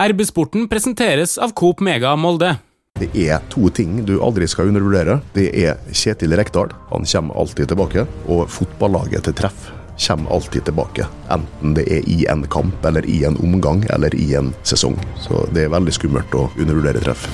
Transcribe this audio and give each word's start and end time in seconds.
RB-sporten 0.00 0.68
presenteres 0.68 1.38
av 1.38 1.50
Coop 1.52 1.80
Mega 1.84 2.14
Molde. 2.16 2.54
Det 2.96 3.10
er 3.20 3.42
to 3.52 3.68
ting 3.68 3.98
du 4.08 4.14
aldri 4.24 4.46
skal 4.48 4.70
undervurdere. 4.70 5.18
Det 5.36 5.50
er 5.60 5.76
Kjetil 5.92 6.32
Rekdal. 6.40 6.72
Han 6.88 7.04
kommer 7.04 7.36
alltid 7.42 7.68
tilbake. 7.68 8.06
Og 8.32 8.48
fotballaget 8.48 9.28
til 9.28 9.36
treff 9.42 9.68
kommer 10.00 10.32
alltid 10.32 10.64
tilbake. 10.70 11.04
Enten 11.28 11.76
det 11.76 11.84
er 11.92 12.08
i 12.08 12.24
en 12.32 12.46
kamp, 12.48 12.80
eller 12.88 13.04
i 13.04 13.20
en 13.28 13.36
omgang, 13.44 13.84
eller 13.92 14.16
i 14.16 14.32
en 14.40 14.54
sesong. 14.64 14.96
Så 15.20 15.44
det 15.52 15.66
er 15.66 15.74
veldig 15.76 15.92
skummelt 15.92 16.32
å 16.32 16.48
undervurdere 16.56 17.04
treff. 17.04 17.28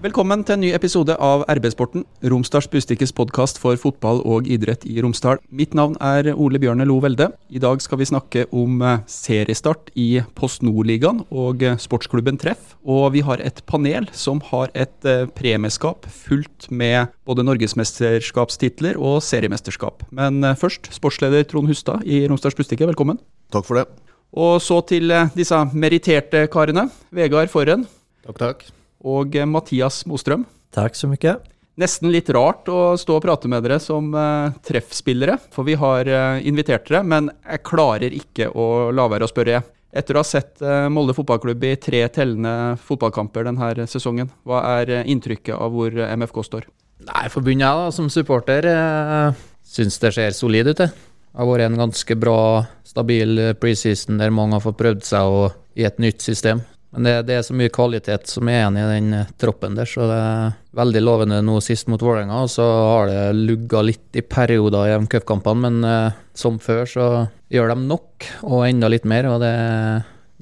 Velkommen 0.00 0.40
til 0.48 0.54
en 0.56 0.62
ny 0.64 0.68
episode 0.72 1.12
av 1.20 1.42
RB-sporten, 1.52 2.06
Romsdals 2.32 2.70
Bustikkes 2.72 3.10
podkast 3.12 3.58
for 3.60 3.76
fotball 3.76 4.22
og 4.24 4.46
idrett 4.48 4.86
i 4.88 4.94
Romsdal. 5.04 5.42
Mitt 5.52 5.74
navn 5.76 5.98
er 6.00 6.30
Ole 6.32 6.56
Bjørne 6.62 6.86
Lo 6.88 6.94
Velde. 7.04 7.26
I 7.52 7.60
dag 7.60 7.82
skal 7.84 8.00
vi 8.00 8.06
snakke 8.08 8.46
om 8.48 8.80
eh, 8.80 9.02
seriestart 9.04 9.92
i 10.00 10.22
Post 10.40 10.64
Nord-ligaen 10.64 11.20
og 11.28 11.66
eh, 11.68 11.76
sportsklubben 11.76 12.40
Treff. 12.40 12.78
Og 12.80 13.10
vi 13.12 13.20
har 13.28 13.44
et 13.44 13.60
panel 13.68 14.08
som 14.16 14.40
har 14.48 14.72
et 14.72 15.04
eh, 15.04 15.26
premieskap 15.36 16.08
fullt 16.08 16.70
med 16.72 17.12
både 17.28 17.44
norgesmesterskapstitler 17.50 18.96
og 18.96 19.20
seriemesterskap. 19.28 20.08
Men 20.08 20.40
først, 20.56 20.94
sportsleder 20.96 21.44
Trond 21.44 21.68
Hustad 21.68 22.08
i 22.08 22.24
Romsdals 22.24 22.56
Bustikke, 22.56 22.88
velkommen. 22.88 23.20
Takk 23.52 23.68
for 23.68 23.82
det. 23.82 23.88
Og 24.32 24.62
så 24.64 24.80
til 24.80 25.12
disse 25.36 25.60
meritterte 25.76 26.46
karene. 26.48 26.88
Vegard 27.12 27.52
Forren. 27.52 27.84
Takk, 28.24 28.38
takk 28.40 28.70
og 29.06 29.36
eh, 29.36 29.48
Mathias 29.48 30.04
Mostrøm. 30.08 30.44
Takk 30.74 30.96
så 30.98 31.10
mye. 31.10 31.38
Nesten 31.80 32.10
litt 32.12 32.28
rart 32.34 32.68
å 32.68 32.96
stå 33.00 33.16
og 33.16 33.24
prate 33.24 33.48
med 33.48 33.64
dere 33.64 33.78
som 33.80 34.10
uh, 34.12 34.52
treffspillere, 34.66 35.38
for 35.54 35.64
vi 35.64 35.76
har 35.80 36.08
uh, 36.10 36.40
invitert 36.44 36.88
dere, 36.88 37.00
men 37.06 37.30
jeg 37.46 37.62
klarer 37.64 38.12
ikke 38.12 38.50
å 38.52 38.90
la 38.92 39.06
være 39.08 39.24
å 39.24 39.30
spørre. 39.30 39.62
Etter 39.90 40.18
å 40.18 40.20
ha 40.20 40.26
sett 40.26 40.60
uh, 40.60 40.90
Molde 40.92 41.14
fotballklubb 41.16 41.64
i 41.66 41.76
tre 41.80 42.02
tellende 42.12 42.76
fotballkamper 42.84 43.48
denne 43.48 43.86
sesongen, 43.90 44.28
hva 44.44 44.60
er 44.80 45.08
inntrykket 45.08 45.56
av 45.56 45.72
hvor 45.72 45.94
MFK 45.94 46.42
står? 46.50 46.68
Nei, 47.06 47.30
For 47.32 47.46
begynne 47.46 47.64
jeg, 47.64 47.86
da, 47.86 47.94
som 47.96 48.10
supporter, 48.12 48.68
uh, 48.68 49.46
syns 49.64 49.96
det 50.02 50.12
ser 50.18 50.36
solid 50.36 50.74
ut. 50.74 50.84
Det 50.84 50.90
har 51.38 51.48
vært 51.48 51.70
en 51.70 51.80
ganske 51.80 52.18
bra, 52.18 52.40
stabil 52.84 53.54
preseason 53.62 54.20
der 54.20 54.34
mange 54.34 54.58
har 54.58 54.66
fått 54.66 54.82
prøvd 54.82 55.06
seg 55.06 55.38
i 55.80 55.86
et 55.88 56.02
nytt 56.02 56.20
system. 56.26 56.60
Men 56.90 57.06
det, 57.06 57.12
det, 57.28 57.34
er 57.38 57.44
så 57.46 57.54
mye 57.54 57.70
kvalitet 57.70 58.26
som 58.26 58.48
er 58.50 58.64
igjen 58.64 58.78
i 58.80 58.86
den 58.88 59.12
eh, 59.20 59.28
troppen 59.38 59.76
der, 59.78 59.86
så 59.86 60.08
det 60.10 60.16
er 60.18 60.54
veldig 60.74 61.02
lovende 61.04 61.38
nå 61.46 61.60
sist 61.62 61.86
mot 61.90 62.02
Vålerenga. 62.02 62.40
Og 62.42 62.50
så 62.50 62.64
har 62.66 63.10
det 63.10 63.26
lugga 63.38 63.82
litt 63.86 64.18
i 64.18 64.24
perioder 64.26 64.88
i 64.88 64.96
de 64.96 65.10
cupkampene, 65.12 65.68
men 65.68 65.86
uh, 65.86 66.16
som 66.34 66.58
før 66.62 66.82
så 66.90 67.06
gjør 67.52 67.74
de 67.74 67.84
nok, 67.84 68.26
og 68.42 68.64
enda 68.66 68.90
litt 68.90 69.06
mer. 69.06 69.28
og 69.30 69.38
det, 69.44 69.52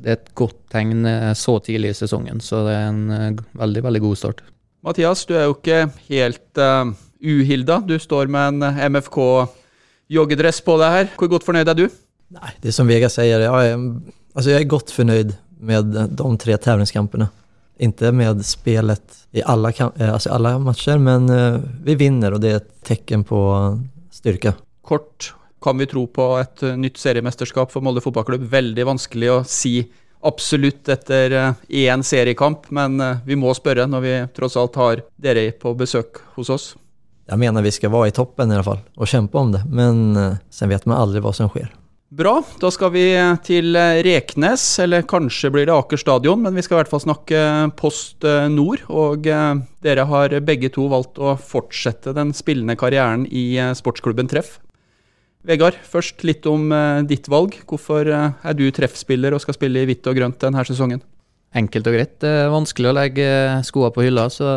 det 0.00 0.14
er 0.14 0.16
et 0.16 0.30
godt 0.38 0.56
tegn 0.72 1.04
eh, 1.10 1.34
så 1.36 1.58
tidlig 1.64 1.92
i 1.92 1.98
sesongen, 2.00 2.40
så 2.44 2.62
det 2.64 2.76
er 2.78 2.88
en 2.94 3.42
veldig, 3.58 3.82
veldig 3.84 4.02
god 4.06 4.20
start. 4.20 4.40
Mathias, 4.86 5.26
du 5.28 5.34
er 5.36 5.50
jo 5.50 5.56
ikke 5.58 5.82
helt 6.08 6.62
uh, 6.62 6.94
uhilda. 7.20 7.82
Du 7.84 7.98
står 8.00 8.30
med 8.32 8.62
en 8.62 8.94
MFK-joggedress 8.94 10.62
på 10.64 10.78
deg 10.80 10.96
her. 10.96 11.12
Hvor 11.18 11.28
godt 11.34 11.44
fornøyd 11.44 11.68
er 11.74 11.76
du? 11.76 11.88
Nei, 12.38 12.54
det 12.64 12.72
som 12.76 12.88
Vega 12.88 13.12
sier, 13.12 13.44
jeg 13.44 13.68
er, 13.74 13.84
altså 14.32 14.54
jeg 14.54 14.62
er 14.62 14.72
godt 14.72 14.94
fornøyd 14.96 15.36
med 15.60 15.84
de 16.10 16.38
tre 16.38 16.56
tävlingskampene. 16.56 17.28
Inte 17.78 18.12
med 18.12 18.46
spelet 18.46 19.26
i 19.30 19.42
alle, 19.42 19.72
eh, 19.96 20.12
alltså 20.12 20.30
alla 20.30 20.58
matcher, 20.58 20.98
men 20.98 21.28
eh, 21.30 21.60
vi 21.84 21.94
vinner 21.94 22.34
og 22.34 22.40
det 22.40 22.50
er 22.50 22.56
et 22.62 22.72
tecken 22.82 23.24
på 23.24 23.38
styrke. 24.10 24.54
Kort, 24.82 25.34
kan 25.62 25.78
vi 25.78 25.86
tro 25.86 26.06
på 26.06 26.26
et 26.40 26.62
eh, 26.62 26.76
nytt 26.76 26.98
seriemesterskap 26.98 27.72
for 27.72 27.84
Molde 27.84 28.02
fotballklubb? 28.02 28.48
Veldig 28.50 28.86
vanskelig 28.88 29.30
å 29.30 29.38
si 29.46 29.76
absolutt 30.26 30.88
etter 30.90 31.36
én 31.68 32.02
seriekamp, 32.02 32.66
men 32.74 32.98
vi 33.22 33.36
må 33.38 33.52
spørre 33.54 33.84
når 33.86 34.02
vi 34.02 34.14
tross 34.34 34.56
alt 34.58 34.74
har 34.74 35.04
dere 35.14 35.52
på 35.54 35.76
besøk 35.78 36.18
hos 36.34 36.50
oss. 36.50 36.72
Jeg 37.30 37.38
mener 37.38 37.62
vi 37.62 37.70
skal 37.70 37.92
være 37.94 38.10
i 38.10 38.16
toppen 38.16 38.50
i 38.50 38.56
alle 38.56 38.66
fall, 38.66 38.80
og 38.98 39.06
kjempe 39.06 39.38
om 39.38 39.52
det, 39.54 39.62
men 39.70 40.18
sen 40.50 40.72
vet 40.72 40.88
man 40.90 40.98
aldri 40.98 41.22
hva 41.22 41.30
som 41.36 41.52
skjer. 41.54 41.70
Bra. 42.08 42.38
Da 42.56 42.70
skal 42.72 42.88
vi 42.94 43.02
til 43.44 43.76
Reknes, 43.76 44.62
eller 44.80 45.02
kanskje 45.04 45.50
blir 45.52 45.66
det 45.68 45.74
Aker 45.74 46.00
stadion, 46.00 46.40
men 46.40 46.54
vi 46.56 46.62
skal 46.64 46.78
i 46.78 46.80
hvert 46.80 46.92
fall 46.94 47.02
snakke 47.04 47.40
Post 47.76 48.24
Nord. 48.48 48.86
Og 48.88 49.26
eh, 49.28 49.58
dere 49.84 50.06
har 50.08 50.32
begge 50.40 50.70
to 50.72 50.86
valgt 50.88 51.20
å 51.20 51.34
fortsette 51.36 52.14
den 52.16 52.32
spillende 52.32 52.78
karrieren 52.80 53.26
i 53.28 53.58
eh, 53.60 53.74
sportsklubben 53.76 54.30
Treff. 54.32 54.54
Vegard, 55.44 55.76
først 55.84 56.24
litt 56.24 56.48
om 56.48 56.72
eh, 56.72 57.02
ditt 57.10 57.28
valg. 57.28 57.58
Hvorfor 57.68 58.08
er 58.08 58.56
du 58.56 58.64
treffspiller 58.72 59.36
og 59.36 59.44
skal 59.44 59.58
spille 59.58 59.82
i 59.84 59.90
hvitt 59.90 60.08
og 60.08 60.16
grønt 60.16 60.40
denne 60.46 60.64
sesongen? 60.64 61.04
Enkelt 61.60 61.90
og 61.92 61.98
greit. 61.98 62.14
Det 62.24 62.32
er 62.46 62.54
vanskelig 62.54 62.88
å 62.88 62.94
legge 62.96 63.28
skoene 63.68 63.92
på 63.92 64.06
hylla, 64.06 64.30
så 64.32 64.48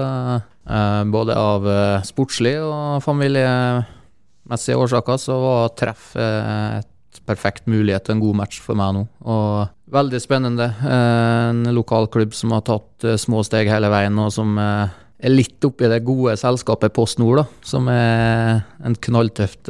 både 1.11 1.35
av 1.35 1.67
sportslig 2.07 2.53
og 2.63 3.01
familiemessige 3.03 4.79
årsaker 4.79 5.19
så 5.19 5.40
var 5.41 5.75
treff 5.79 6.13
et 6.16 6.91
perfekt 7.29 7.69
mulighet 7.69 8.07
til 8.07 8.17
en 8.17 8.23
god 8.23 8.41
match 8.43 8.61
for 8.63 8.77
meg 8.79 8.95
nå. 8.95 9.05
Og 9.25 9.69
veldig 9.91 10.21
spennende. 10.23 10.69
Eh, 10.81 11.49
en 11.51 11.63
lokalklubb 11.75 12.35
som 12.35 12.53
har 12.55 12.63
tatt 12.67 13.07
eh, 13.07 13.19
små 13.19 13.43
steg 13.47 13.69
hele 13.71 13.91
veien, 13.91 14.19
og 14.21 14.31
som 14.33 14.55
eh, 14.61 14.93
er 15.21 15.33
litt 15.33 15.63
oppi 15.67 15.89
det 15.91 16.03
gode 16.07 16.37
selskapet 16.39 16.95
Post 16.95 17.19
Nord, 17.21 17.43
da, 17.43 17.45
som 17.67 17.89
er 17.91 18.63
en 18.81 18.95
knalltøft 18.97 19.69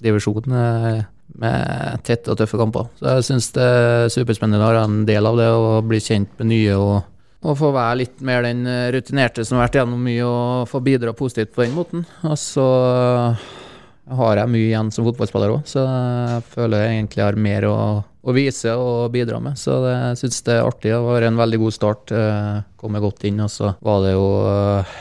divisjon 0.00 0.46
med 0.46 2.04
tette 2.06 2.30
og 2.30 2.38
tøffe 2.38 2.60
kamper. 2.60 2.86
Så 3.00 3.16
jeg 3.16 3.26
syns 3.26 3.50
det 3.56 3.66
er 3.66 4.12
superspennende 4.14 4.62
å 4.62 4.68
være 4.70 4.84
en 4.86 5.00
del 5.08 5.26
av 5.26 5.40
det 5.40 5.48
og 5.56 5.88
bli 5.90 5.98
kjent 6.04 6.30
med 6.38 6.52
nye. 6.54 6.76
og 6.76 7.00
og 7.40 7.54
få 7.56 7.70
være 7.72 8.02
litt 8.02 8.18
mer 8.20 8.44
den 8.44 8.66
rutinerte 8.92 9.46
som 9.48 9.56
har 9.56 9.64
vært 9.64 9.78
gjennom 9.78 10.02
mye, 10.04 10.26
og 10.28 10.68
få 10.68 10.82
bidra 10.84 11.14
positivt 11.16 11.54
på 11.54 11.64
den 11.64 11.72
måten. 11.72 12.02
Og 12.28 12.36
så 12.36 12.66
har 14.16 14.40
jeg 14.40 14.50
mye 14.52 14.66
igjen 14.68 14.90
som 14.94 15.06
fotballspiller 15.06 15.52
òg, 15.54 15.66
så 15.68 15.84
jeg 15.84 16.46
føler 16.54 16.84
jeg 16.84 16.96
egentlig 16.96 17.24
har 17.24 17.38
mer 17.38 17.66
å, 17.68 17.76
å 18.02 18.34
vise 18.36 18.74
og 18.76 19.12
bidra 19.14 19.40
med. 19.42 19.58
Så 19.60 19.76
jeg 19.86 20.18
syns 20.20 20.42
det 20.46 20.56
er 20.56 20.66
artig. 20.66 20.90
Det 20.92 21.00
var 21.04 21.26
en 21.26 21.40
veldig 21.40 21.60
god 21.62 21.76
start. 21.76 22.14
Komme 22.80 23.02
godt 23.02 23.24
inn, 23.28 23.40
og 23.44 23.52
så 23.52 23.72
var 23.84 24.04
det 24.04 24.12
jo 24.16 24.26
eh, 24.50 24.92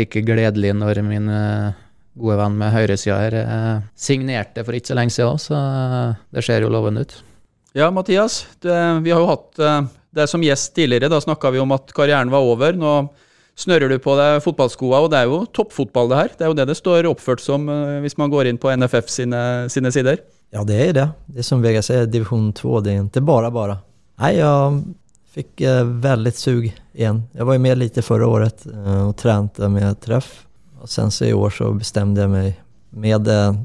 like 0.00 0.24
gledelig 0.26 0.74
når 0.76 1.02
min 1.06 1.30
eh, 1.32 1.82
gode 2.14 2.38
venn 2.38 2.56
med 2.60 2.74
høyresida 2.74 3.18
her 3.18 3.36
signerte 3.98 4.62
for 4.62 4.76
ikke 4.76 4.92
så 4.92 4.96
lenge 5.00 5.14
siden, 5.16 5.40
så 5.42 5.58
det 6.30 6.44
ser 6.46 6.62
jo 6.62 6.70
lovende 6.70 7.02
ut. 7.02 7.14
Ja, 7.74 7.88
Mathias. 7.90 8.44
Det, 8.62 8.74
vi 9.02 9.10
har 9.10 9.18
jo 9.18 9.32
hatt 9.32 9.58
deg 10.14 10.30
som 10.30 10.42
gjest 10.46 10.74
tidligere. 10.76 11.10
Da 11.10 11.20
snakka 11.22 11.50
vi 11.50 11.62
om 11.62 11.74
at 11.74 11.90
karrieren 11.96 12.30
var 12.30 12.46
over. 12.46 12.76
Nå 12.78 12.92
snører 13.58 13.92
du 13.92 13.98
på 14.02 14.16
deg 14.18 14.40
fotballskoa, 14.44 15.02
og 15.04 15.12
det 15.12 15.20
er 15.20 15.30
jo 15.30 15.44
toppfotball 15.54 16.10
det 16.10 16.20
her. 16.20 16.32
Det 16.34 16.46
er 16.46 16.52
jo 16.52 16.58
det 16.58 16.68
det 16.70 16.78
står 16.78 17.08
oppført 17.10 17.42
som 17.42 17.68
uh, 17.70 18.00
hvis 18.04 18.18
man 18.20 18.32
går 18.32 18.50
inn 18.50 18.60
på 18.60 18.72
NFF 18.74 19.10
sine, 19.12 19.42
sine 19.72 19.92
sider. 19.94 20.22
Ja, 20.54 20.64
det 20.66 20.80
er 20.80 20.92
det. 20.96 21.08
Det 21.26 21.42
er 21.42 21.46
som 21.46 21.62
Vegard 21.64 21.86
sier, 21.86 22.06
divisjon 22.10 22.52
2. 22.54 22.74
Det 22.84 22.92
er 22.92 23.04
ikke 23.06 23.24
bare 23.26 23.50
bare. 23.54 23.78
Nei, 24.22 24.36
jeg 24.38 24.82
fikk 25.34 25.64
uh, 25.66 25.82
veldig 26.06 26.34
sug 26.38 26.66
igjen. 26.68 27.22
Jeg 27.34 27.48
var 27.48 27.58
jo 27.58 27.64
med 27.66 27.80
litt 27.80 28.02
forrige 28.06 28.32
året 28.38 28.66
uh, 28.70 29.08
og 29.08 29.14
trente 29.18 29.70
med 29.70 29.98
treff. 30.02 30.44
Og 30.82 30.90
sen 30.90 31.10
så 31.14 31.30
i 31.30 31.34
år 31.34 31.54
så 31.54 31.70
bestemte 31.74 32.22
jeg 32.22 32.30
meg 32.30 32.60
med 32.94 33.30
uh, 33.30 33.56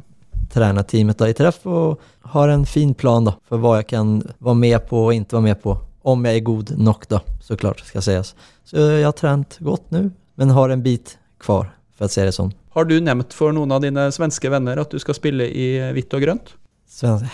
trenerteamet 0.49 1.21
i 1.27 1.35
treff 1.37 1.65
og 1.69 1.99
har 2.33 2.49
en 2.49 2.65
fin 2.65 2.93
plan 2.97 3.25
da, 3.27 3.35
for 3.49 3.61
hva 3.61 3.79
jeg 3.79 3.89
kan 3.91 4.17
være 4.39 4.57
med 4.57 4.79
på 4.89 5.05
og 5.07 5.13
ikke 5.13 5.37
være 5.37 5.47
med 5.49 5.61
på. 5.61 5.75
Om 6.09 6.25
jeg 6.25 6.39
er 6.39 6.45
god 6.47 6.71
nok, 6.79 7.05
da, 7.11 7.19
så 7.43 7.57
klart 7.59 7.83
skal 7.85 8.05
sies. 8.05 8.33
Så 8.67 8.85
jeg 8.95 9.05
har 9.05 9.17
trent 9.17 9.59
godt 9.65 9.91
nå, 9.93 10.07
men 10.39 10.55
har 10.55 10.73
en 10.73 10.85
bit 10.85 11.17
kvar, 11.43 11.69
for 11.97 12.07
å 12.07 12.11
si 12.11 12.23
det 12.25 12.35
sånn. 12.35 12.53
Har 12.77 12.87
du 12.87 12.95
nevnt 13.01 13.33
for 13.35 13.53
noen 13.55 13.73
av 13.75 13.83
dine 13.83 14.07
svenske 14.13 14.49
venner 14.51 14.79
at 14.81 14.91
du 14.93 15.01
skal 15.01 15.17
spille 15.17 15.49
i 15.49 15.71
hvitt 15.95 16.13
og 16.15 16.25
grønt? 16.25 16.53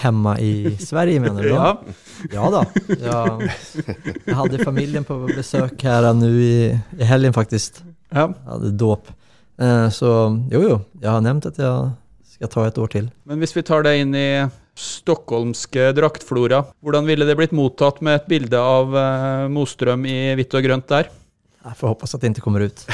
Hemma 0.01 0.35
i 0.43 0.75
Sverige, 0.79 1.19
mener 1.23 1.43
du? 1.43 1.49
ja. 1.55 1.69
ja 2.33 2.49
da. 2.53 2.63
Jeg, 2.91 3.51
jeg 4.25 4.35
hadde 4.37 4.63
familien 4.65 5.07
på 5.07 5.17
besøk 5.29 5.81
her 5.87 6.09
nå 6.13 6.29
i, 6.29 6.55
i 6.99 7.07
helgen, 7.07 7.33
faktisk. 7.35 7.79
Ja. 8.11 8.27
Jeg 8.29 8.51
hadde 8.51 8.73
dåp. 8.79 9.09
Eh, 9.57 9.87
så 9.95 10.11
jo, 10.51 10.61
jo, 10.61 10.79
jeg 10.99 11.09
har 11.09 11.23
nevnt 11.23 11.47
at 11.49 11.59
jeg 11.61 11.93
skal 12.35 12.51
ta 12.51 12.67
et 12.67 12.77
år 12.81 12.91
til. 12.91 13.09
Men 13.25 13.41
hvis 13.41 13.55
vi 13.55 13.63
tar 13.65 13.85
det 13.87 13.95
inn 14.01 14.15
i 14.17 14.27
stockholmske 14.75 15.93
draktflora, 15.95 16.65
hvordan 16.83 17.07
ville 17.07 17.25
det 17.27 17.37
blitt 17.39 17.55
mottatt 17.55 18.01
med 18.03 18.19
et 18.19 18.27
bilde 18.29 18.59
av 18.59 18.91
uh, 18.91 19.47
Mostrøm 19.51 20.03
i 20.09 20.35
hvitt 20.35 20.55
og 20.57 20.65
grønt 20.67 20.89
der? 20.91 21.09
Jeg 21.65 21.79
får 21.79 21.93
håpe 21.93 22.05
at 22.05 22.21
det 22.21 22.31
ikke 22.35 22.45
kommer 22.45 22.67
ut. 22.67 22.83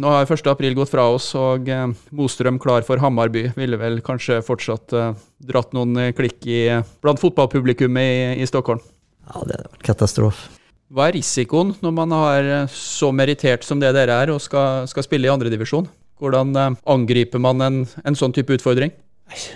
Nå 0.00 0.06
har 0.14 0.22
1. 0.22 0.46
april 0.50 0.76
gått 0.78 0.92
fra 0.92 1.04
oss, 1.12 1.28
og 1.38 1.68
uh, 1.68 1.90
Mostrøm 2.16 2.60
klar 2.62 2.86
for 2.86 3.02
Hammarby 3.02 3.50
ville 3.58 3.78
vel 3.80 4.00
kanskje 4.06 4.40
fortsatt 4.46 4.96
uh, 4.96 5.12
dratt 5.44 5.76
noen 5.76 6.14
klikk 6.16 6.48
i, 6.48 6.62
blant 7.04 7.20
fotballpublikummet 7.20 8.08
i, 8.08 8.40
i 8.40 8.48
Stockholm? 8.48 8.80
Ja, 9.28 9.44
det 9.44 9.60
hadde 9.60 9.74
vært 9.74 9.88
katastrofe. 9.92 10.56
Hva 10.90 11.06
er 11.06 11.20
risikoen 11.20 11.76
når 11.84 11.92
man 11.94 12.10
har 12.16 12.46
så 12.74 13.12
merittert 13.14 13.62
som 13.62 13.78
det 13.78 13.92
dere 13.94 14.16
er, 14.24 14.32
og 14.34 14.40
skal, 14.42 14.88
skal 14.90 15.04
spille 15.06 15.28
i 15.28 15.30
andredivisjon? 15.30 15.86
Hvordan 16.20 16.52
angriper 16.84 17.40
man 17.40 17.64
en, 17.64 17.78
en 18.04 18.18
sånn 18.18 18.34
type 18.36 18.52
utfordring? 18.58 18.92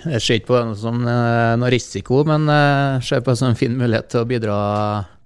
Jeg 0.07 0.21
ser 0.23 0.39
ikke 0.39 0.53
på 0.53 0.57
det 0.57 0.77
som 0.79 1.01
eh, 1.03 1.53
noe 1.59 1.71
risiko, 1.73 2.23
men 2.27 2.47
jeg 2.47 3.07
ser 3.09 3.23
på 3.23 3.33
det 3.33 3.39
som 3.41 3.51
en 3.51 3.59
fin 3.59 3.75
mulighet 3.75 4.07
til 4.13 4.23
å 4.23 4.29
bidra 4.29 4.57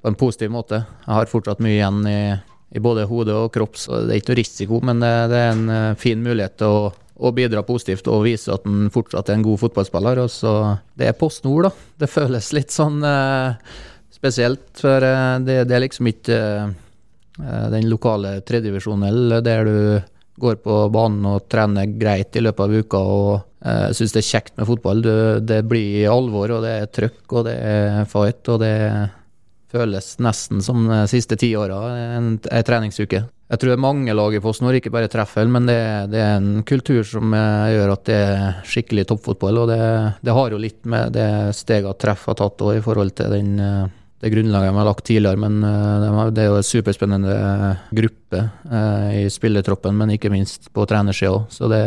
på 0.02 0.10
en 0.10 0.18
positiv 0.20 0.52
måte. 0.54 0.82
Jeg 1.06 1.14
har 1.16 1.30
fortsatt 1.30 1.62
mye 1.64 1.76
igjen 1.76 2.02
i, 2.10 2.22
i 2.76 2.82
både 2.84 3.08
hode 3.10 3.36
og 3.36 3.52
kropp, 3.54 3.78
så 3.80 4.04
det 4.06 4.16
er 4.16 4.22
ikke 4.22 4.34
noe 4.34 4.40
risiko, 4.42 4.82
men 4.86 5.04
det, 5.04 5.14
det 5.32 5.40
er 5.44 5.54
en 5.54 5.70
eh, 5.76 6.00
fin 6.00 6.24
mulighet 6.24 6.58
til 6.62 6.76
å, 6.80 6.92
å 7.20 7.32
bidra 7.36 7.64
positivt 7.68 8.08
og 8.12 8.26
vise 8.28 8.52
at 8.54 8.68
en 8.70 8.90
fortsatt 8.94 9.30
er 9.30 9.40
en 9.40 9.46
god 9.46 9.62
fotballspiller. 9.66 10.24
Og 10.24 10.32
så, 10.34 10.54
det 11.00 11.10
er 11.10 11.18
Post 11.20 11.46
Nord, 11.48 11.70
da. 11.70 11.74
Det 12.04 12.12
føles 12.12 12.52
litt 12.56 12.76
sånn 12.76 13.02
eh, 13.06 13.74
spesielt, 14.16 14.70
for 14.80 15.04
eh, 15.06 15.36
det, 15.46 15.64
det, 15.70 15.76
er 15.76 15.86
liksom 15.86 16.12
ikke 16.12 16.40
eh, 16.40 17.68
den 17.76 17.90
lokale 17.92 18.40
tredjedivisjonen 18.48 19.44
der 19.46 19.68
du 19.68 19.78
går 20.40 20.60
på 20.64 20.82
banen 20.94 21.28
og 21.30 21.48
trener 21.52 21.90
greit 22.00 22.36
i 22.36 22.44
løpet 22.44 22.66
av 22.66 22.76
uka 22.80 23.00
og 23.00 23.32
eh, 23.66 23.88
syns 23.96 24.16
det 24.16 24.24
er 24.24 24.30
kjekt 24.30 24.56
med 24.58 24.70
fotball. 24.70 25.04
Det, 25.06 25.18
det 25.50 25.62
blir 25.70 26.10
alvor, 26.12 26.58
og 26.58 26.66
det 26.66 26.76
er 26.82 26.92
trøkk, 27.00 27.24
og 27.32 27.48
det 27.50 27.58
er 27.60 28.06
fight, 28.10 28.44
og 28.50 28.62
det 28.64 28.76
føles 29.70 30.16
nesten 30.24 30.64
som 30.66 30.88
de 30.90 31.04
siste 31.12 31.38
ti 31.40 31.52
åra, 31.58 31.84
en, 32.18 32.38
en 32.40 32.66
treningsuke. 32.66 33.28
Jeg 33.50 33.58
tror 33.58 33.72
det 33.72 33.76
er 33.80 33.82
mange 33.82 34.14
lag 34.14 34.36
i 34.38 34.42
PostNord, 34.44 34.76
ikke 34.78 34.92
bare 34.94 35.10
Treffel, 35.10 35.50
men 35.50 35.66
det, 35.66 35.80
det, 36.12 36.20
er 36.22 36.36
en 36.38 36.64
kultur 36.70 37.02
som 37.08 37.34
eh, 37.34 37.72
gjør 37.74 37.94
at 37.96 38.04
det 38.06 38.18
er 38.18 38.60
skikkelig 38.70 39.08
toppfotball. 39.10 39.64
Og 39.64 39.72
det, 39.72 39.80
det 40.22 40.36
har 40.38 40.54
jo 40.54 40.62
litt 40.62 40.84
med 40.90 41.16
det 41.18 41.30
steget 41.58 41.98
Treff 42.02 42.28
har 42.30 42.38
tatt 42.38 42.62
òg, 42.62 42.76
i 42.78 42.84
forhold 42.86 43.16
til 43.18 43.34
den 43.34 43.56
uh, 43.58 43.88
det 44.20 44.32
grunnlaget 44.34 44.74
de 44.74 44.76
har 44.76 44.88
lagt 44.88 45.06
tidligere, 45.08 45.40
men 45.40 45.62
uh, 45.64 46.28
det 46.36 46.44
er 46.44 46.50
jo 46.50 46.58
en 46.60 46.68
superspennende 46.68 47.36
gruppe 47.96 48.42
uh, 48.68 49.10
i 49.16 49.26
spillertroppen, 49.32 49.96
men 49.96 50.16
ikke 50.16 50.32
minst 50.34 50.68
på 50.76 50.84
trenersida 50.90 51.38
òg. 51.38 51.46
Så 51.56 51.70
det, 51.72 51.84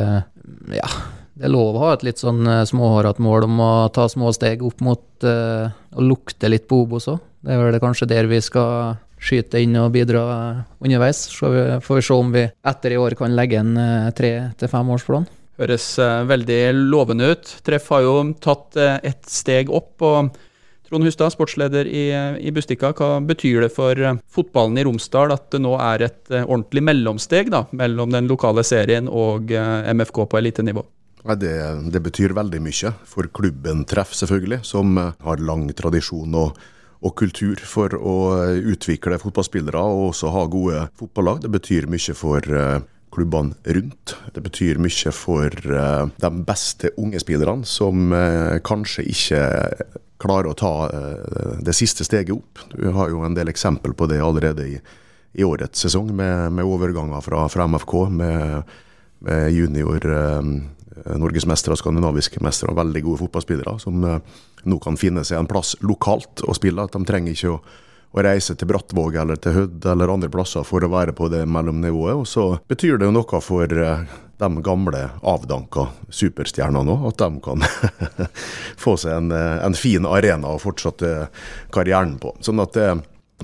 ja, 0.73 0.89
det 1.37 1.49
er 1.49 1.53
lov 1.53 1.77
å 1.77 1.83
ha 1.85 1.91
et 1.97 2.07
litt 2.07 2.23
sånn 2.23 2.47
småhårete 2.69 3.25
mål 3.25 3.49
om 3.51 3.61
å 3.61 3.73
ta 3.93 4.07
små 4.09 4.33
steg 4.33 4.65
opp 4.65 4.81
mot 4.85 5.27
å 5.27 6.05
lukte 6.05 6.49
litt 6.49 6.65
på 6.71 6.83
Obos 6.85 7.09
òg. 7.13 7.21
Det 7.43 7.53
er 7.53 7.61
vel 7.67 7.81
kanskje 7.83 8.09
der 8.11 8.29
vi 8.31 8.39
skal 8.45 8.95
skyte 9.23 9.61
inn 9.63 9.77
og 9.79 9.93
bidra 9.95 10.23
underveis. 10.83 11.25
Så 11.31 11.51
får 11.83 11.99
vi 11.99 12.05
se 12.07 12.17
om 12.17 12.33
vi 12.35 12.47
etter 12.47 12.95
i 12.95 13.01
år 13.01 13.17
kan 13.19 13.35
legge 13.37 13.61
en 13.61 13.75
tre 14.17 14.33
til 14.59 14.71
femårsplan. 14.71 15.27
Høres 15.63 15.89
veldig 16.31 16.61
lovende 16.79 17.33
ut. 17.35 17.53
Treff 17.67 17.91
har 17.95 18.07
jo 18.07 18.17
tatt 18.43 18.79
et 18.83 19.31
steg 19.31 19.71
opp. 19.75 19.95
og 20.03 20.33
Trond 20.93 21.05
Hustad, 21.05 21.31
sportsleder 21.33 21.87
i, 21.89 22.03
i 22.41 22.51
Bustika. 22.53 22.91
Hva 22.93 23.15
betyr 23.25 23.63
det 23.65 23.71
for 23.73 23.97
eh, 23.97 24.19
fotballen 24.29 24.77
i 24.77 24.83
Romsdal 24.85 25.33
at 25.33 25.47
det 25.55 25.63
nå 25.65 25.71
er 25.81 26.05
et 26.05 26.29
eh, 26.29 26.43
ordentlig 26.45 26.83
mellomsteg 26.85 27.49
da, 27.55 27.63
mellom 27.73 28.13
den 28.13 28.29
lokale 28.29 28.61
serien 28.61 29.09
og 29.09 29.55
eh, 29.57 29.89
MFK 29.89 30.21
på 30.29 30.41
elitenivå? 30.43 30.85
Det, 31.41 31.55
det, 31.95 32.03
betyr 32.05 32.37
veldig 32.37 32.61
mye 32.61 32.93
for 33.09 33.31
klubben 33.33 33.87
Treff, 33.89 34.13
selvfølgelig, 34.19 34.61
som 34.69 35.01
har 35.01 35.41
lang 35.41 35.65
tradisjon 35.79 36.37
og, 36.37 36.61
og, 37.01 37.15
kultur 37.17 37.65
for 37.65 37.97
å 37.97 38.17
utvikle 38.75 39.23
fotballspillere 39.23 39.81
og 39.81 40.11
også 40.11 40.37
ha 40.37 40.45
gode 40.45 40.85
fotballag. 41.01 41.41
Det 41.47 41.55
betyr 41.57 41.89
mye 41.89 42.19
for 42.19 42.53
klubbene 43.17 43.57
rundt. 43.79 44.17
Det 44.35 44.45
betyr 44.45 44.83
mye 44.83 45.17
for 45.17 45.57
de 45.57 46.35
beste 46.45 46.93
unge 47.01 47.23
spillerne, 47.23 47.65
som 47.65 48.13
kanskje 48.67 49.07
ikke 49.15 49.47
klarer 50.23 50.53
å 50.53 50.59
ta 50.59 50.75
eh, 50.89 51.57
det 51.65 51.75
siste 51.77 52.07
steget 52.07 52.35
opp. 52.37 52.63
Du 52.75 52.89
har 52.95 53.11
jo 53.13 53.25
en 53.27 53.37
del 53.39 53.53
eksempel 53.53 53.97
på 53.99 54.09
det 54.11 54.23
allerede 54.23 54.69
i, 54.69 54.79
i 55.33 55.45
årets 55.47 55.87
sesong, 55.87 56.15
med, 56.17 56.53
med 56.55 56.69
overganger 56.69 57.25
fra, 57.25 57.49
fra, 57.53 57.67
MFK, 57.69 57.97
med, 58.15 58.79
med 59.27 59.51
junior 59.55 60.07
norgesmestere 61.19 61.77
og 61.77 61.81
skandinaviske 61.81 62.43
mestere 62.45 62.73
og 62.73 62.79
veldig 62.81 63.03
gode 63.07 63.23
fotballspillere 63.25 63.77
som 63.83 64.05
eh, 64.07 64.21
nå 64.69 64.79
kan 64.83 64.99
finne 65.01 65.25
seg 65.27 65.41
en 65.41 65.51
plass 65.51 65.75
lokalt 65.83 66.45
å 66.47 66.55
spille. 66.57 66.85
At 66.85 66.97
de 66.97 67.03
trenger 67.09 67.35
ikke 67.35 67.55
å 67.55 67.63
å 68.13 68.25
reise 68.25 68.55
til 68.59 68.69
Brattvåg 68.69 69.17
eller 69.23 69.41
til 69.41 69.57
Hødd 69.57 69.87
eller 69.89 70.13
andre 70.13 70.31
plasser 70.33 70.67
for 70.69 70.85
å 70.85 70.91
være 70.93 71.15
på 71.17 71.31
det 71.33 71.47
mellomnivået. 71.49 72.21
Og 72.21 72.29
så 72.29 72.47
betyr 72.69 73.01
det 73.01 73.09
jo 73.09 73.15
noe 73.17 73.41
for 73.45 73.73
eh, 73.73 74.05
de 74.43 74.65
gamle 74.65 75.05
avdanka 75.23 75.87
superstjernene 76.13 76.93
òg, 76.93 77.07
at 77.13 77.23
de 77.23 77.41
kan 77.45 77.65
få 78.85 78.99
seg 79.01 79.17
en, 79.17 79.33
eh, 79.37 79.57
en, 79.65 79.79
fin 79.79 80.07
arena 80.09 80.53
å 80.53 80.61
fortsette 80.61 81.31
karrieren 81.73 82.19
på. 82.21 82.35
Sånn 82.45 82.61
at 82.63 82.77
det, 82.77 82.91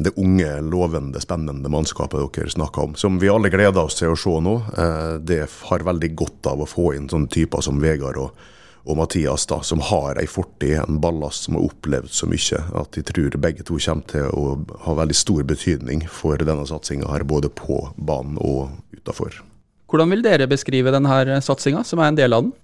det 0.05 0.15
unge, 0.21 0.51
lovende, 0.69 1.23
spennende 1.25 1.73
mannskapet 1.73 2.21
dere 2.37 2.53
snakker 2.53 2.91
om, 2.91 2.99
som 2.99 3.17
vi 3.23 3.33
alle 3.33 3.53
gleder 3.55 3.87
oss 3.87 3.97
til 4.01 4.13
å 4.13 4.21
se 4.21 4.37
nå, 4.45 4.55
eh, 4.77 5.17
det 5.25 5.43
har 5.71 5.89
veldig 5.89 6.13
godt 6.19 6.53
av 6.53 6.65
å 6.65 6.69
få 6.69 6.93
inn 6.99 7.09
sånne 7.09 7.33
typer 7.33 7.65
som 7.65 7.81
Vegard 7.81 8.21
og 8.21 8.47
og 8.89 8.97
Mathias, 8.97 9.45
da, 9.51 9.61
som 9.63 9.83
har 9.85 10.17
ei 10.21 10.27
fortid, 10.31 10.79
en 10.81 11.01
ballast 11.03 11.45
som 11.45 11.59
har 11.59 11.67
opplevd 11.69 12.09
så 12.15 12.29
mye, 12.31 12.61
at 12.81 12.97
de 12.97 13.05
tror 13.05 13.37
begge 13.37 13.67
to 13.69 13.77
kommer 13.85 14.09
til 14.09 14.31
å 14.33 14.57
ha 14.87 14.95
veldig 14.97 15.17
stor 15.17 15.45
betydning 15.49 16.07
for 16.09 16.41
denne 16.41 16.65
satsinga 16.69 17.11
her, 17.13 17.27
både 17.29 17.53
på 17.53 17.83
banen 17.97 18.41
og 18.41 18.73
utafor. 18.97 19.43
Hvordan 19.89 20.13
vil 20.13 20.25
dere 20.25 20.49
beskrive 20.49 20.93
denne 20.95 21.41
satsinga, 21.45 21.85
som 21.85 22.01
er 22.01 22.13
en 22.13 22.19
del 22.19 22.37
av 22.37 22.49
den? 22.49 22.57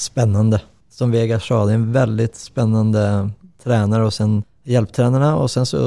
Spennende. 0.00 0.62
Som 0.92 1.12
Vegard 1.12 1.44
sa, 1.44 1.62
det 1.66 1.76
er 1.76 1.82
en 1.82 1.92
veldig 1.92 2.30
spennende 2.36 3.06
trener 3.60 4.04
og 4.04 4.12
sen 4.16 4.40
hjelptrenere. 4.64 5.34
Og 5.36 5.50
sen 5.52 5.68
så 5.68 5.80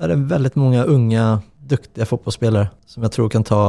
er 0.00 0.12
det 0.12 0.22
veldig 0.30 0.54
mange 0.56 0.84
unge, 0.88 1.24
dyktige 1.68 2.06
fotballspillere 2.08 2.70
som 2.88 3.04
jeg 3.04 3.12
tror 3.12 3.28
kan 3.28 3.44
ta 3.44 3.62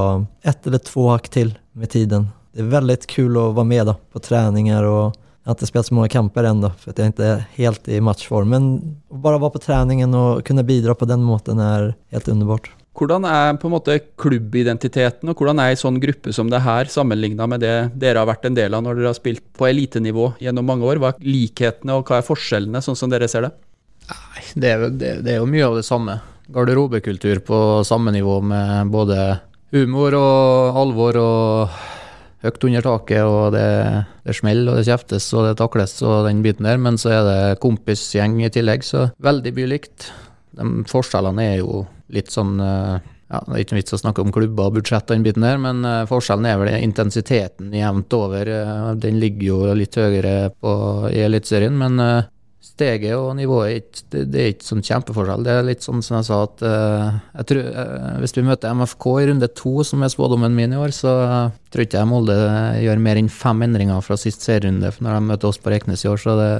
ett 0.47 0.67
eller 0.67 0.79
to 0.87 1.09
hakk 1.09 1.27
til 1.33 1.51
med 1.75 1.91
tiden. 1.91 2.29
Det 2.55 2.63
er 2.63 2.71
veldig 2.71 2.95
kul 3.11 3.35
å 3.35 3.49
være 3.51 3.67
med 3.67 3.89
da, 3.91 3.95
på 3.99 4.21
treninger 4.23 4.87
og 4.87 5.17
jeg 5.49 5.55
har 5.55 5.63
ikke 5.63 5.71
spilt 5.71 5.87
så 5.87 5.95
mange 5.97 6.11
kamper 6.13 6.45
ennå, 6.45 6.69
for 6.77 6.93
jeg 6.93 7.07
er 7.07 7.13
ikke 7.15 7.29
helt 7.55 7.87
i 7.89 8.01
matchform. 8.05 8.51
Men 8.53 8.65
å 9.09 9.17
bare 9.23 9.39
være 9.41 9.55
på 9.55 9.61
treningen 9.63 10.13
og 10.13 10.43
kunne 10.45 10.61
bidra 10.67 10.93
på 10.93 11.07
den 11.09 11.23
måten 11.25 11.57
er 11.63 11.87
helt 12.13 12.29
underbart. 12.29 12.69
Hvordan 12.99 13.25
er 13.25 13.57
på 13.57 13.65
en 13.65 13.73
måte 13.73 13.95
klubbidentiteten, 14.21 15.31
og 15.31 15.41
hvordan 15.41 15.63
er 15.63 15.73
en 15.73 15.81
sånn 15.81 15.97
gruppe 16.03 16.35
som 16.35 16.51
det 16.53 16.61
her, 16.61 16.91
sammenligna 16.93 17.47
med 17.49 17.63
det 17.65 17.73
dere 17.97 18.21
har 18.21 18.29
vært 18.29 18.45
en 18.45 18.59
del 18.59 18.77
av 18.77 18.85
når 18.85 18.99
dere 18.99 19.09
har 19.09 19.17
spilt 19.17 19.41
på 19.57 19.71
elitenivå 19.71 20.35
gjennom 20.43 20.69
mange 20.69 20.85
år? 20.85 21.01
Hva 21.01 21.15
er 21.15 21.25
likhetene, 21.25 21.97
og 21.97 22.05
hva 22.05 22.19
er 22.19 22.29
forskjellene, 22.29 22.85
sånn 22.85 22.99
som 22.99 23.09
dere 23.09 23.31
ser 23.31 23.47
det? 23.47 23.53
Nei, 24.11 24.45
det 24.53 24.73
er, 24.75 24.89
det, 24.93 25.13
det 25.25 25.33
er 25.33 25.41
jo 25.41 25.49
mye 25.49 25.65
av 25.65 25.79
det 25.79 25.87
samme. 25.87 26.19
Garderobekultur 26.53 27.41
på 27.45 27.59
samme 27.89 28.13
nivå 28.13 28.37
med 28.45 28.93
både 28.93 29.31
humor 29.73 30.13
og 30.17 30.83
alvor 30.83 31.17
og 31.23 31.79
høyt 32.43 32.65
under 32.69 32.85
taket, 32.85 33.21
og 33.27 33.53
det, 33.55 33.67
det 34.25 34.35
smeller 34.37 34.73
og 34.73 34.79
det 34.79 34.87
kjeftes 34.87 35.27
og 35.35 35.49
det 35.49 35.57
takles 35.59 35.97
og 36.05 36.27
den 36.29 36.43
biten 36.45 36.67
der. 36.67 36.79
Men 36.81 36.99
så 37.01 37.13
er 37.17 37.21
det 37.27 37.61
kompisgjeng 37.63 38.39
i 38.43 38.51
tillegg, 38.53 38.85
så 38.87 39.09
veldig 39.23 39.53
bylikt. 39.57 40.09
De 40.59 40.67
forskjellene 40.89 41.45
er 41.53 41.57
jo 41.61 41.83
litt 42.15 42.31
sånn 42.33 42.57
eh, 42.63 42.95
ja, 43.29 43.39
Det 43.45 43.53
er 43.53 43.61
ikke 43.61 43.77
vits 43.77 43.93
å 43.93 43.99
snakke 44.01 44.23
om 44.23 44.31
klubber 44.33 44.71
og 44.71 44.79
budsjett, 44.79 45.05
den 45.11 45.25
biten 45.25 45.45
der, 45.45 45.59
men 45.61 45.83
eh, 45.85 46.07
forskjellen 46.09 46.47
er 46.49 46.57
vel 46.61 46.71
intensiteten 46.79 47.75
jevnt 47.75 48.15
over. 48.17 48.49
Eh, 48.49 48.89
den 49.03 49.19
ligger 49.21 49.45
jo 49.51 49.77
litt 49.77 49.99
høyere 49.99 50.49
på, 50.55 50.73
i 51.13 51.21
Eliteserien, 51.27 51.77
men 51.77 52.01
steget 52.79 53.15
og 53.17 53.33
nivået 53.37 54.03
det, 54.11 54.25
det, 54.31 54.41
er 54.41 54.53
ikke 54.53 54.67
sånn 54.69 54.83
kjempeforskjell. 54.85 55.45
Det 55.45 55.53
er 55.53 55.67
litt 55.67 55.85
sånn 55.85 56.03
som 56.05 56.19
jeg 56.19 56.27
sa, 56.29 56.39
at 56.47 56.63
uh, 56.63 57.19
jeg 57.41 57.49
tror, 57.51 57.71
uh, 57.75 58.13
hvis 58.23 58.35
vi 58.37 58.45
møter 58.47 58.75
MFK 58.77 59.07
i 59.19 59.25
runde 59.29 59.49
to, 59.59 59.73
som 59.87 60.05
er 60.05 60.13
spådommen 60.13 60.55
min 60.55 60.75
i 60.75 60.79
år, 60.79 60.93
så 60.95 61.15
uh, 61.19 61.57
tror 61.73 61.85
ikke 61.85 61.99
jeg 61.99 62.09
Molde 62.09 62.37
gjør 62.83 63.03
mer 63.03 63.19
enn 63.19 63.31
fem 63.33 63.65
endringer 63.67 64.05
fra 64.05 64.17
sist 64.19 64.45
serierunde 64.45 64.93
når 64.99 65.17
de 65.17 65.27
møter 65.27 65.51
oss 65.51 65.61
på 65.61 65.73
Reknes 65.73 66.05
i 66.05 66.11
år. 66.11 66.21
Så 66.21 66.37
det 66.39 66.51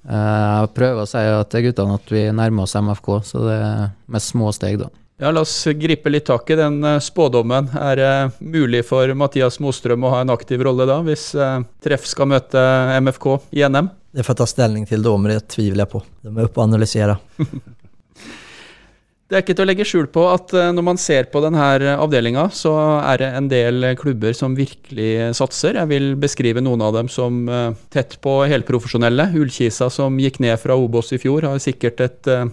Jeg 0.00 0.70
prøver 0.74 1.02
å 1.02 1.08
si 1.08 1.20
til 1.52 1.66
guttene 1.66 1.98
at 1.98 2.10
vi 2.14 2.22
nærmer 2.32 2.64
oss 2.64 2.74
MFK, 2.74 3.12
så 3.26 3.44
det 3.44 3.58
er 3.60 3.90
med 4.08 4.24
små 4.24 4.48
steg, 4.56 4.80
da. 4.80 4.88
Ja, 5.20 5.28
La 5.36 5.42
oss 5.44 5.52
gripe 5.76 6.08
litt 6.08 6.24
tak 6.30 6.48
i 6.48 6.56
den 6.56 6.80
spådommen. 7.04 7.68
Er 7.76 8.00
det 8.00 8.14
mulig 8.40 8.80
for 8.88 9.12
Mathias 9.12 9.60
Mostrøm 9.60 10.08
å 10.08 10.14
ha 10.14 10.22
en 10.24 10.32
aktiv 10.32 10.64
rolle 10.64 10.88
da, 10.88 11.02
hvis 11.04 11.34
Treff 11.84 12.08
skal 12.08 12.30
møte 12.32 12.62
MFK 13.04 13.34
i 13.60 13.66
NM? 13.68 13.92
Det 14.10 14.24
får 14.26 14.34
jeg 14.34 14.40
ta 14.40 14.48
stilling 14.50 14.86
til 14.90 15.04
da, 15.06 15.12
men 15.16 15.30
det 15.30 15.44
tviler 15.52 15.84
jeg 15.84 15.92
på. 15.92 16.02
Det 16.24 16.32
må 16.32 16.42
jeg 16.42 16.50
opp 16.50 16.58
og 16.58 16.64
analysere. 16.66 17.16
det 19.30 19.36
er 19.38 19.44
ikke 19.44 19.54
til 19.54 19.62
å 19.62 19.68
legge 19.68 19.86
skjul 19.86 20.08
på 20.10 20.24
at 20.32 20.54
eh, 20.58 20.72
når 20.74 20.86
man 20.88 20.98
ser 20.98 21.28
på 21.30 21.42
denne 21.44 21.66
avdelinga, 21.94 22.48
så 22.54 22.72
er 22.98 23.22
det 23.22 23.28
en 23.38 23.50
del 23.52 23.92
klubber 24.00 24.34
som 24.34 24.56
virkelig 24.58 25.30
satser. 25.38 25.78
Jeg 25.78 25.90
vil 25.92 26.10
beskrive 26.18 26.64
noen 26.64 26.82
av 26.82 26.96
dem 26.98 27.12
som 27.12 27.44
eh, 27.46 27.70
tett 27.94 28.18
på 28.24 28.40
helprofesjonelle. 28.50 29.30
Ullkisa 29.38 29.90
som 29.94 30.18
gikk 30.18 30.42
ned 30.42 30.58
fra 30.58 30.74
Obos 30.74 31.14
i 31.14 31.20
fjor, 31.22 31.46
har 31.46 31.62
sikkert 31.62 32.02
et 32.02 32.34
eh, 32.34 32.50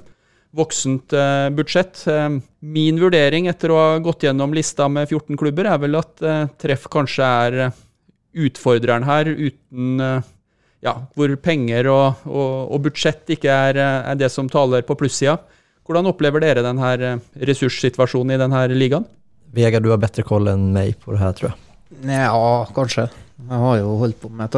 voksent 0.57 1.11
budsjett. 1.53 1.99
Min 2.65 3.01
vurdering 3.01 3.49
etter 3.51 3.69
å 3.69 3.75
ha 3.77 3.89
gått 4.01 4.23
gjennom 4.25 4.55
lista 4.55 4.87
med 4.89 5.09
14 5.11 5.37
klubber, 5.37 5.67
er 5.69 5.81
vel 5.83 5.97
at 5.99 6.23
Treff 6.57 6.87
kanskje 6.89 7.27
er 7.27 7.57
utfordreren 8.47 9.05
her, 9.05 9.27
uten 9.27 10.23
ja, 10.87 10.95
hvor 11.17 11.35
penger 11.43 11.89
og, 11.91 12.25
og, 12.29 12.73
og 12.73 12.81
budsjett 12.87 13.35
ikke 13.35 13.51
er, 13.51 13.79
er, 13.83 14.17
det 14.19 14.31
som 14.33 14.49
taler 14.51 14.85
på 14.87 14.97
plussida. 14.99 15.37
Hvordan 15.87 16.09
opplever 16.09 16.43
dere 16.43 16.63
denne 16.65 17.17
ressurssituasjonen 17.47 18.35
i 18.35 18.41
denne 18.41 18.63
ligaen? 18.75 19.07
Vegard, 19.55 19.85
du 19.85 19.93
har 19.93 20.01
bedre 20.01 20.25
koll 20.27 20.49
enn 20.51 20.69
meg 20.75 20.97
på 21.03 21.13
det 21.15 21.21
her, 21.21 21.35
tror 21.35 21.51
jeg. 21.51 21.59
Ja, 22.11 22.67
kanskje. 22.75 23.07
Jeg 23.37 23.61
har 23.63 23.77
jo 23.79 23.93
holdt 24.01 24.19
på 24.19 24.31
med 24.33 24.55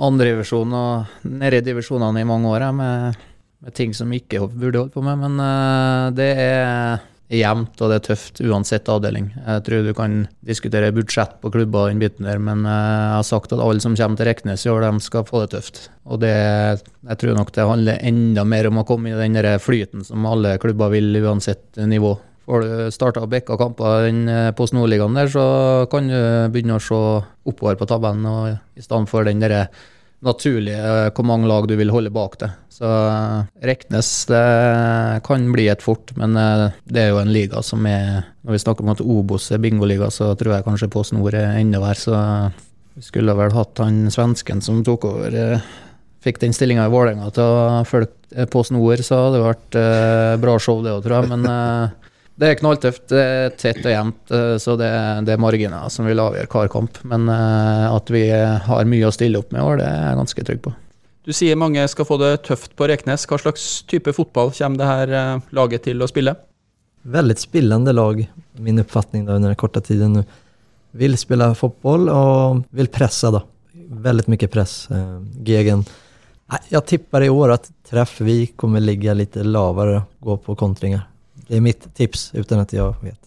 andredivisjon 0.00 0.72
og 0.76 1.24
nede 1.28 1.60
i 1.60 1.64
divisjonene 1.64 2.22
i 2.22 2.28
mange 2.28 2.50
år, 2.50 2.66
jeg, 2.66 2.76
med, 2.76 3.22
med 3.64 3.76
ting 3.76 3.94
som 3.96 4.12
ikke 4.16 4.42
burde 4.48 4.84
holdt 4.84 4.94
på 4.96 5.04
med. 5.04 5.24
Men 5.24 5.40
uh, 5.40 6.10
det 6.16 6.30
er 6.44 7.00
jevnt 7.30 7.78
og 7.78 7.90
det 7.90 7.98
er 8.00 8.06
tøft 8.08 8.40
uansett 8.42 8.88
avdeling. 8.90 9.28
Jeg 9.38 9.64
tror 9.66 9.84
du 9.86 9.92
kan 9.96 10.14
diskutere 10.46 10.90
budsjett 10.94 11.36
på 11.42 11.52
klubber 11.54 11.84
og 11.84 11.92
den 11.92 12.02
biten 12.02 12.26
der, 12.26 12.40
men 12.42 12.64
uh, 12.66 12.72
jeg 12.72 13.12
har 13.18 13.26
sagt 13.28 13.54
at 13.54 13.62
alle 13.62 13.82
som 13.82 13.94
kommer 13.98 14.18
til 14.18 14.28
Reknes 14.30 14.66
i 14.66 14.72
år, 14.72 14.86
de 14.86 15.04
skal 15.04 15.26
få 15.28 15.44
det 15.44 15.52
tøft. 15.54 15.84
Og 16.10 16.22
det, 16.24 16.32
jeg 16.32 17.20
tror 17.22 17.38
nok 17.38 17.52
det 17.54 17.68
handler 17.70 18.02
enda 18.10 18.46
mer 18.48 18.70
om 18.70 18.82
å 18.82 18.86
komme 18.88 19.12
i 19.12 19.20
den 19.20 19.38
der 19.38 19.62
flyten 19.62 20.02
som 20.06 20.26
alle 20.26 20.56
klubber 20.62 20.90
vil, 20.94 21.14
uansett 21.22 21.78
nivå. 21.78 22.16
Får 22.50 22.66
du 22.66 22.74
starta 22.90 23.22
bekka 23.30 23.54
kamper 23.60 24.10
på 24.58 24.66
Nordligaen 24.74 25.14
der, 25.14 25.30
så 25.30 25.46
kan 25.92 26.10
du 26.10 26.18
begynne 26.50 26.80
å 26.80 26.82
se 26.82 26.98
oppover 27.46 27.78
på 27.78 27.86
tabellen, 27.86 28.26
og 28.26 28.56
i 28.74 28.82
stedet 28.82 29.06
for 29.12 29.28
den 29.28 29.42
derre 29.44 29.68
naturlig 30.24 30.74
eh, 30.76 31.08
hvor 31.14 31.26
mange 31.26 31.48
lag 31.48 31.66
du 31.68 31.74
vil 31.78 31.92
holde 31.92 32.12
bak 32.12 32.36
det. 32.42 32.50
Så 32.72 32.86
eh, 32.86 33.48
Reknes 33.70 34.10
det 34.30 34.42
kan 35.26 35.46
bli 35.54 35.68
et 35.72 35.84
fort, 35.84 36.12
men 36.20 36.36
eh, 36.38 36.66
det 36.84 37.04
er 37.04 37.12
jo 37.12 37.20
en 37.22 37.32
liga 37.32 37.62
som 37.64 37.86
er 37.88 38.26
Når 38.44 38.56
vi 38.56 38.62
snakker 38.62 38.84
om 38.84 38.92
at 38.94 39.04
Obos 39.04 39.50
er 39.52 39.62
bingoliga, 39.62 40.10
så 40.12 40.32
tror 40.38 40.56
jeg 40.56 40.66
kanskje 40.66 40.90
Post 40.92 41.16
Nord 41.16 41.36
er 41.36 41.58
enda 41.60 41.80
verre. 41.82 42.00
Så 42.00 42.16
vi 42.96 43.04
skulle 43.04 43.36
vel 43.36 43.52
hatt 43.54 43.80
han 43.80 44.08
svensken 44.12 44.62
som 44.64 44.84
tok 44.84 45.08
over 45.12 45.60
Fikk 46.20 46.40
den 46.42 46.52
stillinga 46.52 46.84
i 46.84 46.92
Vålerenga 46.92 47.30
til 47.32 47.46
å 47.46 47.84
følge 47.88 48.44
Post 48.52 48.74
Nord, 48.74 49.00
så 49.00 49.22
hadde 49.22 49.38
det 49.38 49.44
vært 49.46 49.78
bra 50.42 50.58
show, 50.60 50.82
det 50.84 50.92
òg, 50.92 51.00
tror 51.06 51.16
jeg. 51.16 51.30
Men 51.32 51.46
det 52.40 52.48
er 52.48 52.56
knalltøft, 52.56 53.02
det 53.12 53.20
er 53.20 53.50
tett 53.60 53.82
og 53.84 53.92
jevnt, 53.92 54.20
eh, 54.32 54.54
så 54.62 54.72
det, 54.80 54.88
det, 55.26 55.34
er 55.34 55.42
marginer 55.42 55.90
som 55.92 56.06
vil 56.08 56.22
avgjøre 56.22 56.48
hver 56.48 56.70
kamp. 56.72 57.00
Men 57.10 57.26
uh, 57.28 57.90
at 57.92 58.12
vi 58.12 58.22
har 58.32 58.88
mye 58.88 59.08
å 59.08 59.12
stille 59.12 59.42
opp 59.42 59.52
med 59.52 59.60
i 59.60 59.66
år, 59.66 59.80
det 59.82 59.88
er 59.88 60.06
jeg 60.06 60.20
ganske 60.22 60.44
trygg 60.48 60.62
på. 60.64 60.72
Du 61.28 61.34
sier 61.36 61.58
mange 61.60 61.84
skal 61.92 62.08
få 62.08 62.16
det 62.22 62.30
tøft 62.48 62.72
på 62.80 62.88
Reknes. 62.88 63.26
Hva 63.28 63.36
slags 63.42 63.66
type 63.90 64.14
fotball 64.16 64.54
kommer 64.56 64.80
det 64.80 64.88
her 64.88 65.12
uh, 65.12 65.50
laget 65.56 65.84
til 65.90 66.00
å 66.00 66.08
spille? 66.08 66.34
Veldig 67.12 67.36
spillende 67.40 67.92
lag, 67.96 68.24
min 68.60 68.80
oppfatning 68.80 69.28
da, 69.28 69.36
under 69.36 69.52
den 69.52 69.60
korte 69.60 69.84
tiden 69.84 70.16
nå. 70.16 70.24
Vil 70.96 71.14
spille 71.20 71.52
fotball 71.54 72.08
og 72.10 72.64
vil 72.74 72.88
presse, 72.90 73.28
da. 73.30 73.44
Veldig 74.08 74.32
mye 74.32 74.48
press. 74.50 74.74
Gegen. 75.46 75.84
Jeg 76.72 76.82
tipper 76.88 77.22
i 77.22 77.30
år 77.30 77.54
at 77.54 77.68
Treff 77.86 78.16
vi 78.26 78.40
kommer 78.58 78.82
ligge 78.82 79.14
litt 79.14 79.38
lavere, 79.44 80.00
gå 80.18 80.34
på 80.42 80.56
kontringer. 80.58 81.04
Det 81.50 81.58
er 81.58 81.64
mitt 81.64 81.82
tips, 81.98 82.28
uten 82.30 82.60
at 82.62 82.70
jeg 82.70 82.92
vet. 83.02 83.18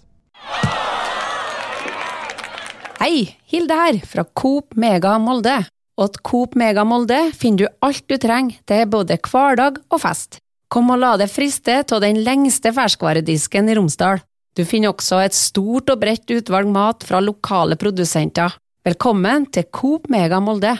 Hei, 3.01 3.33
Hilde 3.51 3.75
her, 3.75 3.97
fra 4.07 4.23
Coop 4.31 4.77
Mega 4.79 5.17
Molde. 5.19 5.57
Og 5.99 6.15
Coop 6.23 6.55
Mega 6.55 6.85
Molde 6.87 7.17
finner 7.35 7.65
du 7.65 7.83
alt 7.83 8.05
du 8.07 8.15
trenger 8.15 8.61
til 8.69 8.87
både 8.87 9.19
hverdag 9.27 9.81
og 9.91 9.99
fest. 10.05 10.39
Kom 10.71 10.87
og 10.95 11.01
la 11.03 11.17
deg 11.19 11.29
friste 11.29 11.81
av 11.83 11.99
den 11.99 12.23
lengste 12.23 12.71
ferskvaredisken 12.71 13.67
i 13.67 13.75
Romsdal. 13.75 14.23
Du 14.55 14.63
finner 14.63 14.93
også 14.93 15.19
et 15.25 15.35
stort 15.35 15.91
og 15.91 15.99
bredt 15.99 16.31
utvalg 16.31 16.71
mat 16.71 17.03
fra 17.03 17.19
lokale 17.19 17.75
produsenter. 17.75 18.55
Velkommen 18.87 19.51
til 19.51 19.67
Coop 19.67 20.07
Mega 20.07 20.39
Molde. 20.39 20.77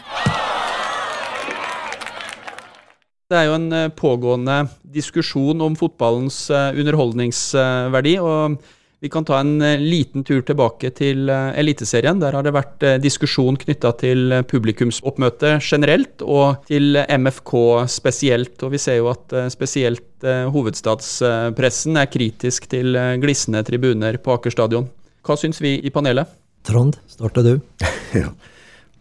Det 3.32 3.39
er 3.39 3.48
jo 3.48 3.58
en 3.58 3.72
eh, 3.74 3.89
pågående 3.96 4.63
diskusjon 4.94 5.62
om 5.63 5.75
fotballens 5.80 6.46
eh, 6.51 6.80
underholdningsverdi. 6.80 8.18
og 8.20 8.58
Vi 9.03 9.12
kan 9.12 9.25
ta 9.27 9.39
en 9.39 9.56
eh, 9.63 9.80
liten 9.80 10.25
tur 10.27 10.44
tilbake 10.46 10.92
til 10.98 11.32
Eliteserien. 11.32 12.20
Der 12.20 12.36
har 12.36 12.44
det 12.44 12.53
vært 12.56 12.84
diskusjon 13.03 13.58
knytta 13.60 13.94
til 14.01 14.38
publikumsoppmøte 14.51 15.56
generelt, 15.63 16.22
og 16.22 16.68
til 16.68 17.00
MFK 17.08 17.56
spesielt. 17.92 18.58
Og 18.62 18.75
vi 18.75 18.84
ser 18.84 19.00
jo 19.00 19.12
at 19.13 19.38
spesielt 19.56 20.24
hovedstadspressen 20.24 22.00
er 22.00 22.12
kritisk 22.12 22.70
til 22.72 22.96
glisne 23.24 23.63
tribuner 23.68 24.20
på 24.24 24.38
Aker 24.38 24.56
stadion. 24.56 24.88
Hva 25.24 25.39
syns 25.39 25.63
vi 25.63 25.77
i 25.80 25.92
panelet? 25.96 26.27
Trond, 26.68 27.00
starter 27.12 27.48
du. 27.48 27.56
ja. 28.24 28.30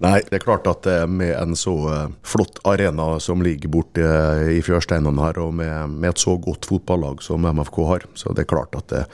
Nei, 0.02 0.18
det 0.26 0.40
er 0.40 0.42
klart 0.42 0.66
at 0.66 0.88
med 1.06 1.30
en 1.37 1.54
så 1.59 1.76
eh, 1.92 2.09
flott 2.26 2.59
arena 2.66 3.21
som 3.23 3.42
ligger 3.44 3.71
borte 3.71 4.02
eh, 4.02 4.56
i 4.56 4.62
fjørsteinene 4.64 5.23
her, 5.23 5.38
og 5.44 5.54
med, 5.61 5.94
med, 5.94 6.11
et 6.11 6.23
så 6.23 6.35
godt 6.42 6.66
fotballag 6.66 7.23
som 7.23 7.47
MFK 7.47 7.78
har, 7.87 8.06
så 8.18 8.35
det 8.35 8.44
er 8.44 8.50
klart 8.50 8.75
at 8.78 8.90
det, 8.90 9.04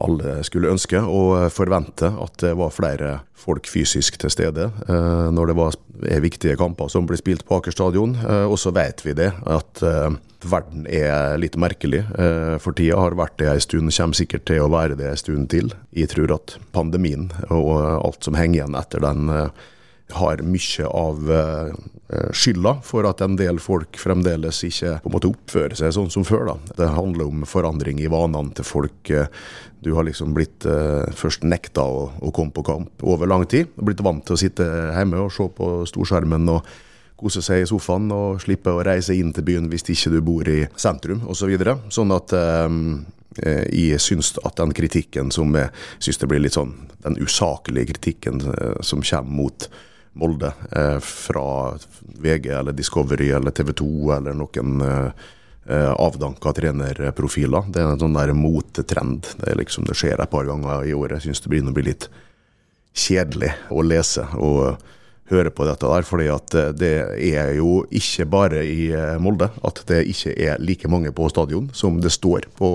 alle 0.00 0.38
skulle 0.46 0.70
ønske 0.70 1.00
og 1.02 1.50
forvente 1.52 2.08
at 2.22 2.38
det 2.42 2.54
var 2.58 2.72
flere 2.74 3.18
folk 3.40 3.68
fysisk 3.68 4.18
til 4.20 4.32
stede 4.32 4.68
eh, 4.86 5.28
når 5.34 5.50
det 5.50 5.56
var, 5.58 5.78
er 6.06 6.22
viktige 6.24 6.58
kamper 6.60 6.90
som 6.92 7.08
blir 7.08 7.20
spilt 7.20 7.46
på 7.48 7.58
Aker 7.58 7.74
stadion. 7.74 8.14
Eh, 8.20 8.46
og 8.46 8.58
så 8.60 8.72
vet 8.76 9.02
vi 9.04 9.16
det, 9.16 9.30
at 9.50 9.82
eh, 9.86 10.12
verden 10.50 10.86
er 10.86 11.36
litt 11.40 11.58
merkelig 11.60 12.04
eh, 12.04 12.54
for 12.62 12.76
tida. 12.76 13.00
Har 13.00 13.18
vært 13.18 13.38
det 13.40 13.50
en 13.50 13.64
stund, 13.64 13.92
kommer 13.96 14.20
sikkert 14.20 14.46
til 14.50 14.64
å 14.64 14.70
være 14.72 14.98
det 15.00 15.10
en 15.10 15.20
stund 15.20 15.50
til. 15.52 15.74
Jeg 15.96 16.12
tror 16.14 16.36
at 16.38 16.56
pandemien 16.76 17.30
og 17.48 17.74
alt 17.80 18.24
som 18.24 18.38
henger 18.38 18.62
igjen 18.62 18.78
etter 18.78 19.04
den 19.04 19.28
har 20.16 20.42
mye 20.46 20.86
av 20.86 21.30
uh, 21.30 21.70
skylda 22.34 22.76
for 22.86 23.06
at 23.06 23.22
en 23.24 23.36
del 23.38 23.60
folk 23.62 23.98
fremdeles 24.00 24.62
ikke 24.66 24.96
på 25.02 25.10
en 25.10 25.14
måte 25.14 25.30
oppfører 25.30 25.78
seg 25.78 25.94
sånn 25.94 26.10
som 26.12 26.26
før. 26.26 26.48
da. 26.50 26.74
Det 26.78 26.90
handler 26.96 27.30
om 27.30 27.44
forandring 27.46 28.00
i 28.02 28.10
vanene 28.10 28.54
til 28.56 28.66
folk. 28.66 29.12
Du 29.80 29.92
har 29.94 30.04
liksom 30.04 30.34
blitt 30.34 30.66
først 31.16 31.46
nekta 31.46 31.84
å, 31.86 32.32
komme 32.34 32.50
på 32.52 32.66
kamp 32.66 33.04
over 33.06 33.30
lang 33.30 33.46
tid. 33.46 33.70
Blitt 33.78 34.02
vant 34.02 34.24
til 34.26 34.34
å 34.34 34.40
sitte 34.42 34.66
hjemme 34.66 35.22
og 35.22 35.30
se 35.32 35.46
på 35.54 35.70
storskjermen 35.88 36.50
og 36.50 36.66
kose 37.20 37.44
seg 37.44 37.62
i 37.62 37.68
sofaen 37.68 38.10
og 38.16 38.40
slippe 38.42 38.72
å 38.72 38.82
reise 38.84 39.14
inn 39.16 39.32
til 39.36 39.46
byen 39.46 39.70
hvis 39.70 39.86
ikke 39.92 40.12
du 40.14 40.20
bor 40.24 40.48
i 40.50 40.64
sentrum 40.74 41.22
osv. 41.28 41.44
Så 41.44 41.50
videre. 41.52 41.78
sånn 41.92 42.12
at 42.16 42.34
jeg 43.38 44.00
syns 44.02 44.34
at 44.44 44.58
den 44.58 44.72
kritikken 44.74 45.30
som 45.34 45.54
jeg 45.54 45.70
syns 46.02 46.18
det 46.18 46.28
blir 46.30 46.42
litt 46.42 46.56
sånn 46.56 46.74
den 47.04 47.16
usaklige 47.20 47.94
kritikken 47.94 48.42
som 48.84 49.04
kommer 49.06 49.36
mot 49.42 49.68
Molde 50.12 50.52
eh, 50.76 50.98
fra 50.98 51.78
VG 52.00 52.46
eller 52.46 52.72
Discovery 52.72 53.30
eller 53.30 53.50
TV 53.50 53.72
2 53.72 54.12
eller 54.16 54.34
noen 54.34 54.80
eh, 54.82 55.26
eh, 55.66 55.92
avdanka 55.92 56.52
trenerprofiler. 56.56 57.70
Det 57.70 57.82
er 57.82 57.92
en 57.92 58.02
sånn 58.02 58.18
der 58.18 58.34
motetrend. 58.34 59.28
Det, 59.38 59.54
liksom, 59.60 59.86
det 59.86 59.98
skjer 59.98 60.18
et 60.18 60.32
par 60.32 60.48
ganger 60.48 60.86
i 60.88 60.96
året. 60.96 61.20
Jeg 61.20 61.30
syns 61.30 61.44
det 61.44 61.52
begynner 61.52 61.74
å 61.74 61.78
bli 61.78 61.86
litt 61.92 62.08
kjedelig 62.90 63.52
å 63.70 63.84
lese 63.86 64.26
og 64.34 64.80
høre 65.30 65.52
på 65.54 65.62
dette 65.68 65.86
der. 65.86 66.02
fordi 66.02 66.26
at 66.34 66.54
det 66.74 66.94
er 67.30 67.52
jo 67.54 67.84
ikke 67.94 68.26
bare 68.26 68.64
i 68.66 68.88
Molde 69.22 69.46
at 69.62 69.78
det 69.86 70.02
ikke 70.10 70.34
er 70.34 70.58
like 70.58 70.90
mange 70.90 71.12
på 71.14 71.28
stadion 71.30 71.68
som 71.70 72.00
det 72.02 72.10
står 72.10 72.48
på 72.58 72.70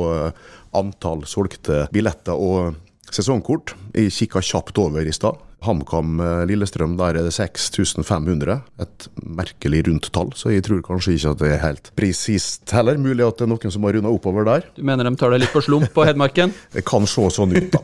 antall 0.72 1.26
solgte 1.28 1.84
billetter 1.92 2.40
og 2.40 2.78
sesongkort. 3.12 3.76
Jeg 3.92 4.16
kikka 4.16 4.40
kjapt 4.40 4.80
over 4.80 5.04
i 5.04 5.12
stad. 5.12 5.36
HamKam 5.66 6.20
eh, 6.24 6.44
Lillestrøm, 6.50 6.96
der 7.00 7.20
er 7.20 7.28
det 7.28 7.34
6500. 7.36 8.60
Et 8.82 9.08
merkelig 9.22 9.84
rundt 9.88 10.10
tall, 10.16 10.32
så 10.38 10.54
jeg 10.54 10.66
tror 10.68 10.84
kanskje 10.86 11.16
ikke 11.16 11.34
at 11.34 11.42
det 11.42 11.50
er 11.52 11.64
helt 11.64 11.90
presist 11.98 12.76
heller. 12.76 13.00
Mulig 13.02 13.26
at 13.26 13.40
det 13.40 13.48
er 13.48 13.52
noen 13.52 13.74
som 13.74 13.88
har 13.88 13.98
runda 13.98 14.14
oppover 14.14 14.48
der. 14.48 14.70
Du 14.78 14.84
mener 14.88 15.08
de 15.08 15.16
tar 15.20 15.34
deg 15.34 15.44
litt 15.44 15.56
på 15.56 15.64
slump 15.66 15.92
på 15.96 16.06
Hedmarken? 16.08 16.54
det 16.76 16.86
kan 16.88 17.08
se 17.10 17.28
sånn 17.34 17.56
ut, 17.56 17.68
da. 17.74 17.84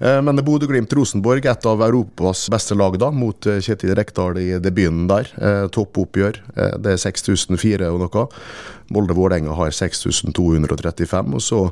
Eh, 0.00 0.18
men 0.24 0.42
Bodø-Glimt-Rosenborg, 0.46 1.46
et 1.52 1.70
av 1.70 1.86
Europas 1.86 2.46
beste 2.52 2.78
lag, 2.78 2.98
da, 3.00 3.12
mot 3.14 3.50
eh, 3.50 3.62
Kjetil 3.64 3.94
Rekdal 3.98 4.40
i 4.40 4.48
debuten 4.62 5.06
der. 5.10 5.30
Toppoppgjør. 5.74 6.42
Det 6.80 6.94
er 6.96 7.00
6004 7.00 7.88
og 7.92 8.04
noe. 8.04 8.26
Molde-Vålerenga 8.90 9.54
har 9.58 9.74
6235. 9.76 11.34
og 11.36 11.44
så 11.44 11.64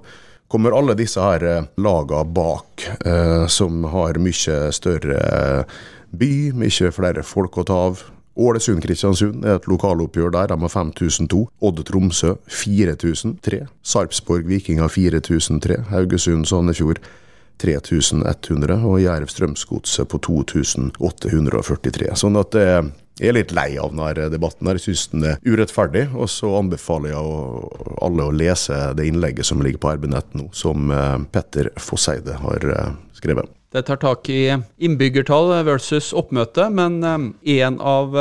kommer 0.49 0.73
alle 0.79 0.97
disse 0.99 1.23
her 1.23 1.45
eh, 1.45 1.65
laga 1.77 2.25
bak, 2.25 2.89
eh, 3.05 3.47
som 3.47 3.85
har 3.85 4.19
mye 4.23 4.61
større 4.73 5.19
eh, 5.19 5.81
by, 6.11 6.33
mye 6.57 6.93
flere 6.95 7.25
folk 7.27 7.61
å 7.61 7.67
ta 7.69 7.83
av. 7.89 8.07
Ålesund-Kristiansund 8.39 9.43
er 9.43 9.57
et 9.59 9.67
lokaloppgjør 9.67 10.31
der, 10.31 10.53
de 10.53 10.63
har 10.63 10.71
5002. 10.71 11.41
Odd-Tromsø 11.69 12.37
4003. 12.47 13.65
Sarpsborg-Vikinga 13.83 14.87
4003. 14.95 15.81
Haugesund-Sandefjord 15.91 17.03
3100. 17.59 18.79
Og 18.87 19.01
Jerv-Strømsgodset 19.03 20.07
på 20.13 20.23
2843. 20.23 22.13
Sånn 22.23 22.39
at 22.39 22.55
det 22.55 22.69
jeg 23.19 23.33
er 23.33 23.37
litt 23.37 23.53
lei 23.57 23.69
av 23.81 23.93
denne 23.93 24.29
debatten. 24.33 24.71
Jeg 24.77 24.85
syns 24.85 25.07
den 25.13 25.27
er 25.33 25.39
urettferdig. 25.47 26.07
Og 26.15 26.31
så 26.31 26.51
anbefaler 26.61 27.13
jeg 27.13 27.71
alle 28.05 28.27
å 28.29 28.35
lese 28.35 28.79
det 28.99 29.09
innlegget 29.11 29.49
som 29.49 29.63
ligger 29.65 29.83
på 29.83 29.95
RB-nett 29.97 30.37
nå, 30.39 30.49
som 30.57 30.93
eh, 30.95 31.15
Petter 31.35 31.73
Fosseide 31.83 32.39
har 32.43 32.69
eh, 32.75 32.93
skrevet. 33.19 33.51
Det 33.75 33.83
tar 33.85 33.99
tak 34.01 34.31
i 34.33 34.47
innbyggertall 34.81 35.51
versus 35.67 36.15
oppmøte, 36.17 36.71
men 36.73 37.03
um, 37.05 37.27
en 37.53 37.75
av 37.85 38.15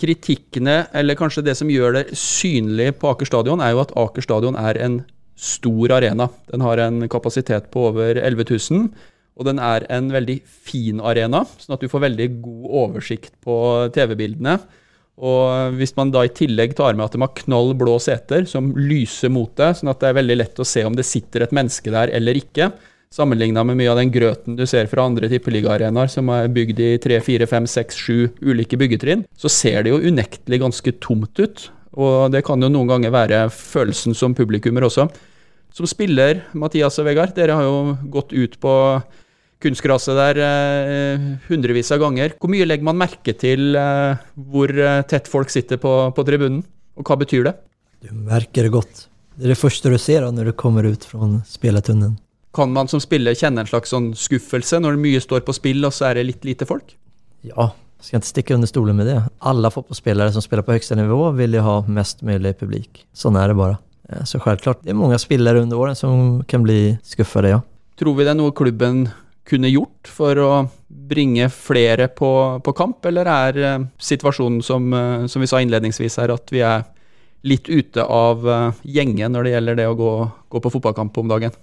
kritikkene, 0.00 0.86
eller 0.96 1.18
kanskje 1.20 1.44
det 1.44 1.52
som 1.58 1.68
gjør 1.68 1.98
det 1.98 2.04
synlig 2.16 2.94
på 3.02 3.10
Aker 3.10 3.28
stadion, 3.28 3.60
er 3.60 3.74
jo 3.74 3.82
at 3.82 3.92
Aker 3.92 4.24
stadion 4.24 4.56
er 4.56 4.80
en 4.80 5.02
stor 5.36 5.92
arena. 5.98 6.30
Den 6.48 6.64
har 6.64 6.80
en 6.80 7.04
kapasitet 7.12 7.68
på 7.74 7.90
over 7.90 8.16
11 8.16 8.48
000. 8.70 8.88
Og 9.36 9.44
den 9.48 9.60
er 9.60 9.84
en 9.92 10.08
veldig 10.12 10.38
fin 10.46 11.00
arena, 11.04 11.44
sånn 11.60 11.76
at 11.76 11.84
du 11.84 11.90
får 11.92 12.06
veldig 12.06 12.28
god 12.40 12.66
oversikt 12.86 13.34
på 13.44 13.56
TV-bildene. 13.92 14.56
Og 15.16 15.76
hvis 15.76 15.94
man 15.96 16.10
da 16.12 16.26
i 16.26 16.32
tillegg 16.32 16.74
tar 16.76 16.96
med 16.96 17.06
at 17.06 17.16
de 17.16 17.22
har 17.22 17.36
knall 17.38 17.72
blå 17.78 17.96
seter 18.02 18.44
som 18.48 18.72
lyser 18.76 19.32
mot 19.32 19.52
deg, 19.56 19.78
sånn 19.78 19.92
at 19.92 20.02
det 20.02 20.10
er 20.10 20.18
veldig 20.18 20.36
lett 20.40 20.60
å 20.60 20.68
se 20.68 20.84
om 20.84 20.96
det 20.96 21.06
sitter 21.08 21.44
et 21.44 21.54
menneske 21.56 21.92
der 21.92 22.12
eller 22.16 22.36
ikke, 22.36 22.70
sammenligna 23.16 23.62
med 23.64 23.78
mye 23.78 23.92
av 23.92 24.00
den 24.00 24.10
grøten 24.12 24.56
du 24.58 24.64
ser 24.68 24.88
fra 24.90 25.06
andre 25.08 25.30
tippeligaarenaer 25.30 26.10
som 26.12 26.28
er 26.34 26.50
bygd 26.52 26.82
i 26.82 26.90
tre, 27.00 27.20
fire, 27.24 27.46
fem, 27.48 27.68
seks, 27.70 27.96
sju 27.96 28.26
ulike 28.44 28.76
byggetrinn, 28.80 29.24
så 29.38 29.52
ser 29.52 29.84
det 29.84 29.94
jo 29.94 30.02
unektelig 30.04 30.60
ganske 30.64 30.96
tomt 31.00 31.40
ut. 31.40 31.68
Og 31.96 32.32
det 32.34 32.42
kan 32.44 32.60
jo 32.60 32.68
noen 32.72 32.90
ganger 32.90 33.14
være 33.14 33.46
følelsen 33.54 34.16
som 34.16 34.34
publikummer 34.36 34.84
også. 34.84 35.06
Som 35.76 35.88
spiller, 35.88 36.42
Mathias 36.56 36.98
og 37.00 37.08
Vegard, 37.08 37.32
dere 37.36 37.56
har 37.56 37.64
jo 37.64 37.96
gått 38.12 38.34
ut 38.36 38.58
på 38.60 38.74
kunstgraset 39.66 40.16
der 40.16 40.40
eh, 40.46 41.26
hundrevis 41.48 41.90
av 41.94 42.02
ganger. 42.04 42.36
Hvor 42.40 42.52
mye 42.52 42.66
legger 42.68 42.86
man 42.86 43.00
merke 43.00 43.34
til 43.36 43.76
eh, 43.78 44.22
hvor 44.48 44.72
eh, 44.72 45.02
tett 45.10 45.30
folk 45.30 45.52
sitter 45.52 45.80
på, 45.82 45.94
på, 46.16 46.26
tribunen, 46.26 46.62
og 46.96 47.06
hva 47.06 47.18
betyr 47.20 47.48
det? 47.48 47.56
Du 48.06 48.12
merker 48.14 48.66
det 48.66 48.74
godt. 48.74 49.06
Det 49.36 49.48
er 49.48 49.52
det 49.52 49.60
første 49.60 49.92
du 49.92 49.98
ser 50.00 50.24
når 50.32 50.50
du 50.50 50.56
kommer 50.56 50.86
ut 50.88 51.04
fra 51.04 51.28
spilletunnelen. 51.48 52.16
Kan 52.56 52.72
man 52.72 52.88
som 52.88 53.02
spiller 53.04 53.36
kjenne 53.36 53.60
en 53.60 53.68
slags 53.68 53.90
sånn 53.92 54.14
skuffelse 54.16 54.78
når 54.80 54.96
mye 55.00 55.20
står 55.20 55.42
på 55.44 55.54
spill, 55.56 55.82
og 55.84 55.92
så 55.92 56.08
er 56.08 56.20
det 56.20 56.30
litt 56.30 56.46
lite 56.48 56.68
folk? 56.68 56.94
Ja, 57.44 57.68
jeg 58.00 58.06
skal 58.06 58.22
ikke 58.22 58.30
stikke 58.30 58.56
under 58.56 58.70
stolen 58.70 58.96
med 58.96 59.10
det. 59.10 59.18
Alle 59.44 59.68
fotballspillere 59.72 60.32
som 60.32 60.44
spiller 60.44 60.64
på 60.64 60.72
høyeste 60.76 60.96
nivå, 60.96 61.18
vil 61.36 61.58
jo 61.58 61.66
ha 61.66 61.76
mest 61.98 62.24
mulig 62.24 62.54
publik. 62.60 63.04
Sånn 63.16 63.36
er 63.36 63.52
det 63.52 63.58
bare. 63.60 63.76
Så 64.24 64.38
selvklart, 64.38 64.84
det 64.86 64.94
er 64.94 64.98
mange 64.98 65.18
spillere 65.18 65.64
under 65.66 65.80
årene 65.82 65.98
som 65.98 66.42
kan 66.48 66.64
bli 66.64 66.96
skuffet, 67.04 67.50
ja. 67.50 67.60
Tror 67.98 68.14
vi 68.16 68.26
det 68.26 68.32
er 68.34 68.38
noe 68.38 68.54
klubben 68.54 69.06
kunne 69.46 69.70
gjort 69.70 70.10
for 70.10 70.38
å 70.42 70.50
bringe 70.86 71.48
flere 71.54 72.08
på, 72.08 72.30
på 72.64 72.74
kamp, 72.76 73.06
eller 73.06 73.30
er 73.30 73.60
eh, 73.62 73.86
situasjonen 73.98 74.60
som, 74.64 74.90
eh, 74.92 75.26
som, 75.30 75.42
vi 75.42 75.50
sa 75.50 75.60
innledningsvis 75.62 76.18
her, 76.22 76.34
at 76.34 76.52
vi 76.54 76.64
er 76.66 76.84
litt 77.46 77.70
ute 77.70 78.02
av 78.02 78.46
eh, 78.48 78.82
gjengen 78.96 79.34
når 79.36 79.46
det 79.46 79.54
gjelder 79.54 79.80
det 79.80 79.88
å 79.90 79.96
gå, 79.98 80.12
gå 80.50 80.62
på 80.62 80.74
fotballkamp 80.76 81.22
om 81.22 81.30
dagen? 81.30 81.56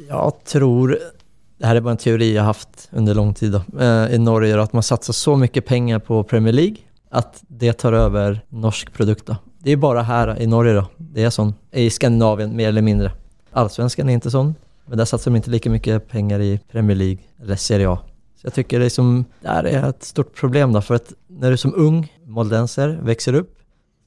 Jeg 0.00 0.36
tror 0.48 0.96
det 0.96 1.68
her 1.68 1.76
er 1.76 1.84
bare 1.84 1.98
en 1.98 2.00
teori 2.00 2.30
jeg 2.30 2.40
har 2.40 2.54
hatt 2.54 2.86
under 2.96 3.18
lang 3.18 3.34
tid 3.36 3.52
da, 3.52 3.60
i 4.08 4.18
Norge, 4.18 4.54
at 4.62 4.72
man 4.72 4.86
satser 4.86 5.12
så 5.12 5.34
mye 5.36 5.60
penger 5.60 6.00
på 6.00 6.22
Premier 6.24 6.56
League 6.56 6.86
at 7.10 7.42
det 7.48 7.74
tar 7.82 7.92
over 7.98 8.38
norsk 8.48 8.92
produkt. 8.94 9.26
Da. 9.28 9.36
Det 9.60 9.74
er 9.74 9.82
bare 9.82 10.06
her 10.08 10.32
i 10.40 10.46
Norge. 10.48 10.72
Da. 10.78 10.84
Det 10.96 11.26
er 11.26 11.34
sånn. 11.34 11.52
I 11.76 11.90
Skandinavien, 11.92 12.54
mer 12.56 12.70
eller 12.70 12.86
mindre. 12.86 13.10
Allsvenskan 13.52 14.08
er 14.08 14.20
ikke 14.20 14.32
sånn. 14.32 14.54
Men 14.90 14.98
der 14.98 15.06
satsar 15.06 15.30
de 15.30 15.38
ikke 15.38 15.52
like 15.54 15.70
mye 15.70 15.98
penger 16.10 16.42
i 16.42 16.54
Premier 16.72 16.98
League 16.98 17.22
eller 17.38 17.56
Serie 17.56 17.86
A. 17.86 18.00
Så 18.40 18.48
jeg 18.48 18.56
tycker 18.56 18.82
liksom, 18.82 19.24
det 19.44 19.72
er 19.76 19.84
et 19.86 20.04
stort 20.04 20.32
problem 20.34 20.72
då, 20.72 20.80
for 20.80 20.98
att 20.98 21.12
når 21.28 21.50
du 21.50 21.56
som 21.56 21.74
ung 21.76 22.08
moldenser 22.26 22.96
växer 23.06 23.38
opp, 23.38 23.50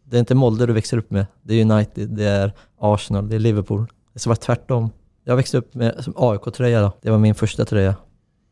det 0.10 0.20
er 0.20 0.26
ikke 0.26 0.36
Molde 0.36 0.68
du 0.68 0.74
växer 0.74 1.00
opp 1.00 1.12
med, 1.12 1.30
det 1.48 1.56
er 1.56 1.64
United, 1.64 2.16
det 2.18 2.28
er 2.28 2.52
Arsenal, 2.82 3.30
det 3.30 3.38
er 3.38 3.46
Liverpool. 3.46 3.86
Det 4.14 4.20
ska 4.20 4.30
vara 4.30 4.44
tvärtom. 4.44 4.90
Jag 5.24 5.36
växte 5.36 5.58
opp 5.58 5.74
med 5.74 6.08
AIK-tröja 6.16 6.82
då. 6.82 6.92
det 7.02 7.12
var 7.12 7.18
min 7.18 7.36
første 7.36 7.66
tröja. 7.66 7.96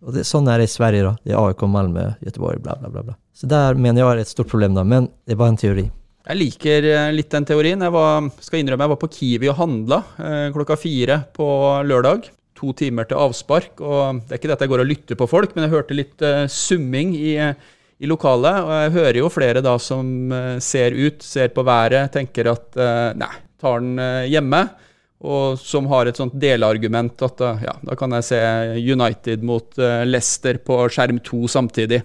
Och 0.01 0.13
det, 0.13 0.23
sånn 0.23 0.47
er 0.47 0.57
det 0.57 0.63
i 0.63 0.71
Sverige 0.71 1.03
då. 1.03 1.15
det 1.23 1.33
er 1.33 1.47
AIK, 1.47 1.61
Malmö, 1.61 2.13
Göteborg, 2.21 2.59
bla 2.59 2.77
bla 2.79 2.89
bla. 2.89 3.03
bla. 3.03 3.15
Så 3.33 3.47
där 3.47 3.73
menar 3.73 4.01
jag 4.01 4.13
er 4.13 4.17
et 4.17 4.27
stort 4.27 4.47
problem 4.49 4.73
då, 4.73 4.83
men 4.83 5.09
det 5.25 5.31
är 5.31 5.35
bara 5.35 5.49
en 5.49 5.57
teori. 5.57 5.91
Jeg 6.21 6.37
liker 6.37 6.85
eh, 6.85 7.09
litt 7.15 7.31
den 7.33 7.47
teorien. 7.49 7.81
Jeg 7.81 7.93
var, 7.95 8.29
skal 8.43 8.61
innrømme 8.61 8.85
jeg 8.85 8.93
var 8.93 9.01
på 9.01 9.11
Kiwi 9.15 9.49
og 9.49 9.57
handla 9.57 9.99
eh, 10.21 10.47
klokka 10.53 10.77
fire 10.77 11.23
på 11.33 11.47
lørdag. 11.87 12.29
To 12.61 12.75
timer 12.77 13.07
til 13.09 13.17
avspark. 13.17 13.81
og 13.81 14.21
Det 14.27 14.35
er 14.35 14.41
ikke 14.41 14.51
det 14.51 14.57
at 14.59 14.65
jeg 14.65 14.73
går 14.73 14.83
og 14.83 14.91
lytter 14.91 15.17
på 15.17 15.29
folk, 15.29 15.55
men 15.55 15.65
jeg 15.65 15.73
hørte 15.73 15.97
litt 15.97 16.25
eh, 16.25 16.45
summing 16.45 17.15
i, 17.17 17.33
i 17.41 18.09
lokalet. 18.09 18.61
Og 18.61 18.75
jeg 18.75 18.95
hører 18.99 19.21
jo 19.23 19.33
flere 19.33 19.65
da 19.65 19.73
som 19.81 20.35
ser 20.61 20.93
ut, 20.93 21.25
ser 21.25 21.49
på 21.55 21.65
været, 21.65 22.13
tenker 22.13 22.51
at 22.53 22.77
nei, 23.17 23.33
tar 23.61 23.81
den 23.81 23.97
hjemme. 24.29 24.61
Og 25.21 25.57
som 25.61 25.89
har 25.89 26.09
et 26.09 26.17
sånt 26.17 26.33
delargument 26.41 27.21
at 27.25 27.41
ja, 27.61 27.75
da 27.85 27.97
kan 27.97 28.13
jeg 28.17 28.25
se 28.25 28.39
United 28.77 29.43
mot 29.45 29.77
Leicester 30.05 30.57
på 30.65 30.83
skjerm 30.89 31.21
to 31.25 31.45
samtidig. 31.49 32.01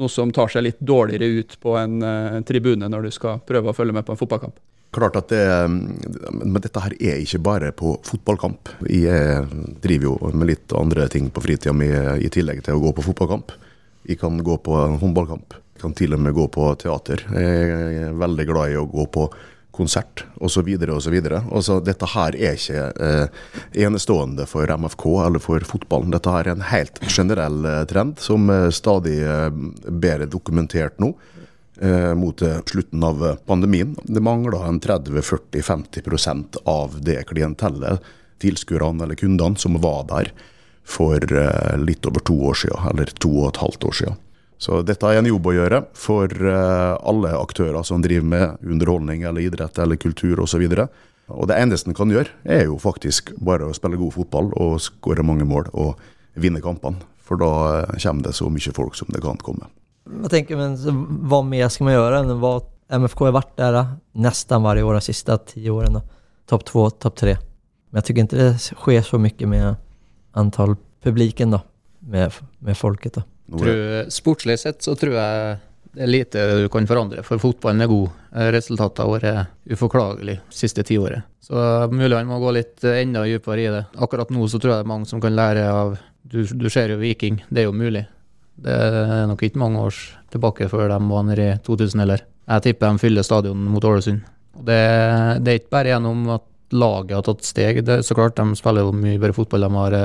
Noe 0.00 0.12
som 0.12 0.32
tar 0.32 0.48
seg 0.48 0.64
litt 0.64 0.80
dårligere 0.80 1.28
ut 1.40 1.56
på 1.60 1.76
en 1.76 2.00
uh, 2.00 2.40
tribune 2.48 2.88
når 2.88 3.08
du 3.08 3.14
skal 3.14 3.40
prøve 3.46 3.70
å 3.70 3.76
følge 3.76 3.96
med 3.96 4.06
på 4.06 4.14
en 4.14 4.20
fotballkamp. 4.20 4.56
Klart 4.90 5.16
at 5.20 5.28
det, 5.30 5.42
Men 5.68 6.58
dette 6.58 6.82
her 6.82 6.96
er 6.98 7.20
ikke 7.22 7.38
bare 7.46 7.70
på 7.76 7.92
fotballkamp. 8.06 8.72
Jeg 8.90 9.44
driver 9.84 10.08
jo 10.08 10.32
med 10.34 10.50
litt 10.50 10.74
andre 10.74 11.06
ting 11.12 11.28
på 11.30 11.44
fritida 11.44 11.74
mi 11.76 11.86
i 11.86 12.30
tillegg 12.32 12.64
til 12.66 12.78
å 12.78 12.82
gå 12.82 12.94
på 12.96 13.04
fotballkamp. 13.06 13.54
Jeg 14.08 14.18
kan 14.18 14.40
gå 14.42 14.56
på 14.64 14.74
håndballkamp. 14.74 15.54
Jeg 15.76 15.84
kan 15.84 15.94
til 15.96 16.16
og 16.16 16.24
med 16.24 16.34
gå 16.34 16.48
på 16.50 16.66
teater. 16.80 17.22
Jeg 17.30 18.00
er 18.08 18.18
veldig 18.18 18.48
glad 18.48 18.72
i 18.72 18.80
å 18.80 18.88
gå 18.90 19.06
på 19.14 19.28
konsert 19.74 20.24
osv. 20.40 20.68
osv. 20.90 21.16
Dette 21.86 22.08
her 22.14 22.36
er 22.36 22.58
ikke 22.58 22.86
eh, 23.00 23.42
enestående 23.86 24.46
for 24.50 24.70
MFK 24.70 25.06
eller 25.26 25.42
for 25.42 25.64
fotballen. 25.66 26.12
Dette 26.14 26.32
her 26.34 26.48
er 26.48 26.58
en 26.58 26.68
helt 26.72 27.00
generell 27.08 27.64
eh, 27.64 27.84
trend 27.90 28.18
som 28.20 28.50
er 28.52 28.70
stadig 28.74 29.20
eh, 29.22 29.48
bedre 29.90 30.28
dokumentert 30.30 30.98
nå. 31.02 31.14
Eh, 31.82 32.14
mot 32.14 32.42
eh, 32.42 32.58
slutten 32.66 33.02
av 33.02 33.26
eh, 33.26 33.34
pandemien. 33.34 33.96
Det 34.02 34.20
mangler 34.20 34.68
en 34.68 34.80
30-40-50% 34.80 36.56
av 36.64 36.98
det 37.00 37.22
klientellet, 37.22 38.04
tilskuerne 38.38 39.04
eller 39.04 39.16
kundene, 39.16 39.56
som 39.56 39.78
var 39.80 40.04
der 40.10 40.28
for 40.84 41.24
litt 41.80 42.06
over 42.08 42.20
to 42.26 42.34
år 42.50 42.58
siden, 42.64 42.84
eller 42.90 43.12
to 43.22 43.30
og 43.30 43.48
et 43.50 43.60
halvt 43.62 43.84
år 43.88 43.96
siden. 43.96 44.20
Så 44.60 44.82
dette 44.84 45.08
er 45.08 45.16
en 45.16 45.28
jobb 45.28 45.46
å 45.48 45.54
gjøre 45.56 45.78
for 45.96 46.28
eh, 46.28 46.96
alle 47.08 47.30
aktører 47.32 47.80
som 47.86 48.02
driver 48.04 48.26
med 48.28 48.66
underholdning 48.74 49.24
eller 49.24 49.46
idrett 49.46 49.78
eller 49.80 49.96
kultur 49.96 50.42
osv. 50.44 50.66
Og, 50.66 50.74
så 50.76 50.88
og 51.32 51.48
det 51.48 51.56
eneste 51.62 51.88
en 51.88 51.96
kan 51.96 52.12
gjøre, 52.12 52.28
er 52.44 52.66
jo 52.66 52.76
faktisk 52.80 53.32
bare 53.40 53.70
å 53.70 53.76
spille 53.76 54.00
god 54.00 54.12
fotball 54.18 54.50
og 54.60 54.80
skåre 54.84 55.24
mange 55.24 55.46
mål 55.48 55.70
og 55.72 56.02
vinne 56.40 56.60
kampene. 56.60 57.00
For 57.24 57.40
da 57.40 57.50
eh, 57.86 57.96
kommer 58.02 58.26
det 58.26 58.34
så 58.36 58.50
mye 58.52 58.74
folk 58.76 58.98
som 58.98 59.08
det 59.14 59.22
kan 59.24 59.40
komme. 59.40 59.70
Jeg 60.10 60.32
tenker, 60.32 60.58
men 60.58 60.76
Hva 61.30 61.40
mer 61.46 61.72
skal 61.72 61.86
man 61.86 61.96
gjøre 61.96 62.38
hva 62.42 62.54
MFK 63.00 63.26
har 63.28 63.36
vært 63.36 63.56
der 63.60 63.80
nesten 64.18 64.64
hver 64.64 64.82
år 64.82 64.98
de 64.98 65.04
siste 65.06 65.36
ti 65.52 65.64
årene? 65.70 66.02
Topp 66.50 66.66
to, 66.66 66.88
topp 67.00 67.20
tre. 67.22 67.36
Men 67.90 68.02
jeg 68.02 68.10
syns 68.10 68.18
ikke 68.18 68.36
det 68.36 68.50
skjer 68.60 69.06
så 69.06 69.20
mye 69.22 69.50
med 69.54 69.84
antall 70.36 70.76
publikum, 71.00 71.56
da. 71.56 71.64
Med, 72.10 72.34
med 72.64 72.76
folket. 72.76 73.20
da. 73.20 73.24
Tror, 73.50 74.10
sportslig 74.12 74.58
sett 74.62 74.84
så 74.84 74.94
tror 74.98 75.16
jeg 75.16 75.58
det 75.90 76.04
er 76.04 76.10
lite 76.10 76.42
du 76.62 76.68
kan 76.70 76.86
forandre, 76.86 77.24
for 77.26 77.42
fotballen 77.42 77.82
er 77.82 77.90
god. 77.90 78.18
Resultatet 78.54 79.02
har 79.02 79.10
vært 79.10 79.72
uforklagelig 79.74 80.36
siste 80.54 80.84
tiåret. 80.86 81.26
Så 81.42 81.58
mulig 81.90 82.14
han 82.14 82.30
må 82.30 82.38
gå 82.38 82.52
litt 82.54 82.84
enda 82.86 83.24
dypere 83.26 83.64
i 83.64 83.72
det. 83.74 83.82
Akkurat 83.98 84.30
nå 84.30 84.46
så 84.46 84.60
tror 84.62 84.76
jeg 84.76 84.84
det 84.84 84.86
er 84.86 84.92
mange 84.92 85.10
som 85.10 85.22
kan 85.22 85.34
lære 85.34 85.66
av 85.66 85.98
Du, 86.30 86.44
du 86.46 86.68
ser 86.70 86.92
jo 86.92 87.00
Viking, 87.00 87.40
det 87.50 87.64
er 87.64 87.66
jo 87.66 87.74
mulig. 87.74 88.04
Det 88.60 88.70
er 88.70 89.24
nok 89.26 89.40
ikke 89.42 89.58
mange 89.58 89.80
år 89.82 89.96
tilbake 90.30 90.68
før 90.70 90.92
de 90.92 90.98
var 91.08 91.24
nede 91.26 91.46
i 91.48 91.56
2000 91.66 92.04
heller. 92.04 92.22
Jeg 92.50 92.62
tipper 92.66 92.92
de 92.92 93.02
fyller 93.02 93.26
stadion 93.26 93.64
mot 93.72 93.84
Ålesund. 93.84 94.20
Det, 94.54 94.78
det, 95.40 95.48
er 95.50 95.58
ikke 95.58 95.74
bare 95.74 95.94
gjennom 95.94 96.28
at 96.36 96.46
laget 96.70 97.16
har 97.16 97.24
tatt 97.26 97.48
steg. 97.48 97.80
Det, 97.82 97.96
er 97.98 98.06
så 98.06 98.14
klart, 98.14 98.36
de 98.38 98.58
spiller 98.58 98.86
jo 98.86 98.94
mye 98.94 99.18
bedre 99.18 99.34
fotball. 99.34 99.66
De 99.66 99.80
har 99.80 99.96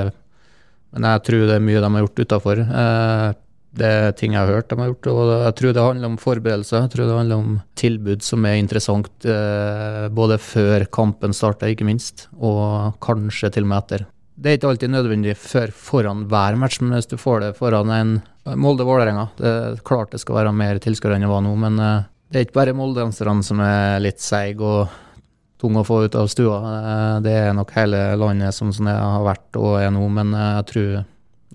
men 0.96 1.10
jeg 1.12 1.24
tror 1.28 1.44
det 1.44 1.58
er 1.58 1.66
mye 1.66 1.82
de 1.82 1.90
har 1.92 2.06
gjort 2.06 2.22
utafor. 2.24 2.62
Eh, 2.64 3.28
det 3.76 3.88
er 3.92 4.14
ting 4.16 4.32
jeg 4.32 4.40
har 4.40 4.54
hørt 4.56 4.70
de 4.70 4.78
har 4.80 4.90
gjort. 4.90 5.08
Og 5.12 5.32
jeg 5.44 5.56
tror 5.58 5.74
det 5.76 5.84
handler 5.84 6.08
om 6.08 6.18
forberedelser. 6.20 6.86
Jeg 6.86 6.92
tror 6.94 7.04
det 7.04 7.18
handler 7.18 7.42
om 7.42 7.56
tilbud 7.76 8.24
som 8.24 8.48
er 8.48 8.58
interessant 8.60 9.28
eh, 9.28 10.06
både 10.16 10.40
før 10.40 10.86
kampen 10.88 11.36
starter, 11.36 11.72
ikke 11.72 11.88
minst, 11.88 12.28
og 12.40 12.96
kanskje 13.04 13.52
til 13.52 13.68
og 13.68 13.72
med 13.72 13.82
etter. 13.82 14.06
Det 14.36 14.50
er 14.50 14.58
ikke 14.58 14.72
alltid 14.72 14.92
nødvendig 14.92 15.36
før 15.40 15.70
foran 15.72 16.26
hver 16.28 16.58
match, 16.60 16.82
men 16.82 16.96
hvis 16.96 17.08
du 17.08 17.16
får 17.20 17.44
det 17.44 17.54
foran 17.56 17.92
en 17.92 18.18
Molde-Vålerenga 18.46 19.24
Det 19.38 19.48
er 19.48 19.80
klart 19.82 20.12
det 20.12 20.20
skal 20.22 20.36
være 20.36 20.52
mer 20.54 20.78
tilskuere 20.78 21.16
enn 21.16 21.24
det 21.24 21.30
var 21.30 21.42
nå, 21.42 21.54
men 21.60 21.80
eh, 21.80 22.04
det 22.30 22.38
er 22.38 22.46
ikke 22.46 22.58
bare 22.58 22.76
moldenserne 22.76 23.44
som 23.46 23.62
er 23.64 24.02
litt 24.04 24.20
seige 24.22 24.64
og 24.64 24.92
tung 25.60 25.76
å 25.78 25.84
få 25.86 26.02
ut 26.04 26.16
av 26.18 26.28
stua. 26.30 26.58
Eh, 26.60 27.18
det 27.24 27.34
er 27.40 27.52
nok 27.56 27.72
hele 27.76 28.00
landet 28.20 28.54
som 28.54 28.72
sånn 28.74 28.90
det 28.90 28.96
har 28.96 29.26
vært 29.26 29.60
og 29.60 29.76
er 29.80 29.92
nå, 29.94 30.04
men 30.12 30.34
eh, 30.36 30.54
jeg 30.60 30.70
tror 30.70 30.96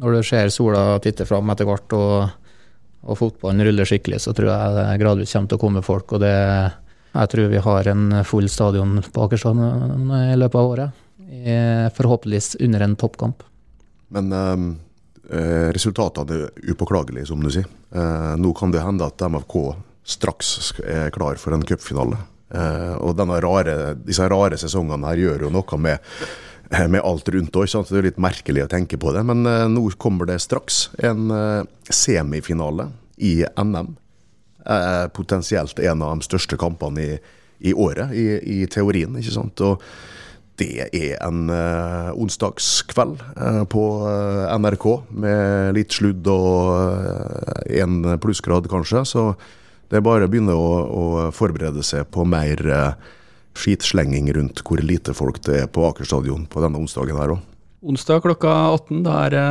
når 0.02 0.16
du 0.16 0.22
ser 0.26 0.54
sola 0.54 0.84
titte 1.04 1.28
fram 1.30 1.52
etter 1.54 1.68
hvert 1.68 1.94
og, 1.98 2.14
og, 3.04 3.18
fotballen 3.20 3.66
ruller 3.68 3.88
skikkelig, 3.88 4.22
så 4.24 4.34
tror 4.34 4.50
jeg 4.50 4.78
det 4.78 4.86
gradvis 5.02 5.36
kommer 5.36 5.52
til 5.52 5.60
å 5.60 5.66
komme 5.66 5.84
folk. 5.86 6.16
og 6.16 6.24
det 6.24 6.38
jeg 7.12 7.28
tror 7.28 7.50
vi 7.52 7.60
har 7.60 7.88
en 7.92 8.04
full 8.24 8.48
stadion 8.48 9.02
på 9.04 9.24
Akerstad 9.26 9.58
i 9.60 10.38
løpet 10.40 10.56
av 10.56 10.70
året. 10.70 11.02
Forhåpentligvis 11.98 12.56
under 12.64 12.86
en 12.86 12.94
toppkamp. 12.96 13.44
Men 14.16 14.32
eh, 14.32 15.68
resultatene 15.76 16.38
er 16.38 16.72
upåklagelige, 16.72 17.28
som 17.28 17.44
du 17.44 17.52
sier. 17.52 17.68
Nå 18.40 18.54
kan 18.56 18.72
det 18.72 18.86
hende 18.86 19.12
at 19.12 19.28
MFK 19.28 19.58
straks 20.08 20.72
er 20.88 21.12
klar 21.12 21.36
for 21.36 21.52
en 21.52 21.68
cupfinale. 21.68 22.24
Uh, 22.52 22.98
og 23.00 23.20
rare, 23.44 23.94
disse 23.96 24.26
rare 24.28 24.58
sesongene 24.60 25.08
her 25.08 25.22
gjør 25.22 25.46
jo 25.46 25.52
noe 25.56 25.78
med, 25.80 26.00
eh, 26.70 26.88
med 26.88 27.00
alt 27.00 27.30
rundt 27.32 27.56
òg. 27.56 27.70
Det 27.72 27.98
er 27.98 28.10
litt 28.10 28.20
merkelig 28.20 28.66
å 28.66 28.72
tenke 28.72 29.00
på 29.00 29.14
det. 29.16 29.24
Men 29.24 29.46
uh, 29.48 29.68
nå 29.72 29.86
kommer 29.98 30.28
det 30.28 30.42
straks 30.44 30.90
en 31.00 31.32
semifinale 31.90 32.90
i 33.18 33.42
NM. 33.58 33.98
potensielt 35.14 35.80
en 35.80 36.02
av 36.02 36.20
de 36.20 36.26
største 36.26 36.58
kampene 36.58 37.02
i, 37.02 37.20
i 37.60 37.74
året, 37.74 38.12
i, 38.14 38.62
i, 38.62 38.66
teorien. 38.68 39.16
ikke 39.18 39.34
sant? 39.34 39.62
Og 39.62 39.82
det 40.62 40.86
er 40.94 41.16
en 41.26 41.50
uh, 41.50 42.12
onsdagskveld 42.14 43.24
uh, 43.38 43.64
på 43.66 43.86
uh, 44.06 44.52
NRK 44.60 44.86
med 45.10 45.74
litt 45.78 45.96
sludd 45.96 46.28
og 46.30 47.66
én 47.72 48.04
plussgrad, 48.22 48.70
kanskje. 48.70 49.06
Så 49.08 49.26
det 49.92 50.00
er 50.00 50.06
bare 50.06 50.28
å 50.28 50.32
begynne 50.32 50.56
å, 50.56 50.70
å 50.88 51.06
forberede 51.36 51.84
seg 51.84 52.08
på 52.14 52.24
mer 52.24 52.64
skitslenging 53.60 54.30
rundt 54.38 54.64
hvor 54.64 54.80
lite 54.80 55.14
folk 55.14 55.42
det 55.44 55.66
er 55.66 55.68
på 55.68 55.84
Aker 55.90 56.08
stadion 56.08 56.46
på 56.48 56.64
denne 56.64 56.80
onsdagen 56.80 57.20
her 57.20 57.36
òg. 57.36 57.42
Onsdag 57.82 58.24
klokka 58.24 58.54
18, 58.72 59.02
da 59.04 59.18
er 59.26 59.36
det 59.36 59.46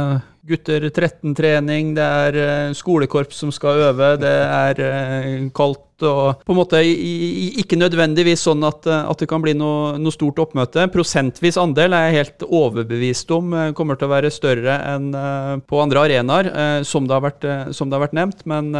gutter 0.50 0.86
13-trening, 0.88 1.92
det 1.98 2.06
er 2.06 2.72
skolekorps 2.78 3.42
som 3.42 3.52
skal 3.52 3.90
øve, 3.90 4.14
det 4.22 4.32
er 4.32 5.50
kaldt 5.52 5.89
og 6.06 6.42
på 6.44 6.54
en 6.54 6.58
måte 6.58 6.80
ikke 6.82 7.78
nødvendigvis 7.78 8.44
sånn 8.46 8.64
at, 8.66 8.86
at 8.86 9.22
det 9.22 9.28
kan 9.30 9.42
bli 9.42 9.54
noe, 9.58 9.96
noe, 10.00 10.14
stort 10.14 10.40
oppmøte. 10.42 10.86
Prosentvis 10.92 11.58
andel 11.60 11.94
er 11.96 12.08
jeg 12.08 12.16
helt 12.18 12.46
overbevist 12.46 13.30
om 13.34 13.54
eh, 13.54 13.70
kommer 13.76 13.98
til 13.98 14.08
å 14.08 14.12
være 14.14 14.32
større 14.34 14.76
enn 14.90 15.10
eh, 15.16 15.54
på 15.66 15.80
andre 15.82 16.04
arenaer, 16.06 16.50
eh, 16.50 16.76
som 16.88 17.08
det, 17.08 17.20
vært, 17.24 17.46
som 17.76 17.90
det 17.90 17.98
har 17.98 18.04
vært 18.06 18.18
nevnt. 18.18 18.44
Men 18.50 18.72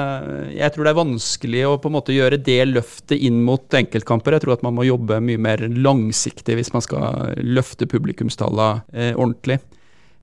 jeg 0.54 0.72
tror 0.74 0.86
det 0.86 0.92
er 0.92 1.00
vanskelig 1.00 1.64
å 1.68 1.74
på 1.80 1.90
en 1.90 1.96
måte 1.98 2.16
gjøre 2.16 2.40
det 2.40 2.60
løftet 2.70 3.18
inn 3.18 3.42
mot 3.46 3.78
enkeltkamper. 3.80 4.36
Jeg 4.36 4.46
tror 4.46 4.56
at 4.58 4.66
man 4.66 4.76
må 4.76 4.86
jobbe 4.88 5.20
mye 5.24 5.40
mer 5.40 5.64
langsiktig 5.68 6.58
hvis 6.58 6.72
man 6.74 6.84
skal 6.84 7.34
løfte 7.40 7.88
publikumstallene 7.90 9.12
ordentlig. 9.14 9.60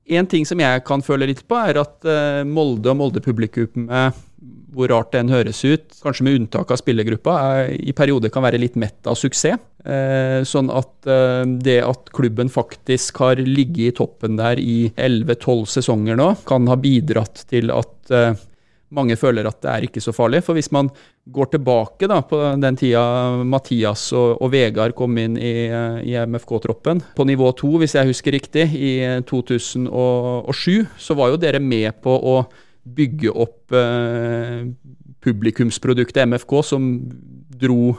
En 0.08 0.28
ting 0.30 0.46
som 0.48 0.60
jeg 0.62 0.84
kan 0.88 1.04
føle 1.04 1.28
litt 1.28 1.44
på, 1.48 1.58
er 1.60 1.82
at 1.82 2.08
Molde 2.48 2.94
og 2.94 3.00
Molde-publikummet 3.02 4.27
hvor 4.74 4.92
rart 4.92 5.14
det 5.14 5.24
enn 5.24 5.34
høres 5.34 5.64
ut, 5.66 5.96
kanskje 6.04 6.26
med 6.28 6.38
unntak 6.42 6.70
av 6.74 6.80
spillergruppa, 6.80 7.38
er, 7.58 7.72
i 7.78 7.96
perioder 7.98 8.32
kan 8.34 8.46
være 8.46 8.60
litt 8.62 8.78
mett 8.80 9.10
av 9.10 9.18
suksess. 9.18 9.58
Eh, 9.88 10.42
sånn 10.44 10.68
at 10.74 11.08
eh, 11.08 11.46
det 11.64 11.80
at 11.86 12.12
klubben 12.16 12.52
faktisk 12.52 13.22
har 13.24 13.40
ligget 13.40 13.94
i 13.94 13.96
toppen 13.96 14.36
der 14.36 14.60
i 14.60 14.92
11-12 14.94 15.64
sesonger 15.78 16.20
nå, 16.20 16.34
kan 16.50 16.68
ha 16.68 16.76
bidratt 16.82 17.46
til 17.48 17.72
at 17.72 18.12
eh, 18.12 18.36
mange 18.94 19.18
føler 19.20 19.48
at 19.48 19.62
det 19.64 19.72
er 19.72 19.88
ikke 19.88 20.04
så 20.04 20.14
farlig. 20.16 20.44
For 20.46 20.58
hvis 20.58 20.70
man 20.76 20.92
går 21.32 21.50
tilbake 21.56 22.08
da, 22.12 22.20
på 22.28 22.40
den 22.60 22.78
tida 22.80 23.02
Mathias 23.48 24.10
og, 24.16 24.38
og 24.44 24.52
Vegard 24.54 24.96
kom 24.96 25.18
inn 25.20 25.40
i, 25.40 25.56
i 26.04 26.16
MFK-troppen, 26.28 27.02
på 27.18 27.28
nivå 27.28 27.52
to, 27.58 27.74
hvis 27.82 27.98
jeg 27.98 28.12
husker 28.12 28.38
riktig, 28.38 28.70
i 28.76 28.94
2007, 29.28 30.88
så 31.00 31.18
var 31.20 31.34
jo 31.34 31.42
dere 31.42 31.64
med 31.64 32.00
på 32.04 32.16
å 32.16 32.40
bygge 32.96 33.34
opp 33.34 33.76
eh, 33.76 34.68
publikumsproduktet 35.24 36.28
MFK, 36.28 36.54
som 36.64 36.86
dro 37.58 37.96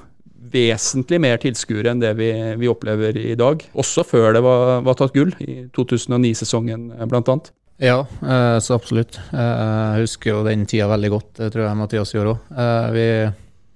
vesentlig 0.52 1.20
mer 1.22 1.40
tilskuere 1.42 1.92
enn 1.92 2.02
det 2.02 2.14
vi, 2.18 2.30
vi, 2.60 2.68
opplever 2.70 3.16
i 3.20 3.34
dag. 3.38 3.62
Også 3.78 4.04
før 4.06 4.32
det 4.36 4.42
var, 4.44 4.80
var 4.86 4.98
tatt 4.98 5.14
gull, 5.16 5.34
i 5.44 5.66
2009-sesongen 5.76 6.90
eh, 6.96 7.08
bl.a. 7.10 7.38
Ja, 7.78 8.00
eh, 8.02 8.56
så 8.64 8.78
absolutt. 8.78 9.20
Eh, 9.30 9.66
jeg 9.98 10.06
husker 10.06 10.32
jo 10.32 10.46
den 10.46 10.66
tida 10.70 10.88
veldig 10.90 11.12
godt, 11.14 11.30
det 11.42 11.52
tror 11.54 11.66
jeg 11.66 11.80
Mathias 11.82 12.14
gjør 12.14 12.32
òg. 12.34 12.56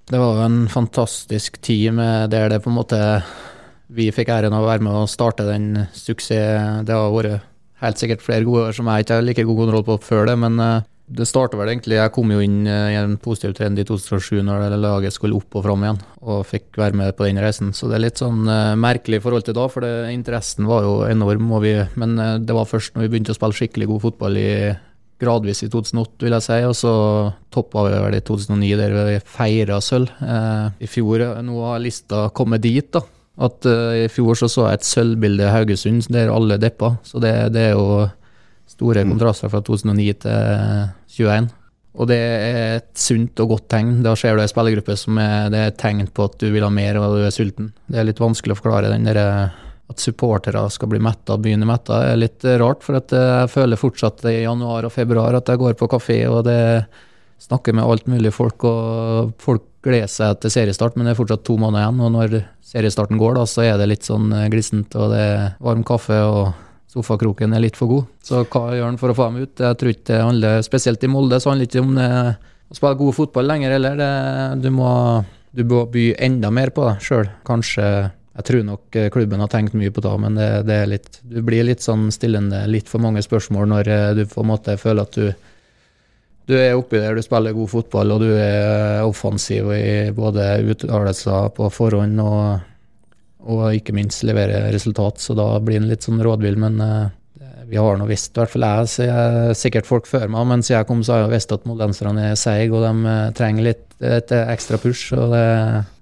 Det 0.03 0.19
var 0.19 0.35
jo 0.35 0.43
en 0.43 0.63
fantastisk 0.67 1.61
tid 1.63 1.93
med 1.95 2.33
der 2.33 2.49
det 2.51 2.59
på 2.63 2.67
en 2.67 2.75
måte 2.75 2.97
Vi 3.93 4.09
fikk 4.11 4.33
æren 4.33 4.51
av 4.55 4.65
å 4.65 4.67
være 4.67 4.83
med 4.83 4.95
og 5.03 5.11
starte 5.11 5.45
den 5.47 5.85
suksessen. 5.95 6.83
Det 6.87 6.95
har 6.95 7.13
vært 7.13 7.45
helt 7.83 7.99
sikkert 8.01 8.23
flere 8.25 8.47
gode 8.47 8.67
år 8.67 8.75
som 8.75 8.89
jeg 8.89 9.05
ikke 9.05 9.19
har 9.19 9.25
like 9.27 9.45
god 9.47 9.59
kontroll 9.61 9.85
på 9.85 9.97
før 10.01 10.27
det, 10.27 10.35
men 10.41 10.57
det 11.03 11.25
starta 11.27 11.57
vel 11.59 11.67
egentlig 11.67 11.97
Jeg 11.97 12.11
kom 12.15 12.31
jo 12.31 12.39
inn 12.43 12.63
eh, 12.69 12.93
i 12.93 12.97
en 12.97 13.17
positiv 13.21 13.53
trend 13.57 13.79
i 13.79 13.85
2007 13.87 14.39
når 14.45 14.69
det 14.71 14.79
laget 14.79 15.15
skulle 15.15 15.35
opp 15.35 15.59
og 15.59 15.65
fram 15.65 15.83
igjen, 15.83 15.99
og 16.23 16.45
fikk 16.47 16.79
være 16.79 16.97
med 16.97 17.11
på 17.17 17.27
den 17.27 17.41
reisen. 17.43 17.73
Så 17.75 17.89
det 17.89 17.97
er 17.97 18.05
litt 18.05 18.21
sånn 18.21 18.47
uh, 18.47 18.73
merkelig 18.79 19.19
i 19.19 19.23
forhold 19.23 19.45
til 19.45 19.57
da, 19.57 19.67
for 19.71 19.83
det, 19.83 20.13
interessen 20.13 20.69
var 20.69 20.87
jo 20.87 20.95
enorm. 21.09 21.51
Vi, 21.63 21.75
men 21.99 22.15
uh, 22.19 22.39
det 22.39 22.55
var 22.55 22.69
først 22.69 22.95
når 22.95 23.05
vi 23.05 23.11
begynte 23.13 23.35
å 23.35 23.37
spille 23.37 23.59
skikkelig 23.59 23.89
god 23.91 24.03
fotball 24.07 24.39
i 24.39 24.53
gradvis 25.23 25.63
i 25.63 25.69
2008, 25.71 26.23
vil 26.23 26.37
jeg 26.37 26.45
si, 26.47 26.61
og 26.67 26.77
så 26.79 26.93
toppa 27.53 27.83
vi 27.87 27.99
vel 28.07 28.17
i 28.17 28.23
2009, 28.23 28.71
der 28.79 28.97
vi 29.11 29.19
feira 29.35 29.83
sølv. 29.83 30.15
Uh, 30.23 30.71
I 30.79 30.89
fjor, 30.89 31.27
nå 31.43 31.59
har 31.67 31.83
lista 31.83 32.29
kommet 32.35 32.63
dit, 32.63 32.87
da. 32.95 33.03
At 33.43 33.65
I 33.65 34.05
fjor 34.13 34.37
så, 34.37 34.45
så 34.45 34.67
jeg 34.67 34.77
et 34.77 34.85
sølvbilde 34.85 35.47
i 35.47 35.49
Haugesund 35.49 36.05
der 36.13 36.29
alle 36.29 36.59
deppa, 36.61 36.91
så 37.01 37.17
det, 37.17 37.31
det 37.55 37.63
er 37.71 37.71
jo 37.73 38.03
Store 38.73 39.03
mm. 39.03 39.13
kontraster 39.13 39.51
fra 39.53 39.61
2009 39.65 40.07
til 40.25 41.19
21. 41.19 41.51
Og 41.93 42.09
det 42.09 42.17
er 42.17 42.79
et 42.79 42.89
sunt 42.97 43.37
og 43.43 43.51
godt 43.53 43.67
tegn. 43.69 43.99
Da 44.05 44.15
ser 44.17 44.33
du 44.33 44.41
ei 44.41 44.49
spillergruppe 44.49 44.95
som 44.97 45.19
er, 45.21 45.51
det 45.53 45.59
er 45.61 45.75
tegn 45.77 46.07
på 46.09 46.25
at 46.25 46.39
du 46.41 46.47
vil 46.53 46.65
ha 46.65 46.71
mer 46.73 46.97
og 46.97 47.19
du 47.19 47.27
er 47.27 47.35
sulten. 47.35 47.69
Det 47.85 48.01
er 48.01 48.07
litt 48.07 48.21
vanskelig 48.23 48.55
å 48.55 48.61
forklare 48.61 48.89
den 48.89 49.05
der, 49.05 49.19
at 49.91 50.01
supportere 50.01 50.63
skal 50.73 50.89
bli 50.89 51.01
metta, 51.03 51.37
begynne 51.37 51.67
metta, 51.69 51.99
er 52.09 52.17
litt 52.17 52.45
rart. 52.61 52.81
For 52.85 52.97
jeg 52.97 53.51
føler 53.53 53.79
fortsatt 53.79 54.25
i 54.31 54.39
januar 54.41 54.87
og 54.87 54.95
februar 54.95 55.37
at 55.37 55.51
jeg 55.51 55.61
går 55.61 55.77
på 55.77 55.91
kafé 55.91 56.23
og 56.31 56.41
det 56.47 56.61
snakker 57.43 57.75
med 57.75 57.85
alt 57.85 58.07
mulig 58.07 58.31
folk, 58.33 58.63
og 58.63 59.33
folk 59.43 59.65
gleder 59.83 60.09
seg 60.09 60.37
til 60.41 60.53
seriestart, 60.53 60.95
men 60.95 61.05
det 61.05 61.13
er 61.13 61.19
fortsatt 61.19 61.43
to 61.45 61.57
måneder 61.59 61.83
igjen. 61.83 62.03
Og 62.05 62.13
når 62.15 62.37
seriestarten 62.65 63.19
går, 63.19 63.35
da, 63.37 63.47
så 63.49 63.65
er 63.67 63.77
det 63.77 63.89
litt 63.91 64.07
sånn 64.07 64.31
glissent, 64.53 64.95
og 64.95 65.11
det 65.11 65.23
er 65.27 65.41
varm 65.61 65.83
kaffe 65.85 66.21
og 66.23 66.53
sofakroken 66.93 67.55
er 67.55 67.63
litt 67.65 67.77
for 67.79 67.91
god. 67.91 68.09
Så 68.23 68.43
hva 68.45 68.63
gjør 68.75 68.91
han 68.91 68.99
for 69.01 69.13
å 69.13 69.17
få 69.17 69.29
dem 69.29 69.43
ut? 69.43 69.61
Jeg 69.65 69.79
tror 69.79 69.93
ikke 69.93 70.09
det 70.11 70.23
handler 70.23 70.65
Spesielt 70.65 71.05
i 71.05 71.11
Molde 71.11 71.39
så 71.41 71.51
handler 71.51 71.67
det 71.67 71.73
ikke 71.73 71.85
om 71.85 71.95
det, 71.97 72.09
å 72.69 72.77
spille 72.77 72.99
god 72.99 73.17
fotball 73.19 73.49
lenger 73.49 73.77
heller. 73.77 74.03
du, 74.61 74.69
må, 74.73 74.89
du 75.51 75.63
by 75.67 76.09
enda 76.17 76.51
mer 76.53 76.73
på 76.75 76.85
deg 76.87 77.01
sjøl. 77.05 77.31
Kanskje 77.47 77.87
Jeg 78.33 78.45
tror 78.47 78.63
nok 78.65 78.99
klubben 79.13 79.41
har 79.43 79.49
tenkt 79.53 79.75
mye 79.77 79.93
på 79.93 80.01
det, 80.01 80.13
men 80.21 80.37
det, 80.37 80.51
det 80.65 80.77
er 80.81 80.87
litt, 80.89 81.19
du 81.21 81.41
blir 81.45 81.65
litt 81.67 81.85
sånn 81.85 82.07
stillende, 82.11 82.63
litt 82.65 82.89
for 82.89 83.03
mange 83.03 83.21
spørsmål 83.21 83.69
når 83.69 83.89
eh, 83.93 84.13
du 84.17 84.23
på 84.25 84.41
en 84.41 84.49
måte 84.49 84.77
føler 84.81 85.05
at 85.05 85.17
du 85.19 85.49
du 86.43 86.57
er 86.59 86.75
oppi 86.75 86.99
der, 86.99 87.15
du 87.15 87.23
spiller 87.23 87.55
god 87.55 87.69
fotball 87.71 88.15
og 88.15 88.23
du 88.25 88.33
er 88.35 89.05
offensiv 89.05 89.69
i 89.71 90.11
både 90.11 90.57
uttalelser 90.73 91.53
på 91.55 91.69
forhånd 91.71 92.19
og 92.19 92.72
og 93.43 93.75
ikke 93.75 93.95
minst 93.95 94.23
levere 94.27 94.71
resultat, 94.73 95.19
så 95.19 95.35
da 95.37 95.47
blir 95.63 95.81
han 95.81 95.89
litt 95.89 96.05
sånn 96.05 96.21
rådvill. 96.23 96.57
Men 96.61 96.79
uh, 96.81 97.07
vi 97.67 97.79
har 97.79 97.99
nå 97.99 98.07
visst, 98.09 98.33
i 98.33 98.41
hvert 98.41 98.53
fall 98.53 98.67
jeg, 98.67 98.91
så 98.91 99.07
jeg, 99.07 99.57
sikkert 99.59 99.89
folk 99.89 100.09
før 100.09 100.29
meg, 100.31 100.47
men 100.49 100.63
siden 100.63 100.81
jeg 100.81 100.89
kom, 100.89 101.03
så 101.03 101.15
har 101.15 101.25
jeg 101.25 101.35
visst 101.35 101.55
at 101.55 101.67
moldenserne 101.69 102.29
er 102.31 102.39
seige, 102.39 102.71
og 102.75 102.85
de 102.85 102.93
uh, 103.07 103.33
trenger 103.35 103.69
litt 103.71 103.87
et 104.03 104.35
ekstra 104.35 104.79
push. 104.83 105.13
og 105.15 105.35
det 105.35 105.47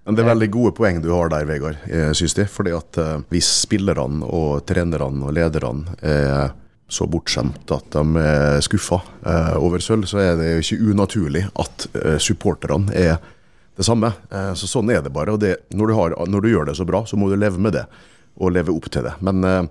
men 0.02 0.16
det 0.18 0.24
er 0.24 0.32
veldig 0.32 0.48
gode 0.50 0.72
poeng 0.74 0.98
du 0.98 1.12
har 1.14 1.30
der, 1.30 1.46
Vegard, 1.46 1.76
synes 2.18 2.34
jeg. 2.34 2.50
Fordi 2.50 2.72
at 2.74 2.98
hvis 3.30 3.46
spillerne 3.62 4.26
og 4.26 4.64
trenerne 4.66 5.28
og 5.28 5.36
lederne 5.38 5.94
er 6.02 6.56
så 6.92 7.06
bortskjemt 7.08 7.70
at 7.72 7.94
de 7.94 8.24
er 8.24 8.58
skuffa 8.66 8.98
over 9.62 9.78
sølv, 9.86 10.10
så 10.10 10.18
er 10.24 10.34
det 10.40 10.50
jo 10.50 10.64
ikke 10.66 10.90
unaturlig 10.90 11.44
at 11.62 11.86
supporterne 12.18 12.98
er 12.98 13.22
det 13.76 13.86
samme. 13.88 14.12
Eh, 14.32 14.54
så 14.54 14.68
Sånn 14.68 14.92
er 14.92 15.02
det 15.02 15.14
bare. 15.14 15.34
og 15.34 15.40
det, 15.40 15.56
når, 15.70 15.88
du 15.88 15.94
har, 15.94 16.16
når, 16.28 16.42
du 16.42 16.50
gjør 16.52 16.70
det 16.70 16.78
så 16.80 16.86
bra, 16.86 17.06
så 17.06 17.18
må 17.18 17.30
du 17.30 17.38
leve 17.40 17.60
med 17.62 17.74
det. 17.78 17.86
Og 18.42 18.54
leve 18.56 18.74
opp 18.74 18.88
til 18.92 19.06
det. 19.06 19.16
Men 19.20 19.44
eh, 19.44 19.64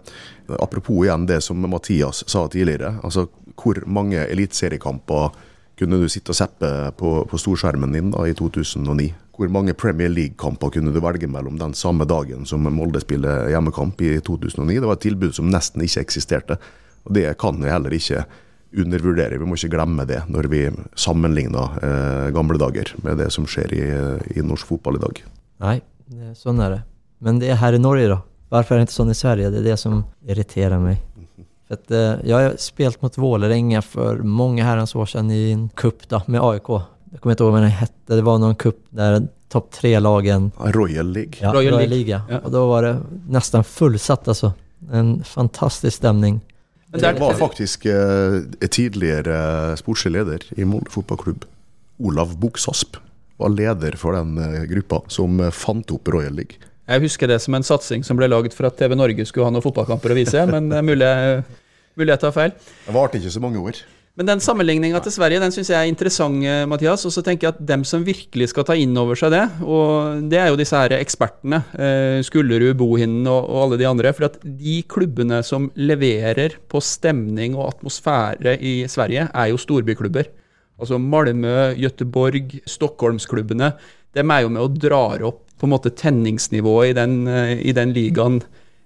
apropos 0.60 1.04
igjen 1.04 1.26
det 1.26 1.40
som 1.44 1.60
Mathias 1.60 2.24
sa 2.26 2.46
tidligere. 2.48 2.98
altså 3.02 3.28
Hvor 3.56 3.82
mange 3.86 4.26
eliteseriekamper 4.26 5.30
kunne 5.80 5.96
du 5.96 6.08
sitte 6.12 6.34
og 6.34 6.36
seppe 6.36 6.92
på, 6.96 7.24
på 7.24 7.38
storskjermen 7.40 7.92
din 7.96 8.10
da 8.12 8.26
i 8.28 8.36
2009? 8.36 9.12
Hvor 9.40 9.48
mange 9.48 9.72
Premier 9.72 10.10
League-kamper 10.12 10.74
kunne 10.74 10.92
du 10.92 11.00
velge 11.00 11.28
mellom 11.30 11.56
den 11.56 11.72
samme 11.72 12.04
dagen 12.04 12.44
som 12.44 12.66
Molde 12.68 13.00
spiller 13.00 13.48
hjemmekamp 13.48 14.02
i 14.04 14.18
2009? 14.20 14.74
Det 14.76 14.84
var 14.90 14.98
et 14.98 15.06
tilbud 15.06 15.32
som 15.32 15.48
nesten 15.48 15.80
ikke 15.86 16.04
eksisterte. 16.04 16.58
Og 17.08 17.14
Det 17.16 17.38
kan 17.40 17.56
vi 17.56 17.72
heller 17.72 17.96
ikke 17.96 18.26
undervurderer. 18.76 19.38
Vi 19.38 19.46
må 19.48 19.56
ikke 19.58 19.72
glemme 19.74 20.06
det 20.08 20.22
når 20.30 20.48
vi 20.52 20.62
sammenligner 20.98 21.78
eh, 21.82 22.30
gamle 22.34 22.58
dager 22.60 22.92
med 23.04 23.18
det 23.22 23.30
som 23.34 23.46
skjer 23.50 23.74
i, 23.74 23.84
i 24.38 24.44
norsk 24.46 24.68
fotball 24.70 25.00
i 25.00 25.04
dag. 25.04 25.22
Nei, 25.64 25.76
sånn 26.38 26.62
er 26.62 26.76
det. 26.76 26.82
Men 27.20 27.40
det 27.42 27.50
er 27.52 27.60
her 27.60 27.76
i 27.76 27.82
Norge, 27.82 28.08
da. 28.12 28.20
Hvorfor 28.50 28.74
er 28.76 28.80
det 28.82 28.88
ikke 28.88 28.96
sånn 28.98 29.12
i 29.12 29.18
Sverige? 29.18 29.50
Det 29.52 29.60
er 29.60 29.68
det 29.72 29.78
som 29.78 30.00
irriterer 30.26 30.80
meg. 30.82 31.02
For 31.68 31.78
at, 31.78 31.90
eh, 31.94 32.22
jeg 32.26 32.34
har 32.34 32.56
spilt 32.58 33.02
mot 33.02 33.18
Vålerenga 33.20 33.82
for 33.86 34.22
mange 34.26 34.64
herrens 34.66 34.96
år 34.98 35.10
siden 35.12 35.30
i 35.34 35.42
en 35.52 35.68
cup 35.78 36.06
da, 36.10 36.22
med 36.26 36.42
AIK. 36.42 36.70
Jeg 37.12 37.20
kommer 37.20 37.36
ikke 37.36 37.44
ihåg 37.46 37.54
hva 37.54 37.62
den 37.62 37.78
hette. 37.78 38.10
Det 38.10 38.24
var 38.26 38.40
noen 38.42 38.58
cup 38.58 38.80
der 38.94 39.20
topp 39.50 39.70
tre-lagen 39.74 40.50
Royal 40.74 41.06
League. 41.10 41.38
Ja, 41.42 41.52
Royal, 41.54 41.74
Royal 41.74 41.90
League. 41.90 42.08
ja. 42.10 42.40
Og 42.44 42.52
da 42.54 42.64
var 42.70 42.86
det 42.86 42.94
nesten 43.34 43.66
fullsatt, 43.66 44.28
altså. 44.30 44.52
En 44.90 45.18
fantastisk 45.26 45.98
stemning. 45.98 46.40
Men 46.90 47.04
det 47.04 47.12
var 47.22 47.36
faktisk 47.38 47.86
eh, 47.86 48.40
tidligere 48.66 49.76
sportslig 49.78 50.12
leder 50.16 50.46
i 50.58 50.66
Molde 50.66 50.90
fotballklubb. 50.90 51.44
Olav 52.02 52.34
Buksasp 52.40 52.98
var 53.38 53.52
leder 53.54 53.94
for 54.00 54.16
den 54.18 54.34
eh, 54.42 54.64
gruppa 54.72 55.04
som 55.12 55.38
eh, 55.40 55.54
fant 55.54 55.94
opp 55.94 56.10
Royal 56.10 56.34
League. 56.34 56.58
Jeg 56.90 57.04
husker 57.04 57.30
det 57.30 57.38
som 57.44 57.54
en 57.54 57.66
satsing 57.66 58.02
som 58.02 58.18
ble 58.18 58.26
laget 58.26 58.56
for 58.56 58.66
at 58.66 58.74
TV 58.80 58.96
Norge 58.98 59.26
skulle 59.28 59.46
ha 59.46 59.54
noen 59.54 59.62
fotballkamper 59.62 60.10
å 60.10 60.18
vise, 60.18 60.42
men 60.50 60.72
er 60.74 60.82
mulig, 60.82 61.10
mulig 61.94 62.10
jeg 62.16 62.22
tar 62.24 62.34
feil. 62.34 62.56
Det 62.88 62.96
varte 62.96 63.20
ikke 63.20 63.30
så 63.36 63.42
mange 63.44 63.62
år. 63.62 63.78
Men 64.20 64.28
den 64.28 64.42
sammenligninga 64.44 64.98
til 65.00 65.14
Sverige 65.14 65.40
den 65.40 65.52
syns 65.54 65.70
jeg 65.72 65.80
er 65.80 65.88
interessant, 65.88 66.42
eh, 66.44 66.66
Mathias. 66.68 67.06
Og 67.08 67.12
så 67.14 67.22
tenker 67.24 67.46
jeg 67.46 67.54
at 67.54 67.62
dem 67.70 67.86
som 67.88 68.02
virkelig 68.04 68.50
skal 68.50 68.66
ta 68.68 68.74
inn 68.76 68.92
over 69.00 69.16
seg 69.16 69.32
det, 69.32 69.46
og 69.64 70.26
det 70.28 70.36
er 70.36 70.50
jo 70.50 70.58
disse 70.60 70.76
her 70.76 70.92
ekspertene, 70.98 71.62
eh, 71.80 72.18
Skullerud, 72.28 72.74
Bohinen 72.76 73.24
og, 73.24 73.48
og 73.48 73.62
alle 73.62 73.78
de 73.80 73.86
andre. 73.88 74.12
For 74.12 74.28
at 74.28 74.36
de 74.44 74.74
klubbene 74.84 75.38
som 75.40 75.70
leverer 75.72 76.58
på 76.68 76.82
stemning 76.84 77.56
og 77.56 77.70
atmosfære 77.70 78.58
i 78.60 78.74
Sverige, 78.92 79.24
er 79.32 79.54
jo 79.54 79.62
storbyklubber. 79.64 80.28
Altså 80.76 81.00
Malmö, 81.00 81.72
Gøteborg, 81.80 82.58
Stockholmsklubbene. 82.68 83.72
Dem 84.12 84.36
er 84.36 84.44
jo 84.44 84.52
med 84.52 84.66
og 84.66 84.76
drar 84.84 85.24
opp 85.30 85.46
på 85.56 85.64
en 85.64 85.72
måte 85.78 85.94
tenningsnivået 85.96 86.92
i 86.92 86.98
den, 87.00 87.16
eh, 87.24 87.56
i 87.56 87.72
den 87.72 87.96
ligaen 87.96 88.42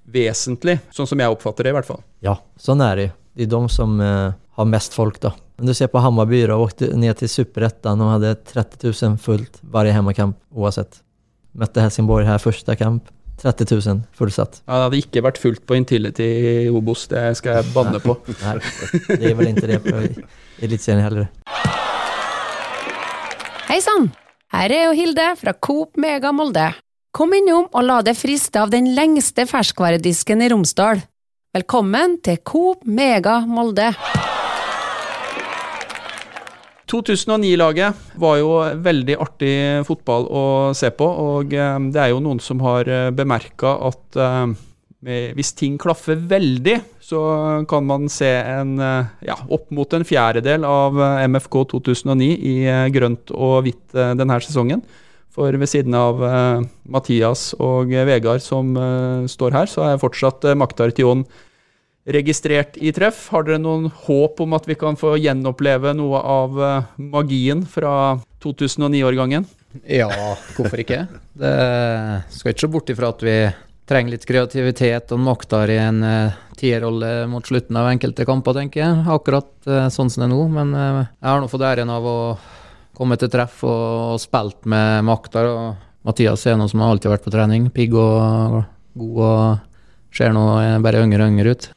vesentlig. 0.07 0.79
Sånn 0.95 1.11
som 1.11 1.19
jeg 1.19 1.35
oppfatter 1.35 1.67
det, 1.67 1.75
i 1.75 1.79
hvert 1.81 1.91
fall. 1.91 2.03
Ja, 2.23 2.39
sånn 2.55 2.87
er 2.87 3.03
det. 3.03 3.11
Det 3.37 3.43
är 3.43 3.47
de 3.47 3.69
som 3.69 4.01
eh, 4.01 4.33
har 4.51 4.65
mest 4.65 4.95
folk 4.95 5.21
då. 5.21 5.33
Men 5.57 5.67
du 5.67 5.75
ser 5.75 5.87
på 5.87 5.99
Hammarby 5.99 6.47
då, 6.47 6.55
åkte 6.55 6.97
ner 6.97 7.13
till 7.13 7.29
Superettan 7.29 8.01
och 8.01 8.11
hade 8.11 8.35
30 8.35 9.07
000 9.07 9.19
fullt 9.19 9.59
varje 9.61 9.93
hemmakamp 9.93 10.37
oavsett. 10.51 11.03
Mötte 11.53 11.81
Helsingborg 11.81 12.27
här 12.27 12.39
första 12.39 12.77
kamp, 12.77 13.05
30 13.43 13.89
000 13.89 14.01
fullsatt. 14.13 14.63
Ja, 14.67 14.75
det 14.75 14.83
hadde 14.83 14.99
ikke 14.99 15.23
vært 15.23 15.39
fullt 15.39 15.67
på 15.67 15.75
Intility 15.75 16.25
i 16.25 16.69
Obos, 16.71 17.07
det 17.11 17.23
skal 17.39 17.59
jeg 17.59 17.75
banne 17.75 17.99
på. 18.03 18.15
Nei, 18.45 18.55
det 19.09 19.31
er 19.31 19.35
vel 19.39 19.51
ikke 19.51 19.71
det 19.71 19.81
på 19.83 20.03
Eliteserien 20.63 21.03
heller. 21.03 21.27
Hei 23.67 23.81
sann! 23.83 24.13
Her 24.55 24.71
er 24.71 24.85
jo 24.87 24.95
Hilde 24.95 25.27
fra 25.41 25.57
Coop 25.59 25.99
Mega 25.99 26.31
Molde. 26.31 26.69
Kom 27.15 27.35
innom 27.35 27.67
og 27.67 27.83
la 27.83 27.99
deg 28.07 28.15
friste 28.19 28.63
av 28.63 28.71
den 28.71 28.93
lengste 28.95 29.47
ferskvaredisken 29.51 30.43
i 30.43 30.53
Romsdal. 30.55 31.03
Velkommen 31.55 32.17
til 32.19 32.41
Coop 32.43 32.81
Mega 32.83 33.37
Molde. 33.47 33.93
2009-laget 36.91 38.01
var 38.19 38.41
jo 38.41 38.49
veldig 38.83 39.15
artig 39.23 39.53
fotball 39.87 40.27
å 40.35 40.43
se 40.75 40.91
på, 40.91 41.07
og 41.07 41.55
eh, 41.55 41.77
det 41.95 42.01
er 42.03 42.11
jo 42.11 42.19
noen 42.25 42.43
som 42.43 42.59
har 42.67 42.91
bemerka 43.15 43.77
at 43.87 44.19
eh, 44.19 44.57
hvis 45.39 45.55
ting 45.55 45.79
klaffer 45.79 46.19
veldig, 46.19 46.81
så 46.99 47.23
kan 47.71 47.87
man 47.87 48.11
se 48.11 48.33
en, 48.35 48.75
eh, 48.83 49.15
ja, 49.31 49.39
opp 49.47 49.71
mot 49.71 49.95
en 49.95 50.07
fjerdedel 50.11 50.67
av 50.67 50.99
eh, 50.99 51.23
MFK 51.29 51.61
2009 51.77 52.33
i 52.35 52.55
eh, 52.67 52.89
grønt 52.99 53.31
og 53.31 53.61
hvitt 53.69 53.95
eh, 53.95 54.15
denne 54.19 54.43
sesongen. 54.43 54.83
For 55.35 55.57
ved 55.59 55.71
siden 55.71 55.97
av 55.99 56.23
eh, 56.23 56.61
Mathias 56.87 57.49
og 57.59 57.91
Vegard 57.91 58.43
som 58.45 58.77
eh, 58.79 59.25
står 59.31 59.57
her, 59.57 59.71
så 59.71 59.89
er 59.89 59.99
fortsatt 60.03 60.47
uh, 60.47 60.55
Maktar 60.55 60.95
Tion 60.95 61.25
registrert 62.05 62.77
i 62.77 62.93
treff. 62.95 63.29
Har 63.33 63.47
dere 63.47 63.59
noen 63.63 63.89
håp 64.05 64.41
om 64.45 64.55
at 64.57 64.69
vi 64.69 64.77
kan 64.79 64.99
få 65.01 65.17
gjenoppleve 65.19 65.95
noe 65.97 66.21
av 66.21 66.63
eh, 66.63 66.89
magien 67.01 67.65
fra 67.67 68.17
2009-årgangen? 68.45 69.47
Ja, 69.91 70.11
hvorfor 70.55 70.79
ikke? 70.79 71.07
Det 71.35 71.55
skal 72.31 72.53
ikke 72.53 72.67
se 72.67 72.71
bort 72.71 72.91
ifra 72.93 73.11
at 73.11 73.25
vi 73.27 73.39
trenger 73.91 74.15
litt 74.15 74.27
kreativitet 74.29 75.11
og 75.13 75.21
makter 75.21 75.69
i 75.69 75.81
en 75.83 75.99
uh, 76.07 76.37
tierrolle 76.57 77.27
mot 77.29 77.45
slutten 77.45 77.77
av 77.77 77.91
enkelte 77.91 78.25
kamper, 78.25 78.55
tenker 78.57 78.81
jeg. 78.81 79.03
Akkurat 79.13 79.51
uh, 79.67 79.91
sånn 79.93 80.13
som 80.13 80.23
det 80.23 80.29
er 80.29 80.33
nå. 80.33 80.45
Men 80.55 80.71
uh, 80.73 81.03
jeg 81.03 81.27
har 81.27 81.43
nå 81.43 81.51
fått 81.53 81.67
æren 81.69 81.93
av 81.93 82.07
å 82.09 82.19
komme 82.97 83.19
til 83.21 83.31
treff 83.33 83.63
og, 83.67 84.15
og 84.15 84.23
spilt 84.23 84.65
med 84.71 85.05
Maktar. 85.07 85.51
Og 85.51 86.09
Mathias 86.09 86.47
er 86.47 86.59
noe 86.61 86.71
som 86.71 86.83
har 86.85 86.95
alltid 86.95 87.13
vært 87.13 87.27
på 87.27 87.35
trening. 87.35 87.71
Pigg 87.75 87.97
og 87.99 88.63
god 88.95 89.23
og 89.29 90.15
ser 90.15 90.35
nå 90.35 90.45
bare 90.85 91.03
yngre 91.03 91.27
og 91.27 91.35
yngre 91.35 91.55
ut. 91.55 91.71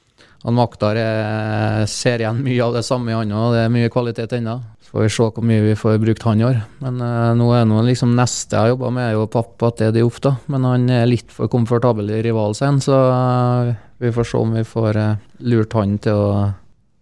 Han 0.45 0.55
Maktar 0.55 0.95
er, 1.01 1.85
ser 1.89 2.21
igjen 2.21 2.43
mye 2.45 2.63
av 2.63 2.77
det 2.77 2.85
samme 2.87 3.11
i 3.11 3.15
han 3.17 3.33
òg, 3.33 3.55
det 3.55 3.63
er 3.65 3.73
mye 3.73 3.91
kvalitet 3.91 4.37
ennå. 4.37 4.59
Så 4.85 4.93
får 4.93 5.03
vi 5.03 5.09
se 5.11 5.25
hvor 5.35 5.43
mye 5.43 5.63
vi 5.65 5.73
får 5.75 5.97
brukt 5.99 6.23
han 6.23 6.39
i 6.39 6.45
år. 6.47 6.61
Men 6.83 7.01
eh, 7.03 7.31
nå 7.35 7.47
er 7.57 7.65
nå 7.67 7.81
liksom 7.89 8.13
neste 8.15 8.55
jeg 8.55 8.61
har 8.61 8.71
jobba 8.71 8.91
med, 8.95 9.09
er 9.09 9.17
jo 9.17 9.25
pappa 9.33 9.73
til 9.75 9.91
Dioff, 9.95 10.21
da. 10.23 10.37
Men 10.47 10.67
han 10.69 10.85
er 10.93 11.09
litt 11.09 11.33
for 11.33 11.51
komfortabel 11.51 12.13
i 12.15 12.21
rivalen 12.23 12.55
sin, 12.55 12.79
så 12.85 13.01
eh, 13.09 13.73
vi 13.99 14.13
får 14.15 14.29
se 14.29 14.39
om 14.39 14.55
vi 14.55 14.63
får 14.67 15.01
eh, 15.01 15.19
lurt 15.51 15.75
han 15.75 15.97
til 16.05 16.21
å 16.21 16.31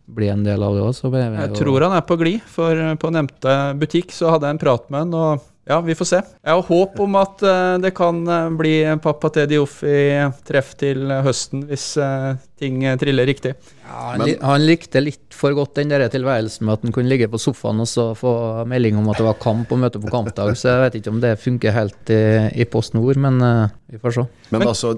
bli 0.05 0.29
en 0.29 0.43
del 0.45 0.61
av 0.63 0.75
det 0.77 0.85
òg. 0.85 1.15
Jeg 1.15 1.57
tror 1.57 1.87
han 1.87 1.97
er 1.97 2.05
på 2.05 2.17
glid, 2.19 2.45
for 2.51 2.81
på 3.01 3.11
nevnte 3.13 3.57
butikk 3.81 4.13
så 4.15 4.35
hadde 4.35 4.49
jeg 4.49 4.57
en 4.57 4.61
prat 4.61 4.89
med 4.93 5.05
han, 5.05 5.13
og 5.17 5.51
ja, 5.65 5.79
vi 5.81 5.95
får 5.97 6.07
se. 6.09 6.19
Jeg 6.45 6.53
har 6.53 6.67
håp 6.67 6.99
om 7.01 7.15
at 7.17 7.41
eh, 7.41 7.75
det 7.81 7.89
kan 7.97 8.19
eh, 8.29 8.49
bli 8.53 8.73
pappa 9.01 9.31
til 9.33 9.47
Dioff 9.49 9.79
i 9.87 9.97
treff 10.45 10.75
til 10.77 11.09
høsten, 11.25 11.63
hvis 11.69 11.85
eh, 12.01 12.35
ting 12.61 12.83
triller 13.01 13.25
riktig. 13.25 13.55
Ja, 13.85 13.95
han, 14.11 14.23
li 14.27 14.35
han 14.41 14.65
likte 14.65 15.01
litt 15.01 15.33
for 15.35 15.55
godt 15.57 15.73
den 15.79 15.89
der 15.91 16.05
tilværelsen 16.13 16.67
med 16.67 16.77
at 16.77 16.85
han 16.85 16.93
kunne 16.95 17.09
ligge 17.11 17.27
på 17.33 17.39
sofaen 17.41 17.81
og 17.83 17.89
så 17.89 18.05
få 18.17 18.31
melding 18.69 18.99
om 19.01 19.09
at 19.11 19.19
det 19.19 19.25
var 19.27 19.39
kamp 19.41 19.73
og 19.73 19.81
møte 19.81 20.01
på 20.01 20.11
kampdag, 20.13 20.53
så 20.57 20.69
jeg 20.71 20.83
vet 20.85 20.99
ikke 21.01 21.13
om 21.15 21.23
det 21.23 21.33
funker 21.41 21.75
helt 21.75 22.13
i, 22.13 22.21
i 22.61 22.67
Post 22.69 22.93
Nord, 22.97 23.17
men 23.21 23.41
uh, 23.41 23.65
vi 23.91 23.99
får 24.01 24.15
se. 24.19 24.25
Men, 24.51 24.59
Men- 24.61 24.71
altså, 24.71 24.93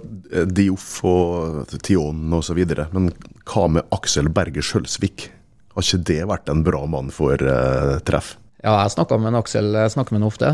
Dioff 0.52 0.90
og 1.08 1.72
Tion 1.88 2.28
og 2.38 2.44
så 2.46 2.56
videre. 2.58 2.90
Men 2.96 3.10
hva 3.48 3.66
med 3.72 3.88
Aksel 3.96 4.28
Berge 4.36 4.62
Sjølsvik? 4.64 5.30
Har 5.78 5.86
ikke 5.86 6.04
det 6.12 6.20
vært 6.28 6.52
en 6.52 6.64
bra 6.68 6.84
mann 6.90 7.10
for 7.14 7.40
uh, 7.40 7.98
treff? 8.08 8.36
Ja, 8.64 8.74
jeg 8.82 8.94
snakka 8.96 9.20
med 9.22 9.32
en 9.32 9.40
Aksel 9.40 9.70
jeg 9.76 9.94
snakker 9.94 10.16
med 10.16 10.24
han 10.24 10.32
ofte, 10.32 10.52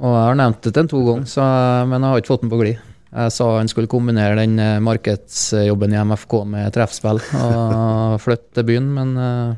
og 0.00 0.10
jeg 0.10 0.22
har 0.26 0.38
nevnt 0.40 0.64
det 0.64 0.72
til 0.72 0.82
han 0.82 0.90
to 0.90 1.02
ganger, 1.06 1.28
så, 1.30 1.44
men 1.86 2.02
jeg 2.02 2.10
har 2.10 2.22
ikke 2.22 2.32
fått 2.32 2.42
den 2.42 2.52
på 2.52 2.58
glid. 2.58 2.80
Jeg 3.16 3.32
sa 3.32 3.46
han 3.54 3.70
skulle 3.70 3.88
kombinere 3.88 4.34
den 4.40 4.58
eh, 4.60 4.80
markedsjobben 4.82 5.94
i 5.94 6.00
MFK 6.10 6.34
med 6.52 6.74
treffspill 6.74 7.22
og 7.38 8.16
flytte 8.24 8.58
til 8.58 8.66
byen, 8.66 8.90
men 8.96 9.14
eh, 9.22 9.54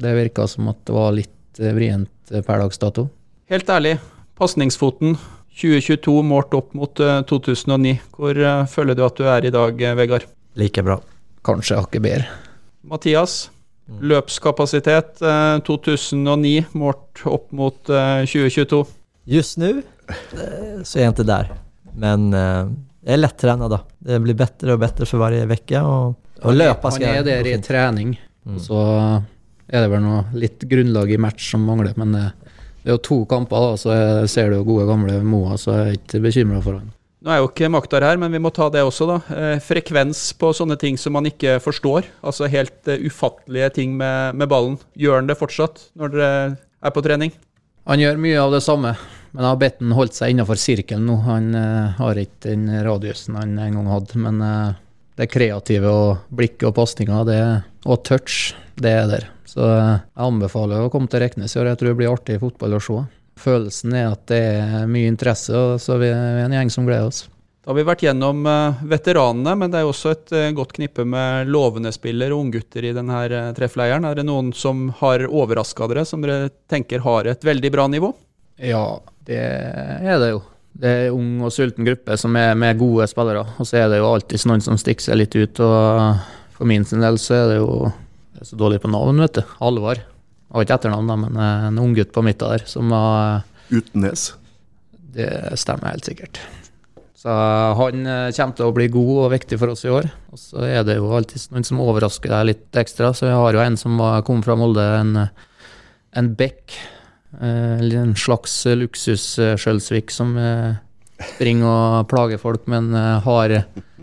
det 0.00 0.16
virka 0.16 0.48
som 0.48 0.72
at 0.72 0.80
det 0.88 0.96
var 0.96 1.12
litt 1.14 1.60
eh, 1.60 1.76
vrient 1.76 2.32
per 2.32 2.64
dags 2.64 2.80
dato. 2.80 3.06
Helt 3.52 3.70
ærlig, 3.70 3.98
pasningsfoten 4.40 5.18
2022 5.60 6.16
målt 6.24 6.56
opp 6.56 6.72
mot 6.78 7.04
eh, 7.04 7.20
2009. 7.28 7.94
Hvor 8.16 8.42
føler 8.72 8.96
du 8.96 9.04
at 9.06 9.20
du 9.20 9.28
er 9.28 9.46
i 9.46 9.54
dag, 9.54 9.86
Vegard? 10.00 10.26
Like 10.58 10.82
bra. 10.86 10.98
Kanskje 11.46 11.78
hakket 11.84 12.04
bedre. 12.08 12.30
Mathias, 12.80 13.50
løpskapasitet 13.98 15.22
eh, 15.22 15.56
2009 15.66 16.54
målt 16.78 17.24
opp 17.26 17.50
mot 17.56 17.90
eh, 17.90 18.22
2022. 18.28 18.84
Just 19.30 19.58
nu 19.58 19.70
eh, 19.80 20.80
så 20.82 20.98
er 20.98 21.04
jeg 21.04 21.14
ikke 21.14 21.28
der, 21.28 21.52
Men 21.94 22.32
eh, 22.32 22.64
er 23.04 23.12
är 23.14 23.16
lättränad 23.16 23.70
da 23.70 23.80
Det 23.98 24.20
blir 24.20 24.34
bedre 24.34 24.72
og 24.74 24.80
bedre 24.80 25.06
for 25.06 25.18
hver 25.18 25.52
uke. 25.52 25.80
Og, 25.80 26.14
og 26.42 26.54
løpe 26.54 26.90
skal 26.90 27.06
jeg. 27.06 27.16
Han 27.16 27.28
er 27.28 27.42
der 27.42 27.46
i 27.50 27.62
trening, 27.62 28.18
Mm. 28.40 28.56
så 28.58 28.76
er 29.68 29.82
det 29.84 29.90
vel 29.92 30.00
noe 30.00 30.22
litt 30.32 30.64
grunnlag 30.64 31.10
i 31.12 31.18
match 31.20 31.50
som 31.52 31.60
mangler, 31.60 31.92
men 32.00 32.14
det, 32.16 32.22
det 32.82 32.88
er 32.88 32.96
jo 32.96 33.02
to 33.04 33.18
kamper, 33.28 33.66
da, 33.66 33.76
så 33.76 33.92
jeg 33.92 34.30
ser 34.32 34.48
du 34.50 34.56
jo 34.56 34.64
gode 34.64 34.86
gamle 34.88 35.18
Moa, 35.22 35.58
så 35.60 35.74
jeg 35.76 35.90
er 35.90 35.98
ikke 35.98 36.22
bekymra 36.24 36.62
for 36.64 36.78
han. 36.80 36.88
Nå 37.20 37.28
er 37.28 37.42
jo 37.42 37.50
ikke 37.50 37.68
Maktar 37.68 38.04
her, 38.06 38.16
men 38.16 38.32
vi 38.32 38.40
må 38.40 38.48
ta 38.54 38.70
det 38.72 38.80
også, 38.80 39.04
da. 39.04 39.16
Eh, 39.36 39.58
frekvens 39.60 40.22
på 40.40 40.54
sånne 40.56 40.78
ting 40.80 40.96
som 40.96 41.12
man 41.12 41.28
ikke 41.28 41.58
forstår. 41.60 42.08
Altså 42.24 42.48
helt 42.48 42.88
eh, 42.88 43.02
ufattelige 43.04 43.68
ting 43.76 43.92
med, 43.98 44.38
med 44.40 44.48
ballen. 44.48 44.78
Gjør 44.96 45.18
han 45.18 45.28
det 45.28 45.36
fortsatt 45.36 45.90
når 46.00 46.14
dere 46.14 46.30
er 46.56 46.94
på 46.96 47.02
trening? 47.04 47.34
Han 47.90 48.00
gjør 48.00 48.22
mye 48.24 48.40
av 48.40 48.54
det 48.56 48.62
samme, 48.64 48.94
men 49.34 49.44
jeg 49.44 49.50
har 49.50 49.60
bedt 49.60 49.84
han 49.84 49.96
holdt 49.98 50.16
seg 50.16 50.32
innenfor 50.32 50.60
sirkelen 50.60 51.08
nå. 51.10 51.18
Han 51.26 51.52
uh, 51.56 51.92
har 51.98 52.20
ikke 52.20 52.46
den 52.46 52.64
radiusen 52.86 53.36
han 53.40 53.56
en 53.58 53.76
gang 53.76 53.92
hadde, 53.92 54.20
men 54.24 54.40
uh, 54.44 54.78
det 55.20 55.28
kreative 55.32 55.92
og 55.92 56.34
blikket 56.36 56.68
og 56.70 56.76
pasninga 56.76 57.20
og 57.20 57.96
touch, 58.06 58.54
det 58.80 58.92
er 58.96 59.08
der. 59.10 59.26
Så 59.48 59.64
uh, 59.64 59.98
jeg 60.00 60.28
anbefaler 60.28 60.84
å 60.84 60.92
komme 60.92 61.10
til 61.10 61.24
Reknes 61.24 61.56
i 61.56 61.60
år. 61.60 61.72
Jeg 61.72 61.80
tror 61.80 61.92
det 61.92 62.00
blir 62.00 62.12
artig 62.12 62.40
fotball 62.40 62.78
å 62.78 62.84
se. 62.84 63.00
Følelsen 63.40 63.94
er 63.96 64.10
at 64.12 64.24
det 64.30 64.40
er 64.60 64.88
mye 64.90 65.10
interesse, 65.10 65.54
og 65.56 65.80
så 65.82 65.96
vi 66.00 66.10
er 66.12 66.42
en 66.44 66.56
gjeng 66.56 66.72
som 66.72 66.88
gleder 66.88 67.08
oss. 67.10 67.24
Da 67.60 67.72
har 67.74 67.76
vi 67.76 67.84
vært 67.84 68.02
gjennom 68.06 68.46
eh, 68.48 68.78
veteranene, 68.88 69.52
men 69.60 69.72
det 69.72 69.80
er 69.80 69.84
jo 69.84 69.92
også 69.92 70.12
et 70.14 70.32
eh, 70.32 70.52
godt 70.56 70.72
knippe 70.78 71.04
med 71.04 71.50
lovende 71.52 71.92
spillere 71.92 72.32
og 72.32 72.46
unggutter 72.46 72.86
i 72.88 72.92
denne 72.96 73.12
her, 73.14 73.34
eh, 73.36 73.50
treffleiren. 73.56 74.06
Er 74.08 74.16
det 74.16 74.24
noen 74.28 74.48
som 74.56 74.88
har 75.02 75.26
overraska 75.28 75.88
dere, 75.92 76.06
som 76.08 76.24
dere 76.24 76.48
tenker 76.72 77.04
har 77.04 77.28
et 77.28 77.44
veldig 77.44 77.72
bra 77.74 77.84
nivå? 77.92 78.14
Ja, 78.64 78.84
det 79.28 79.42
er 79.44 80.18
det 80.22 80.32
jo. 80.32 80.40
Det 80.80 80.88
er 80.88 81.06
en 81.10 81.18
ung 81.20 81.46
og 81.46 81.52
sulten 81.52 81.84
gruppe 81.84 82.16
som 82.20 82.36
er 82.40 82.56
med 82.56 82.80
gode 82.80 83.08
spillere. 83.10 83.44
Og 83.60 83.68
så 83.68 83.82
er 83.82 83.90
det 83.92 84.00
jo 84.00 84.08
alltid 84.08 84.46
noen 84.48 84.64
som 84.64 84.80
stikker 84.80 85.10
seg 85.10 85.20
litt 85.20 85.36
ut. 85.36 85.60
Og 85.60 86.56
for 86.56 86.70
min 86.70 86.86
sin 86.88 87.04
del 87.04 87.20
så 87.20 87.42
er 87.42 87.48
det 87.52 87.60
jo 87.60 87.74
det 88.40 88.46
er 88.46 88.54
så 88.54 88.56
dårlig 88.56 88.80
på 88.80 88.88
navn, 88.88 89.20
vet 89.20 89.36
du. 89.36 89.42
Halvard. 89.60 90.00
Har 90.50 90.64
ikke 90.66 90.76
etternavn, 90.80 91.06
da, 91.10 91.16
men 91.16 91.36
eh, 91.38 91.66
en 91.68 91.78
unggutt 91.82 92.12
på 92.14 92.22
midten 92.26 92.50
der 92.56 92.64
som 92.66 92.90
har 92.96 93.44
Utnes. 93.70 94.32
Det 95.14 95.28
stemmer 95.58 95.92
helt 95.92 96.06
sikkert. 96.08 96.40
Så 97.20 97.30
han 97.76 98.06
eh, 98.08 98.30
kommer 98.34 98.56
til 98.56 98.66
å 98.66 98.72
bli 98.74 98.88
god 98.90 99.16
og 99.26 99.32
viktig 99.34 99.58
for 99.60 99.70
oss 99.74 99.84
i 99.86 99.90
år. 99.92 100.08
Og 100.32 100.40
så 100.40 100.64
er 100.66 100.82
det 100.88 100.96
jo 100.96 101.10
alltid 101.14 101.44
noen 101.52 101.66
som 101.68 101.82
overrasker 101.84 102.32
deg 102.32 102.48
litt 102.48 102.78
ekstra. 102.80 103.12
Så 103.14 103.28
vi 103.28 103.34
har 103.36 103.54
jo 103.54 103.62
en 103.62 103.76
som 103.78 103.98
var- 104.00 104.22
kom 104.26 104.40
fra 104.42 104.56
Molde, 104.58 104.86
en, 105.02 105.28
en 106.18 106.30
bekk. 106.34 106.74
Eh, 107.38 107.84
en 108.00 108.16
slags 108.18 108.56
luksus-Skjølsvik 108.80 110.10
som 110.10 110.32
eh, 110.40 110.74
springer 111.36 111.68
og 111.68 112.08
plager 112.10 112.40
folk, 112.42 112.64
men 112.72 112.90
eh, 112.96 113.20
har 113.26 113.54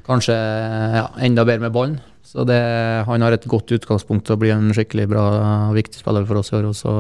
kanskje 0.08 0.36
ja, 0.38 1.08
enda 1.28 1.44
bedre 1.44 1.66
med 1.68 1.74
ballen. 1.76 1.98
Så 2.28 2.44
det, 2.48 2.60
han 3.08 3.24
har 3.24 3.36
et 3.36 3.48
godt 3.48 3.72
utgangspunkt 3.72 4.26
til 4.28 4.36
å 4.36 4.42
bli 4.42 4.52
en 4.52 4.74
skikkelig 4.76 5.08
bra 5.14 5.24
og 5.70 5.78
viktig 5.78 6.02
spiller 6.02 6.28
for 6.28 6.42
oss 6.42 6.52
i 6.52 6.58
år. 6.60 6.68
Og 6.68 6.76
så 6.76 6.96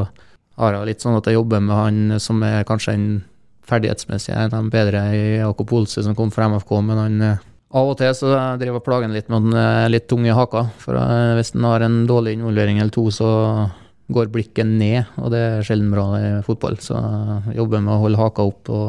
har 0.62 0.78
jeg 0.78 0.88
litt 0.88 1.04
sånn 1.04 1.18
at 1.18 1.28
jeg 1.28 1.36
jobber 1.36 1.63
med 1.66 1.76
han 1.76 2.22
som 2.24 2.40
er 2.48 2.63
kanskje 2.68 2.96
en 2.96 3.10
ferdighetsmessig 3.68 4.32
en 4.32 4.54
av 4.56 4.63
de 4.63 4.72
bedre 4.72 5.02
i 5.12 5.24
Jakob 5.42 5.74
Olse, 5.76 6.04
som 6.06 6.16
kom 6.16 6.32
fra 6.32 6.48
MFK, 6.48 6.72
men 6.88 7.02
han 7.02 7.26
eh, 7.26 7.44
av 7.76 7.90
og 7.92 7.98
til 8.00 8.13
så 8.16 8.30
driver 8.56 8.78
jeg 8.78 8.86
plager 8.86 9.12
litt 9.12 9.28
med 9.28 9.44
han 9.44 9.58
er 9.60 9.90
litt 9.92 10.08
tung 10.08 10.24
i 10.24 10.32
haka. 10.32 10.70
For 10.80 10.96
eh, 10.96 11.34
hvis 11.36 11.52
han 11.58 11.68
har 11.68 11.84
en 11.84 12.00
dårlig 12.08 12.38
involvering 12.38 12.80
eller 12.80 12.96
to, 12.96 13.10
så 13.12 13.30
går 14.16 14.32
blikket 14.32 14.70
ned, 14.70 15.10
og 15.20 15.34
det 15.34 15.42
er 15.44 15.68
sjelden 15.68 15.92
bra 15.92 16.06
i 16.16 16.30
fotball. 16.48 16.80
Så 16.80 16.96
jeg 16.96 17.58
jobber 17.60 17.84
med 17.84 17.98
å 17.98 18.02
holde 18.06 18.22
haka 18.22 18.48
opp 18.48 18.72
og 18.72 18.88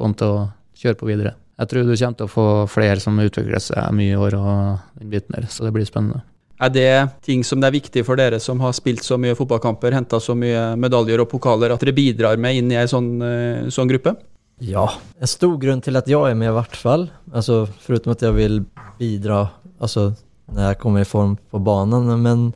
få 0.00 0.08
han 0.08 0.16
til 0.16 0.32
å 0.38 0.48
kjøre 0.80 0.96
på 0.96 1.10
videre. 1.10 1.34
Jeg 1.60 1.68
tror 1.68 1.84
du 1.84 1.92
kommer 1.92 2.16
til 2.16 2.26
å 2.26 2.32
få 2.32 2.48
flere 2.72 3.00
som 3.02 3.18
utvikler 3.20 3.60
seg 3.60 3.92
mye 3.92 4.14
i 4.14 4.18
år, 4.18 4.36
og 4.40 5.00
den 5.00 5.10
biten 5.12 5.36
der, 5.36 5.48
så 5.52 5.66
det 5.66 5.74
blir 5.76 5.84
spennende. 5.88 6.22
Er 6.60 6.72
det 6.72 6.92
ting 7.24 7.44
som 7.44 7.60
det 7.60 7.70
er 7.70 7.76
viktig 7.78 8.04
for 8.04 8.20
dere 8.20 8.40
som 8.40 8.60
har 8.60 8.74
spilt 8.76 9.04
så 9.04 9.16
mye 9.20 9.36
fotballkamper, 9.36 9.94
henta 9.96 10.20
så 10.20 10.36
mye 10.36 10.74
medaljer 10.80 11.22
og 11.22 11.28
pokaler, 11.30 11.72
at 11.72 11.84
dere 11.84 11.96
bidrar 11.96 12.40
med 12.40 12.58
inn 12.60 12.72
i 12.72 12.76
ei 12.80 12.88
sånn, 12.88 13.14
eh, 13.24 13.68
sånn 13.72 13.88
gruppe? 13.92 14.16
Ja, 14.60 14.86
en 15.16 15.30
stor 15.30 15.56
grunn 15.60 15.80
til 15.80 15.96
at 15.96 16.08
jeg 16.08 16.20
er 16.20 16.36
med 16.36 16.50
i 16.50 16.56
hvert 16.56 16.76
fall, 16.76 17.06
altså 17.32 17.62
Foruten 17.80 18.12
at 18.12 18.24
jeg 18.24 18.36
vil 18.36 18.58
bidra 19.00 19.46
altså, 19.80 20.10
når 20.52 20.66
jeg 20.66 20.80
kommer 20.82 21.04
i 21.04 21.08
form 21.08 21.38
på 21.48 21.60
banen, 21.64 22.12
men 22.20 22.50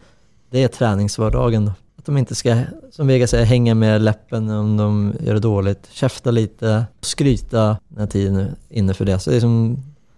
det 0.53 0.67
er 0.67 0.75
treningshverdagen. 0.75 1.71
Att 2.05 2.11
de 2.12 2.21
ikke 2.21 2.37
skal, 2.37 2.59
som 2.93 3.09
Vega 3.09 3.25
sier, 3.25 3.47
henge 3.49 3.73
med 3.81 4.03
leppen 4.05 4.51
om 4.53 4.73
de 4.77 4.88
gjør 5.25 5.38
det 5.38 5.43
dårlig, 5.47 5.73
kjefte 5.97 6.35
litt, 6.37 6.61
skryte 7.01 7.62
når 7.97 8.11
tiden 8.12 8.40
er 8.43 8.51
inne 8.77 8.93
for 8.93 9.09
det. 9.09 9.17
Så 9.23 9.31
det 9.33 9.38
er 9.38 9.45
som, 9.47 9.55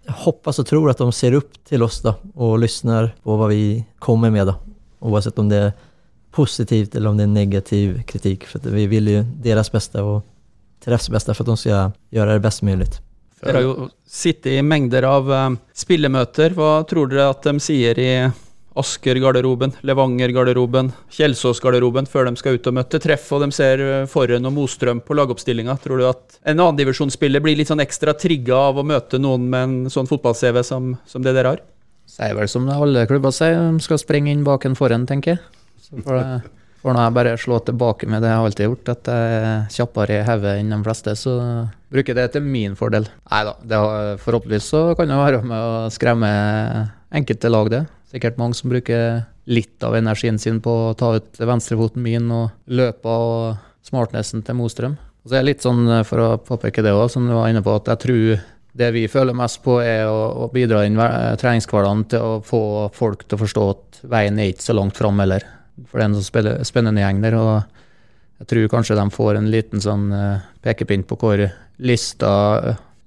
jeg 0.03 0.15
håper 0.25 0.51
og 0.51 0.67
tror 0.67 0.91
at 0.91 0.99
de 0.99 1.07
ser 1.15 1.37
opp 1.39 1.53
til 1.63 1.85
oss 1.85 2.01
da, 2.03 2.17
og 2.35 2.57
lytter 2.59 3.13
på 3.23 3.37
hva 3.39 3.47
vi 3.47 3.85
kommer 4.03 4.33
med, 4.35 4.49
da. 4.51 4.57
Uansett 4.99 5.39
om 5.39 5.47
det 5.47 5.61
er 5.69 5.71
positivt 6.35 6.97
eller 6.97 7.13
om 7.13 7.21
det 7.21 7.23
er 7.23 7.31
negativ 7.31 8.01
kritikk. 8.09 8.49
For 8.51 8.67
vi 8.67 8.83
vil 8.91 9.07
jo 9.13 9.21
deres 9.45 9.71
beste 9.71 10.03
og 10.03 10.25
Treffs 10.83 11.07
beste 11.09 11.33
for 11.33 11.47
at 11.47 11.53
de 11.53 11.61
skal 11.63 11.95
gjøre 12.13 12.35
det 12.35 12.43
best 12.43 12.67
mulig. 12.67 12.89
Dere 13.39 13.61
har 13.61 13.63
jo 13.63 13.87
sittet 14.03 14.57
i 14.57 14.65
mengder 14.65 15.07
av 15.07 15.31
uh, 15.31 15.55
spillemøter. 15.71 16.51
Hva 16.57 16.81
tror 16.89 17.07
dere 17.07 17.31
at 17.31 17.47
de 17.47 17.63
sier 17.63 17.95
i 17.95 18.11
Asker-garderoben, 18.81 19.73
Levanger-garderoben, 19.87 20.91
Kjelsås-garderoben 21.13 22.09
før 22.09 22.29
de 22.29 22.39
skal 22.39 22.57
ut 22.57 22.69
og 22.69 22.77
møte 22.79 23.01
treff, 23.03 23.29
og 23.35 23.45
de 23.45 23.51
ser 23.55 23.83
Forhen 24.11 24.49
og 24.49 24.55
Mostrøm 24.55 25.01
på 25.05 25.17
lagoppstillinga. 25.17 25.77
Tror 25.83 26.01
du 26.01 26.07
at 26.09 26.37
en 26.43 26.59
annendivisjonsspiller 26.59 27.43
blir 27.43 27.57
litt 27.59 27.71
sånn 27.71 27.83
ekstra 27.83 28.15
trigga 28.17 28.59
av 28.69 28.81
å 28.81 28.85
møte 28.87 29.21
noen 29.21 29.49
med 29.51 29.67
en 29.67 29.93
sånn 29.93 30.09
fotball-CV 30.09 30.61
som, 30.67 30.93
som, 31.09 31.25
det 31.25 31.35
dere 31.37 31.55
har? 31.55 31.65
Sier 32.07 32.37
vel 32.37 32.51
som 32.51 32.69
alle 32.71 33.07
klubber 33.09 33.33
sier, 33.35 33.57
de 33.57 33.83
skal 33.83 33.99
sprenge 34.01 34.31
inn 34.31 34.45
bak 34.47 34.65
en 34.67 34.77
Forhen, 34.79 35.09
tenker 35.09 35.35
jeg. 35.35 35.43
Så 35.87 36.03
får 36.03 36.21
det 36.21 36.29
får 36.87 36.95
nå 36.95 37.03
jeg 37.03 37.15
bare 37.17 37.35
slå 37.41 37.57
tilbake 37.67 38.07
med 38.07 38.23
det 38.23 38.31
jeg 38.31 38.43
alltid 38.47 38.63
har 38.63 38.71
gjort, 38.71 38.91
at 38.93 39.09
jeg 39.11 39.37
er 39.37 39.65
kjappere 39.75 40.17
i 40.19 40.25
hodet 40.27 40.53
enn 40.61 40.71
de 40.71 40.79
fleste. 40.85 41.15
Så 41.19 41.33
bruker 41.91 42.17
det 42.17 42.27
til 42.35 42.45
min 42.45 42.77
fordel. 42.79 43.09
Nei 43.31 43.41
da, 43.47 43.81
forhåpentligvis 44.23 44.71
så 44.71 44.83
kan 44.97 45.11
det 45.11 45.19
være 45.19 45.43
med 45.47 45.57
å 45.57 45.91
skremme 45.93 46.31
enkelte 47.17 47.51
lag, 47.51 47.71
det. 47.73 47.83
Sikkert 48.07 48.37
mange 48.39 48.55
som 48.55 48.71
bruker 48.71 49.25
litt 49.47 49.83
av 49.83 49.95
energien 49.97 50.39
sin 50.39 50.61
på 50.63 50.71
å 50.89 50.93
ta 50.97 51.13
ut 51.17 51.39
venstrefoten 51.39 52.03
min 52.03 52.31
og 52.31 52.53
løpe 52.71 53.11
og 53.11 53.87
smartnessen 53.87 54.43
til 54.47 54.57
Mostrøm. 54.59 54.95
Og 55.23 55.31
så 55.31 55.37
er 55.37 55.43
det 55.43 55.49
litt 55.49 55.65
sånn, 55.65 55.83
for 56.07 56.23
å 56.23 56.29
påpeke 56.39 56.83
det 56.83 56.95
òg, 56.95 57.09
som 57.11 57.27
du 57.27 57.35
var 57.35 57.51
inne 57.51 57.63
på, 57.63 57.73
at 57.75 57.89
jeg 57.91 58.03
tror 58.05 58.45
det 58.77 58.89
vi 58.95 59.07
føler 59.11 59.35
mest 59.35 59.59
på, 59.65 59.79
er 59.83 60.07
å, 60.07 60.47
bidra 60.53 60.83
inn 60.87 60.99
treningshverdagen 61.41 62.05
til 62.13 62.23
å 62.23 62.33
få 62.45 62.61
folk 62.95 63.25
til 63.25 63.35
å 63.35 63.41
forstå 63.41 63.65
at 63.73 64.01
veien 64.07 64.39
er 64.39 64.51
ikke 64.53 64.67
så 64.69 64.75
langt 64.77 64.99
fram 64.99 65.19
heller. 65.19 65.43
For 65.89 65.99
det 65.99 66.05
er 66.05 66.11
en 66.11 66.19
sånn 66.19 66.67
spennende 66.67 67.03
gjeng 67.03 67.23
der. 67.25 67.35
og 67.35 67.77
jeg 68.37 68.49
tror 68.51 68.67
kanskje 68.69 68.97
de 68.99 69.07
får 69.09 69.39
en 69.39 69.49
liten 69.49 69.81
sånn 69.81 70.11
uh, 70.13 70.43
pekepinn 70.61 71.05
på 71.09 71.17
hvor 71.17 71.41
lista 71.81 72.31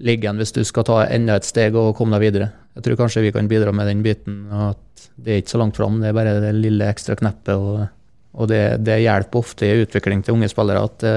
ligger 0.02 0.34
hvis 0.40 0.54
du 0.56 0.64
skal 0.66 0.86
ta 0.88 1.04
enda 1.06 1.36
et 1.38 1.46
steg 1.46 1.76
og 1.78 1.94
komme 1.98 2.16
deg 2.16 2.26
videre. 2.26 2.50
Jeg 2.76 2.86
tror 2.86 3.00
kanskje 3.02 3.24
vi 3.24 3.32
kan 3.34 3.48
bidra 3.50 3.72
med 3.74 3.88
den 3.90 4.02
biten. 4.04 4.44
at 4.52 5.08
Det 5.16 5.32
er 5.32 5.42
ikke 5.42 5.54
så 5.54 5.62
langt 5.62 5.76
fram, 5.76 6.00
det 6.00 6.10
er 6.10 6.16
bare 6.16 6.38
det 6.40 6.52
lille 6.54 6.86
ekstra 6.88 7.16
kneppet. 7.18 7.54
Og, 7.56 7.86
og 8.34 8.48
det, 8.48 8.62
det, 8.86 9.00
hjelper 9.02 9.42
ofte 9.42 9.66
i 9.66 9.82
utvikling 9.82 10.22
til 10.22 10.36
unge 10.36 10.48
spillere 10.52 10.84
at 10.86 10.98
det, 11.02 11.14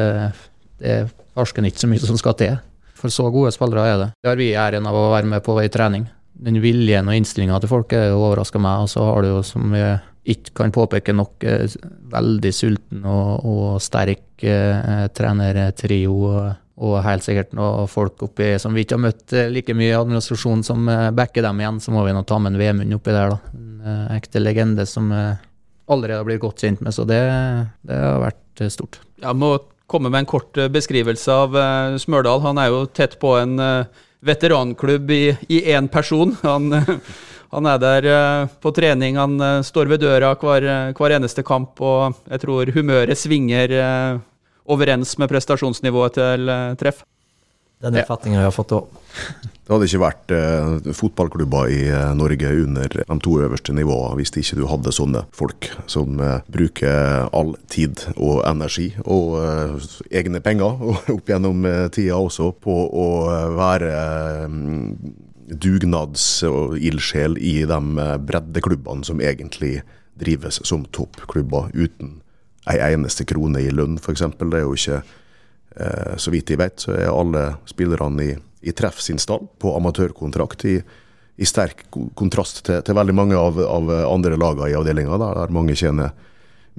det 0.82 0.96
er 0.98 1.12
farsken 1.38 1.70
ikke 1.70 1.84
så 1.84 1.90
mye 1.92 2.04
som 2.04 2.18
skal 2.20 2.38
til. 2.40 2.58
For 2.98 3.14
så 3.14 3.28
gode 3.34 3.52
spillere 3.54 3.86
er 3.86 3.98
det. 4.02 4.10
Det 4.24 4.32
har 4.32 4.40
vi 4.40 4.54
æren 4.58 4.88
av 4.90 4.98
å 4.98 5.12
være 5.14 5.30
med 5.30 5.44
på 5.46 5.58
i 5.62 5.70
trening. 5.72 6.08
Den 6.34 6.58
viljen 6.64 7.10
og 7.10 7.16
innstillinga 7.16 7.60
til 7.62 7.72
folk 7.72 7.94
er 7.94 8.10
jo 8.10 8.24
overraska 8.24 8.62
meg. 8.64 8.86
Og 8.86 8.92
så 8.92 9.06
har 9.06 9.22
du 9.22 9.30
jo, 9.30 9.44
som 9.46 9.70
vi 9.76 9.84
ikke 10.34 10.56
kan 10.56 10.74
påpeke 10.74 11.14
nok, 11.16 11.44
eh, 11.44 11.68
veldig 12.14 12.54
sulten 12.56 13.04
og, 13.06 13.46
og 13.46 13.82
sterk 13.84 14.46
eh, 14.48 15.06
trenertrio. 15.14 16.18
Og 16.82 16.96
helt 17.06 17.22
sikkert 17.22 17.52
noen 17.54 17.90
folk 17.90 18.24
oppi 18.26 18.56
som 18.62 18.74
vi 18.74 18.82
ikke 18.82 18.98
har 18.98 19.04
møtt 19.04 19.34
eh, 19.38 19.52
like 19.54 19.76
mye 19.78 19.92
i 19.92 19.98
administrasjonen 19.98 20.64
som 20.66 20.88
eh, 20.90 21.12
backer 21.14 21.46
dem 21.46 21.60
igjen. 21.62 21.82
Så 21.84 21.94
må 21.94 22.06
vi 22.08 22.16
nå 22.16 22.24
ta 22.26 22.40
med 22.42 22.56
en 22.56 22.62
Vemund 22.62 22.98
oppi 22.98 23.14
der, 23.14 23.36
da. 23.36 23.54
En 23.54 23.84
eh, 23.84 24.16
ekte 24.18 24.42
legende 24.42 24.88
som 24.90 25.12
allerede 25.14 26.22
har 26.22 26.26
blitt 26.26 26.42
godt 26.42 26.64
kjent 26.64 26.82
med, 26.82 26.96
så 26.96 27.06
det, 27.06 27.20
det 27.86 28.00
har 28.00 28.24
vært 28.24 28.64
stort. 28.74 29.02
Jeg 29.22 29.38
må 29.38 29.58
komme 29.92 30.10
med 30.10 30.24
en 30.24 30.32
kort 30.32 30.58
beskrivelse 30.74 31.36
av 31.44 31.58
Smørdal. 32.02 32.42
Han 32.48 32.62
er 32.62 32.72
jo 32.72 32.86
tett 32.88 33.20
på 33.22 33.36
en 33.38 33.60
veteranklubb 34.24 35.12
i 35.12 35.60
én 35.76 35.92
person. 35.92 36.34
Han 36.42 36.72
han 37.54 37.68
er 37.70 37.82
der 37.84 38.06
på 38.64 38.72
trening, 38.74 39.20
han 39.20 39.36
står 39.62 39.92
ved 39.92 40.02
døra 40.02 40.32
hver, 40.42 40.66
hver, 40.98 41.14
eneste 41.20 41.44
kamp, 41.46 41.78
og 41.86 42.16
jeg 42.32 42.42
tror 42.42 42.72
humøret 42.74 43.20
svinger 43.20 43.76
overens 44.66 45.18
med 45.22 45.32
prestasjonsnivået 45.32 46.20
til 46.20 46.54
treff. 46.80 47.04
Den 47.84 47.98
oppfatningen 48.00 48.40
har 48.40 48.46
jeg 48.48 48.56
fått 48.56 48.72
òg. 48.78 49.00
Det 49.64 49.72
hadde 49.72 49.88
ikke 49.90 50.00
vært 50.00 50.32
fotballklubber 50.96 51.72
i 51.72 51.82
Norge 52.16 52.52
under 52.64 52.96
de 52.96 53.18
to 53.24 53.34
øverste 53.44 53.76
nivåene 53.76 54.16
hvis 54.20 54.32
ikke 54.40 54.60
du 54.60 54.64
hadde 54.72 54.94
sånne 54.96 55.26
folk 55.36 55.68
som 55.92 56.16
bruker 56.52 57.28
all 57.36 57.54
tid 57.72 58.06
og 58.16 58.46
energi 58.48 58.90
og 59.04 59.36
egne 60.12 60.40
penger, 60.44 60.80
og 60.80 61.12
opp 61.18 61.32
gjennom 61.32 61.68
tida 61.92 62.20
også, 62.20 62.54
på 62.64 62.78
å 62.88 63.10
være 63.60 63.92
dugnads- 65.48 66.44
og 66.48 66.78
ildsjel 66.78 67.38
i 67.38 67.64
de 67.68 67.80
eh, 68.00 68.18
breddeklubbene 68.18 69.06
som 69.06 69.22
egentlig 69.22 69.82
drives 70.20 70.62
som 70.68 70.86
toppklubber, 70.94 71.72
uten 71.74 72.20
ei 72.72 72.80
eneste 72.94 73.26
krone 73.28 73.62
i 73.64 73.72
lønn, 73.74 74.00
f.eks. 74.00 74.26
Det 74.40 74.60
er 74.60 74.66
jo 74.66 74.74
ikke 74.78 75.00
eh, 75.02 76.16
Så 76.18 76.32
vidt 76.34 76.54
jeg 76.54 76.62
vet, 76.62 76.80
så 76.80 76.96
er 76.96 77.12
alle 77.12 77.46
spillerne 77.70 78.26
i, 78.26 78.34
i 78.64 78.76
Treff 78.76 79.02
sin 79.04 79.20
stall 79.20 79.48
på 79.60 79.76
amatørkontrakt, 79.78 80.66
i, 80.70 80.78
i 81.36 81.50
sterk 81.50 81.86
kontrast 82.16 82.64
til, 82.68 82.82
til, 82.86 82.96
veldig 82.96 83.16
mange 83.18 83.40
av, 83.40 83.60
av 83.60 83.94
andre 84.08 84.40
lagene 84.40 84.72
i 84.72 84.78
avdelinga, 84.80 85.20
der 85.20 85.56
mange 85.56 85.76
tjener 85.76 86.14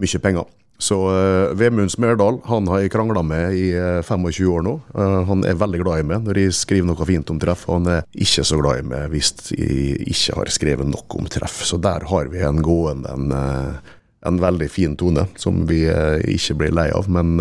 mye 0.00 0.22
penger. 0.22 0.46
Så 0.78 0.96
uh, 1.06 1.54
Vemund 1.54 1.92
Smerdal 1.92 2.40
han 2.48 2.66
har 2.68 2.82
jeg 2.82 2.92
krangla 2.92 3.22
med 3.22 3.54
i 3.54 3.68
uh, 3.78 4.00
eh, 4.00 4.04
25 4.04 4.48
år 4.50 4.64
nå. 4.66 4.74
Uh, 4.96 5.20
han 5.28 5.44
er 5.46 5.58
veldig 5.60 5.80
glad 5.84 6.02
i 6.02 6.06
meg 6.10 6.24
når 6.26 6.40
jeg 6.40 6.56
skriver 6.58 6.88
noe 6.88 7.06
fint 7.08 7.30
om 7.30 7.38
treff. 7.40 7.66
Han 7.70 7.86
er 7.90 8.02
ikke 8.10 8.44
så 8.46 8.58
glad 8.58 8.82
i 8.82 8.88
meg 8.90 9.12
hvis 9.14 9.30
jeg 9.54 10.08
ikke 10.10 10.40
har 10.40 10.50
skrevet 10.52 10.90
nok 10.90 11.18
om 11.20 11.30
treff. 11.30 11.62
Så 11.68 11.78
der 11.82 12.08
har 12.10 12.32
vi 12.32 12.42
en 12.42 12.62
gående, 12.64 13.14
en, 13.14 13.30
uh, 13.30 13.94
en 14.24 14.40
veldig 14.40 14.70
fin 14.72 14.96
tone 14.96 15.26
som 15.40 15.64
vi 15.68 15.84
ikke 16.32 16.56
blir 16.60 16.74
lei 16.76 16.88
av. 16.96 17.10
Men 17.12 17.36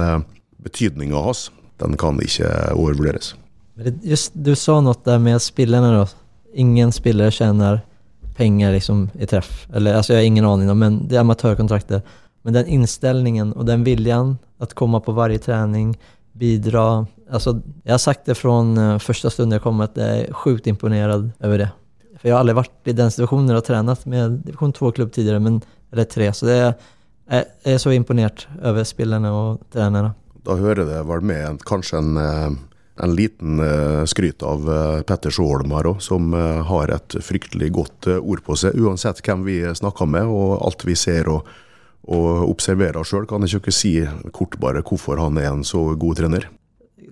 betydninga 0.64 1.22
hans, 1.24 1.48
den 1.82 1.98
kan 2.00 2.20
ikke 2.24 2.50
overvurderes. 2.76 3.34
Just, 4.06 4.36
du 4.36 4.54
sa 4.56 4.80
noe 4.84 4.96
der 5.06 5.22
med 5.24 5.42
spillerne. 5.42 6.04
da. 6.04 6.06
Ingen 6.54 6.92
spillere 6.94 7.32
tjener 7.34 7.82
penger 8.38 8.74
liksom, 8.76 9.08
i 9.20 9.26
treff. 9.26 9.66
Eller, 9.74 9.98
altså, 9.98 10.14
jeg 10.14 10.22
har 10.22 10.30
ingen 10.30 10.46
aning, 10.46 10.70
men 10.78 11.00
det 11.08 11.18
er 11.18 11.26
amatørkontrakter. 11.26 12.04
Men 12.44 12.58
den 12.58 12.72
innstillingen 12.78 13.54
og 13.56 13.68
den 13.70 13.86
viljan 13.88 14.36
å 14.60 14.68
komme 14.76 15.02
på 15.04 15.16
varje 15.16 15.42
trening, 15.44 15.94
bidra. 16.34 17.06
altså, 17.30 17.62
Jeg 17.86 17.94
har 17.94 18.02
sagt 18.02 18.26
det 18.26 18.38
fra 18.38 18.98
første 19.00 19.30
stund 19.30 19.54
jeg 19.54 19.62
kom 19.62 19.82
at 19.82 19.98
jeg 19.98 20.26
er 20.26 20.34
sjukt 20.44 20.68
imponert 20.68 21.32
over 21.44 21.58
det. 21.62 21.70
For 22.18 22.30
jeg 22.30 22.36
har 22.36 22.44
aldri 22.44 22.58
vært 22.58 22.90
i 22.90 22.96
den 22.98 23.12
situasjonen 23.14 23.58
og 23.58 23.66
trent 23.68 24.06
med 24.10 24.42
divisjon 24.48 24.74
2-klubb 24.74 25.12
tidligere, 25.14 25.42
men, 25.44 25.62
eller 25.94 26.10
tre. 26.10 26.34
Så 26.34 26.46
det 26.50 26.58
är, 26.60 26.74
jeg 27.64 27.74
er 27.78 27.80
så 27.80 27.94
imponert 27.96 28.48
over 28.60 28.84
spillerne 28.84 29.32
og 29.32 29.64
trenerne. 29.72 30.14
Da 30.44 30.58
hører 30.60 30.84
det 30.90 31.00
vel 31.08 31.22
med 31.24 31.62
kanskje 31.64 32.02
en, 32.02 32.18
eh, 32.20 32.50
en 33.04 33.14
liten 33.16 33.62
uh, 33.64 34.04
skryt 34.06 34.44
av 34.44 34.68
uh, 34.68 35.02
Petter 35.08 35.32
Sjåholm 35.32 35.72
her 35.72 35.88
òg, 35.94 36.02
som 36.04 36.34
har 36.68 36.92
et 36.92 37.16
fryktelig 37.24 37.72
godt 37.74 38.10
ord 38.20 38.44
på 38.44 38.58
seg, 38.60 38.76
uansett 38.76 39.24
hvem 39.24 39.46
vi 39.48 39.62
snakker 39.72 40.06
med 40.06 40.28
og 40.28 40.60
alt 40.68 40.84
vi 40.86 40.98
ser 41.00 41.32
og 41.32 41.48
og 42.04 42.50
observerer 42.50 43.06
sjøl. 43.08 43.28
Kan 43.30 43.46
jeg 43.46 43.62
ikke 43.62 43.76
si 43.76 43.94
kort 44.36 44.58
bare 44.62 44.84
hvorfor 44.84 45.22
han 45.22 45.40
er 45.40 45.52
en 45.52 45.64
så 45.68 45.94
god 46.00 46.20
trener? 46.20 46.50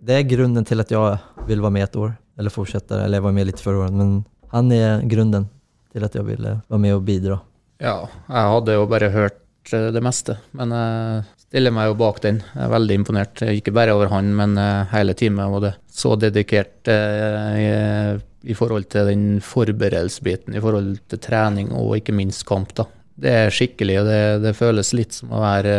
Det 0.02 0.18
er 0.18 0.28
grunnen 0.28 0.66
til 0.68 0.82
at 0.84 0.92
jeg 0.92 1.20
vil 1.48 1.62
være 1.62 1.76
med 1.78 1.86
et 1.86 1.96
år, 2.00 2.14
eller 2.40 2.54
fortsette. 2.54 2.98
Eller 2.98 3.20
jeg 3.20 3.28
var 3.28 3.36
med 3.38 3.48
litt 3.48 3.64
forrige 3.64 3.88
år, 3.88 3.96
men 3.96 4.14
han 4.52 4.72
er 4.76 5.06
grunnen 5.08 5.48
til 5.92 6.08
at 6.08 6.16
jeg 6.16 6.28
ville 6.28 6.58
være 6.68 6.82
med 6.82 6.96
og 6.96 7.06
bidra. 7.08 7.40
Ja, 7.82 8.06
jeg 8.30 8.50
hadde 8.54 8.78
jo 8.78 8.88
bare 8.90 9.10
hørt 9.10 9.74
eh, 9.74 9.90
det 9.94 10.04
meste, 10.06 10.38
men 10.58 10.74
jeg 10.76 11.24
stiller 11.48 11.74
meg 11.74 11.90
jo 11.90 11.98
bak 11.98 12.22
den. 12.24 12.42
Jeg 12.54 12.64
er 12.68 12.76
veldig 12.76 12.98
imponert, 13.00 13.42
ikke 13.42 13.74
bare 13.74 13.96
over 13.98 14.12
han, 14.14 14.30
men 14.38 14.54
eh, 14.62 14.92
hele 14.94 15.18
teamet. 15.18 15.50
Og 15.50 15.66
det 15.66 15.74
så 15.92 16.14
dedikert 16.20 16.92
eh, 16.94 18.22
i, 18.46 18.58
forhold 18.58 18.88
til 18.94 19.10
den 19.10 19.26
forberedelsesbiten, 19.46 20.56
i 20.56 20.64
forhold 20.64 20.94
til 21.10 21.24
trening 21.26 21.74
og 21.74 21.98
ikke 21.98 22.16
minst 22.16 22.46
kamp. 22.50 22.76
da. 22.78 22.86
Det 23.22 23.34
er 23.38 23.54
skikkelig, 23.54 24.00
og 24.02 24.08
det, 24.08 24.22
det 24.46 24.56
føles 24.58 24.96
litt 24.98 25.18
som 25.18 25.34
å 25.34 25.42
være 25.42 25.76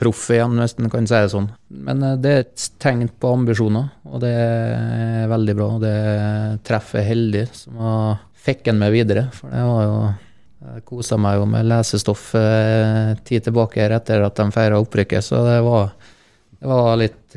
proff 0.00 0.28
igjen, 0.32 0.60
hvis 0.60 0.76
en 0.78 0.92
kan 0.92 1.08
si 1.08 1.24
det 1.24 1.32
sånn. 1.32 1.50
Men 1.88 2.04
det 2.20 2.30
er 2.30 2.44
et 2.44 2.70
tegn 2.80 3.08
på 3.20 3.34
ambisjoner, 3.36 3.90
og 4.12 4.22
det 4.22 4.36
er 4.36 5.28
veldig 5.32 5.56
bra. 5.56 5.74
og 5.76 5.84
Det 5.84 5.98
treffer 6.68 7.04
heldig 7.08 7.48
som 7.64 7.80
har 7.80 8.26
fikk 8.40 8.70
en 8.72 8.80
med 8.80 8.92
videre, 8.92 9.28
for 9.36 9.52
det 9.52 9.64
var 9.66 9.86
jo 9.88 9.96
jeg 10.60 10.84
kosa 10.88 11.16
meg 11.20 11.38
jo 11.40 11.48
med 11.48 11.68
lesestoff 11.70 12.30
eh, 12.38 13.16
tid 13.24 13.46
tilbake 13.46 13.86
etter 13.86 14.26
at 14.26 14.36
de 14.36 14.48
feira 14.54 14.80
opprykket, 14.82 15.24
så 15.24 15.40
det 15.46 15.58
var, 15.64 15.92
det 16.60 16.68
var 16.68 16.98
litt 17.00 17.36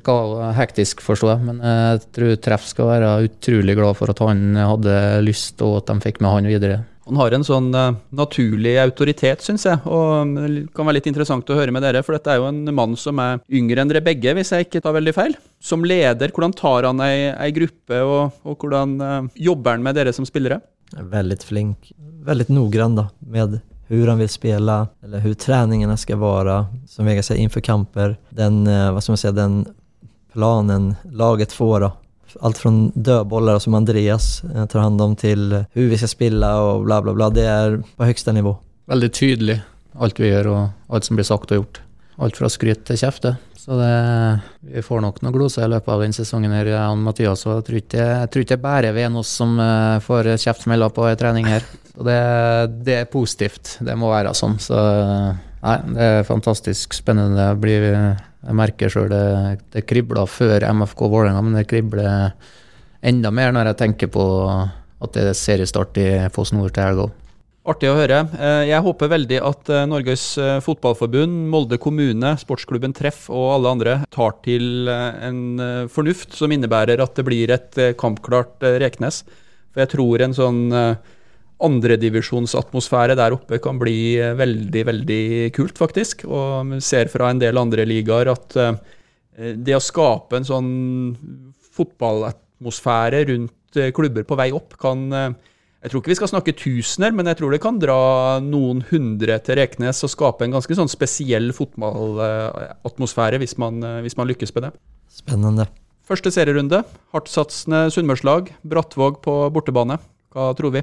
hektisk, 0.57 1.03
forstår 1.05 1.35
jeg. 1.35 1.45
Men 1.47 1.61
jeg 1.63 2.01
tror 2.15 2.33
Treff 2.43 2.65
skal 2.67 2.89
være 2.89 3.13
utrolig 3.29 3.77
glad 3.79 3.99
for 3.99 4.11
at 4.11 4.23
han 4.25 4.57
hadde 4.57 4.97
lyst, 5.23 5.61
og 5.63 5.83
at 5.83 5.93
de 5.93 6.03
fikk 6.03 6.19
med 6.19 6.35
han 6.35 6.51
videre. 6.51 6.81
Han 7.03 7.19
har 7.19 7.33
en 7.35 7.43
sånn 7.43 7.67
uh, 7.75 7.95
naturlig 8.15 8.77
autoritet, 8.79 9.43
syns 9.43 9.65
jeg, 9.67 9.79
og 9.83 10.35
det 10.37 10.69
kan 10.75 10.87
være 10.87 11.01
litt 11.01 11.09
interessant 11.11 11.49
å 11.51 11.57
høre 11.57 11.73
med 11.75 11.83
dere. 11.83 12.03
For 12.05 12.15
dette 12.15 12.31
er 12.31 12.39
jo 12.39 12.47
en 12.47 12.63
mann 12.75 12.95
som 12.99 13.19
er 13.19 13.41
yngre 13.51 13.83
enn 13.83 13.91
dere 13.91 14.03
begge, 14.05 14.35
hvis 14.37 14.53
jeg 14.55 14.69
ikke 14.69 14.83
tar 14.85 14.95
veldig 14.95 15.15
feil. 15.15 15.35
Som 15.63 15.83
leder, 15.87 16.31
hvordan 16.31 16.55
tar 16.55 16.87
han 16.87 17.03
ei, 17.03 17.27
ei 17.33 17.51
gruppe, 17.55 17.99
og, 18.07 18.39
og 18.47 18.55
hvordan 18.55 18.95
uh, 19.03 19.17
jobber 19.35 19.75
han 19.75 19.83
med 19.83 19.99
dere 19.99 20.15
som 20.15 20.27
spillere? 20.27 20.61
Väldigt 21.01 21.43
flink, 21.43 21.91
väldigt 22.23 22.47
noggrann 22.47 22.95
då, 22.95 23.07
med 23.19 23.59
hur 23.87 24.07
han 24.07 24.17
vill 24.17 24.29
spela 24.29 24.87
eller 25.03 25.19
hur 25.19 25.33
träningarna 25.33 25.97
ska 25.97 26.15
vara, 26.15 26.67
som 26.87 27.05
Vega 27.05 27.23
säger, 27.23 27.41
inför 27.41 27.61
kamper. 27.61 28.17
Den, 28.29 28.67
eh, 28.67 28.93
vad 28.93 29.03
ska 29.03 29.11
man 29.11 29.17
säga, 29.17 29.31
den 29.31 29.65
planen 30.33 30.95
laget 31.11 31.51
får 31.51 31.79
då. 31.79 31.91
Allt 32.39 32.57
från 32.57 32.91
dödbollar 32.95 33.59
som 33.59 33.73
Andreas 33.73 34.43
eh, 34.43 34.65
tar 34.65 34.79
hand 34.79 35.01
om 35.01 35.15
till 35.15 35.65
hur 35.71 35.89
vi 35.89 35.97
ska 35.97 36.07
spela 36.07 36.61
och 36.61 36.83
bla 36.85 37.01
bla 37.01 37.13
bla. 37.13 37.29
Det 37.29 37.45
är 37.45 37.83
på 37.95 38.03
högsta 38.03 38.31
nivå. 38.31 38.57
Väldigt 38.85 39.13
tydlig, 39.13 39.61
allt 39.91 40.19
vi 40.19 40.27
gjør 40.27 40.47
og 40.47 40.67
alt 40.87 41.05
som 41.05 41.15
blir 41.15 41.23
sagt 41.23 41.51
og 41.51 41.55
gjort. 41.61 41.82
Alt 42.21 42.37
fra 42.37 42.49
skryt 42.51 42.83
til 42.85 42.99
kjeft, 42.99 43.25
Så 43.57 43.77
det, 43.79 43.93
vi 44.75 44.81
får 44.83 45.01
nok 45.01 45.21
noen 45.23 45.33
gloser 45.33 45.63
i 45.63 45.71
løpet 45.71 45.93
av 45.93 46.01
denne 46.03 46.13
sesongen. 46.13 46.51
her, 46.51 46.67
jeg 46.67 46.89
og 46.89 46.97
Mathias, 46.97 47.45
og 47.47 47.55
jeg 47.55 47.63
tror 47.63 47.77
ikke, 47.79 48.03
jeg 48.03 48.29
tror 48.33 48.57
bare 48.61 48.91
vi 48.91 49.01
er 49.01 49.15
oss 49.15 49.31
som 49.39 49.55
uh, 49.57 49.99
får 50.03 50.35
kjeftsmeller 50.37 50.89
på 50.89 51.07
en 51.07 51.17
trening 51.17 51.47
her. 51.47 51.63
Så 51.93 52.03
det, 52.03 52.19
det, 52.83 52.97
er 52.99 53.05
positivt. 53.05 53.77
Det 53.79 53.95
må 53.95 54.11
være 54.11 54.33
sånn. 54.35 54.59
Så 54.59 54.75
nei, 54.75 55.77
det 55.95 56.09
er 56.09 56.27
fantastisk 56.27 56.93
spennende. 56.93 57.37
Det 57.39 57.61
blir, 57.63 57.87
jeg 58.43 58.59
merker 58.59 58.91
sjøl 58.91 59.09
det, 59.09 59.25
det 59.71 59.85
kribler 59.87 60.27
før 60.27 60.67
MFK 60.73 61.07
Vålerenga, 61.07 61.41
men 61.41 61.57
det 61.57 61.67
kribler 61.69 62.33
enda 63.03 63.31
mer 63.31 63.55
når 63.55 63.71
jeg 63.71 63.81
tenker 63.83 64.11
på 64.11 64.25
at 65.03 65.15
det 65.15 65.29
er 65.29 65.37
seriestart 65.37 65.97
i 65.99 66.07
Foss 66.35 66.53
Nord 66.55 66.75
til 66.75 66.83
helga. 66.83 67.09
Artig 67.63 67.87
å 67.87 67.95
høre. 67.95 68.17
Eh, 68.35 68.65
jeg 68.67 68.83
håper 68.83 69.07
veldig 69.13 69.37
at 69.47 69.69
eh, 69.71 69.85
Norges 69.87 70.23
eh, 70.35 70.57
Fotballforbund, 70.65 71.45
Molde 71.47 71.77
kommune, 71.79 72.33
sportsklubben 72.41 72.91
Treff 72.91 73.29
og 73.31 73.53
alle 73.53 73.71
andre 73.71 73.93
tar 74.11 74.33
til 74.43 74.89
en 74.91 75.87
fornuft 75.91 76.35
som 76.35 76.51
innebærer 76.51 76.99
at 76.99 77.15
det 77.15 77.23
blir 77.23 77.53
et 77.55 77.79
kampklart 77.99 78.65
Reknes. 78.83 79.21
For 79.71 79.79
jeg 79.85 79.93
tror 79.93 80.25
en 80.25 80.35
sånn 80.35 80.59
andredivisjonsatmosfære 81.63 83.15
der 83.15 83.37
oppe 83.37 83.61
kan 83.63 83.79
bli 83.79 84.19
veldig, 84.19 84.83
veldig 84.91 85.23
kult, 85.55 85.79
faktisk. 85.79 86.27
Og 86.27 86.75
ser 86.83 87.07
fra 87.13 87.31
en 87.31 87.39
del 87.39 87.61
andre 87.61 87.87
ligaer 87.87 88.33
at 88.33 88.59
det 89.39 89.77
å 89.77 89.81
skape 89.81 90.35
en 90.41 90.49
sånn 90.51 90.69
fotballatmosfære 91.79 93.23
rundt 93.31 93.81
klubber 93.95 94.27
på 94.27 94.37
vei 94.37 94.51
opp 94.53 94.75
kan 94.83 95.07
jeg 95.83 95.91
tror 95.91 95.99
ikke 95.99 96.13
vi 96.13 96.15
skal 96.15 96.31
snakke 96.31 96.55
tusener, 96.55 97.11
men 97.11 97.27
jeg 97.27 97.41
tror 97.41 97.51
det 97.51 97.59
kan 97.63 97.75
dra 97.81 97.99
noen 98.39 98.85
hundre 98.87 99.35
til 99.43 99.59
Reknes 99.59 99.99
og 100.07 100.11
skape 100.13 100.47
en 100.47 100.55
ganske 100.55 100.77
sånn 100.79 100.91
spesiell 100.91 101.51
fotballatmosfære 101.55 103.41
hvis 103.43 103.57
man, 103.59 103.83
hvis 104.05 104.15
man 104.15 104.29
lykkes 104.31 104.55
med 104.55 104.69
det. 104.69 104.73
Spennende. 105.11 105.67
Første 106.07 106.31
serierunde. 106.35 106.81
Hardtsatsende 107.11 107.85
sunnmørslag. 107.95 108.49
Brattvåg 108.67 109.19
på 109.23 109.35
bortebane. 109.55 109.99
Hva 110.33 110.49
tror 110.57 110.73
vi? 110.75 110.81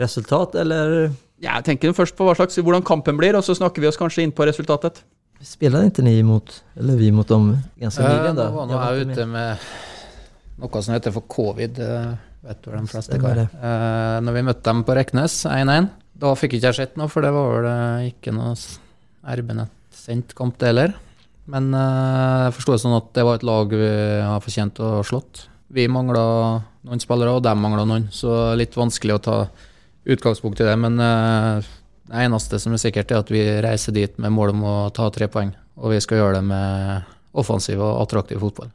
Resultat, 0.00 0.56
eller? 0.60 1.12
Ja, 1.38 1.58
jeg 1.58 1.68
tenker 1.68 1.94
først 1.96 2.16
på 2.18 2.26
hva 2.26 2.34
slags, 2.36 2.58
hvordan 2.58 2.84
kampen 2.86 3.20
blir, 3.20 3.36
og 3.38 3.44
så 3.46 3.54
snakker 3.56 3.84
vi 3.84 3.88
oss 3.90 4.00
kanskje 4.00 4.24
inn 4.24 4.34
på 4.34 4.46
resultatet. 4.48 5.04
Spiller 5.44 5.86
ikke 5.86 6.02
ni 6.02 6.16
mot, 6.26 6.50
eller 6.74 6.98
vi 6.98 7.12
mot 7.14 7.28
dem 7.30 7.52
ganske 7.78 8.02
nylig? 8.02 8.32
Ja, 8.40 8.64
nå 8.66 8.74
er 8.80 8.96
jeg 8.96 9.12
ute 9.12 9.26
med 9.30 9.68
noe 10.58 10.82
som 10.82 10.96
heter 10.96 11.14
for 11.14 11.28
covid. 11.30 11.78
Vet 12.46 12.62
hvor 12.62 12.76
de 12.78 12.90
fleste 12.90 13.18
er. 13.18 13.40
Uh, 13.58 14.18
når 14.22 14.36
vi 14.36 14.44
møtte 14.46 14.66
dem 14.68 14.84
på 14.86 14.94
Reknes 14.94 15.40
1-1, 15.50 15.90
da 16.18 16.34
fikk 16.38 16.56
ikke 16.56 16.70
jeg 16.70 16.78
sett 16.78 16.98
noe, 16.98 17.10
for 17.10 17.24
det 17.24 17.32
var 17.34 17.50
vel 17.54 17.66
uh, 17.66 18.06
ikke 18.06 18.34
noe 18.34 18.54
RB-nett-sendt 19.38 20.34
kamp, 20.38 20.58
det 20.60 20.70
heller. 20.70 20.94
Men 21.50 21.70
uh, 21.74 22.46
jeg 22.46 22.54
forsto 22.58 22.74
det 22.74 22.82
sånn 22.84 22.98
at 22.98 23.10
det 23.16 23.24
var 23.26 23.38
et 23.38 23.46
lag 23.48 23.74
vi 23.74 23.90
har 24.22 24.44
fortjent 24.44 24.78
å 24.84 24.92
slått. 25.06 25.48
Vi 25.74 25.88
mangla 25.90 26.22
noen 26.86 27.02
spillere, 27.02 27.34
og 27.34 27.42
de 27.44 27.56
mangla 27.58 27.84
noen, 27.88 28.06
så 28.14 28.54
litt 28.58 28.78
vanskelig 28.78 29.18
å 29.18 29.24
ta 29.24 29.38
utgangspunkt 30.08 30.62
i 30.62 30.68
det. 30.68 30.78
Men 30.80 31.02
uh, 31.02 31.68
det 32.08 32.24
eneste 32.24 32.62
som 32.62 32.74
er 32.74 32.82
sikkert, 32.82 33.10
er 33.12 33.24
at 33.24 33.34
vi 33.34 33.42
reiser 33.66 33.96
dit 33.96 34.14
med 34.22 34.34
mål 34.34 34.54
om 34.54 34.66
å 34.68 34.76
ta 34.94 35.10
tre 35.12 35.26
poeng. 35.32 35.52
Og 35.78 35.94
vi 35.94 36.02
skal 36.04 36.22
gjøre 36.22 36.38
det 36.38 36.46
med 36.48 37.14
offensiv 37.38 37.82
og 37.82 38.02
attraktiv 38.02 38.40
fotball. 38.42 38.70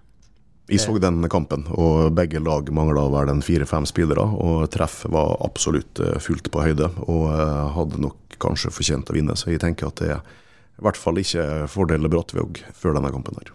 Vi 0.68 0.80
så 0.80 0.96
den 0.98 1.26
kampen, 1.30 1.66
og 1.76 2.14
begge 2.16 2.40
lag 2.40 2.70
mangla 2.72 3.10
vel 3.12 3.34
en 3.34 3.44
fire-fem 3.44 3.84
spillere. 3.88 4.24
Og 4.24 4.70
treff 4.72 5.02
var 5.12 5.36
absolutt 5.44 6.00
eh, 6.00 6.20
fullt 6.24 6.48
på 6.54 6.64
høyde, 6.64 6.88
og 7.04 7.26
eh, 7.34 7.66
hadde 7.76 8.00
nok 8.04 8.38
kanskje 8.44 8.72
fortjent 8.72 9.12
å 9.12 9.18
vinne. 9.18 9.36
Så 9.40 9.52
jeg 9.52 9.64
tenker 9.64 9.92
at 9.92 10.00
det 10.00 10.14
er 10.16 10.24
i 10.24 10.86
hvert 10.88 11.00
fall 11.00 11.20
ikke 11.20 11.68
fordel 11.72 12.08
Brattvåg 12.08 12.64
før 12.80 12.96
denne 12.96 13.12
kampen 13.14 13.36
her. 13.42 13.52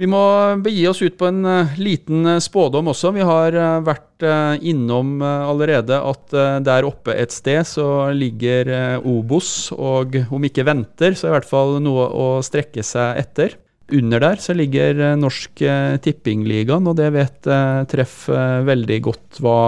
Vi 0.00 0.08
må 0.08 0.22
begi 0.64 0.86
oss 0.88 1.02
ut 1.04 1.18
på 1.20 1.28
en 1.28 1.44
uh, 1.44 1.74
liten 1.76 2.24
spådom 2.40 2.88
også. 2.88 3.10
Vi 3.12 3.24
har 3.26 3.52
vært 3.84 4.24
innom 4.64 5.20
allerede 5.24 5.96
at 5.96 6.32
der 6.64 6.84
oppe 6.88 7.14
et 7.16 7.32
sted 7.32 7.64
så 7.68 7.86
ligger 8.16 8.98
Obos, 9.04 9.70
og 9.76 10.16
om 10.32 10.44
ikke 10.44 10.64
venter, 10.68 11.16
så 11.16 11.28
er 11.28 11.30
i 11.30 11.36
hvert 11.38 11.48
fall 11.48 11.78
noe 11.84 12.08
å 12.12 12.26
strekke 12.44 12.84
seg 12.84 13.20
etter. 13.20 13.56
Under 13.96 14.22
der 14.22 14.40
så 14.42 14.54
ligger 14.56 14.98
eh, 15.00 15.16
Norsk 15.18 15.62
eh, 15.66 15.96
Tippingligaen, 16.02 16.86
og 16.86 16.96
det 16.98 17.10
vet 17.14 17.48
eh, 17.50 17.82
Treff 17.90 18.28
veldig 18.30 18.98
godt 19.06 19.40
hva 19.42 19.58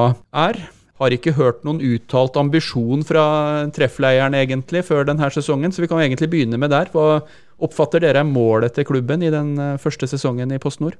er. 0.44 0.60
Har 1.02 1.14
ikke 1.14 1.34
hørt 1.34 1.64
noen 1.66 1.80
uttalt 1.82 2.36
ambisjon 2.38 3.02
fra 3.06 3.24
treffleieren 3.74 4.36
egentlig 4.38 4.84
før 4.86 5.08
denne 5.08 5.30
sesongen, 5.34 5.74
så 5.74 5.82
vi 5.82 5.90
kan 5.90 6.02
egentlig 6.02 6.30
begynne 6.30 6.60
med 6.60 6.70
der. 6.70 6.92
Hva 6.94 7.24
oppfatter 7.62 8.04
dere 8.04 8.22
målet 8.26 8.76
til 8.76 8.86
klubben 8.86 9.24
i 9.26 9.32
den 9.32 9.56
første 9.82 10.06
sesongen 10.10 10.54
i 10.54 10.60
Post 10.62 10.82
Nord? 10.82 10.94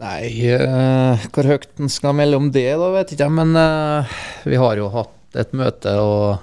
Nei, 0.00 0.28
uh, 0.56 1.20
hvor 1.32 1.44
høyt 1.44 1.80
en 1.80 1.90
skal 1.92 2.14
melde 2.16 2.38
om 2.40 2.46
det, 2.52 2.68
da 2.80 2.92
vet 2.94 3.12
jeg. 3.16 3.32
Men 3.36 3.56
uh, 3.56 4.20
vi 4.48 4.60
har 4.60 4.80
jo 4.80 4.88
hatt 4.92 5.40
et 5.40 5.52
møte 5.56 5.92
og 6.00 6.40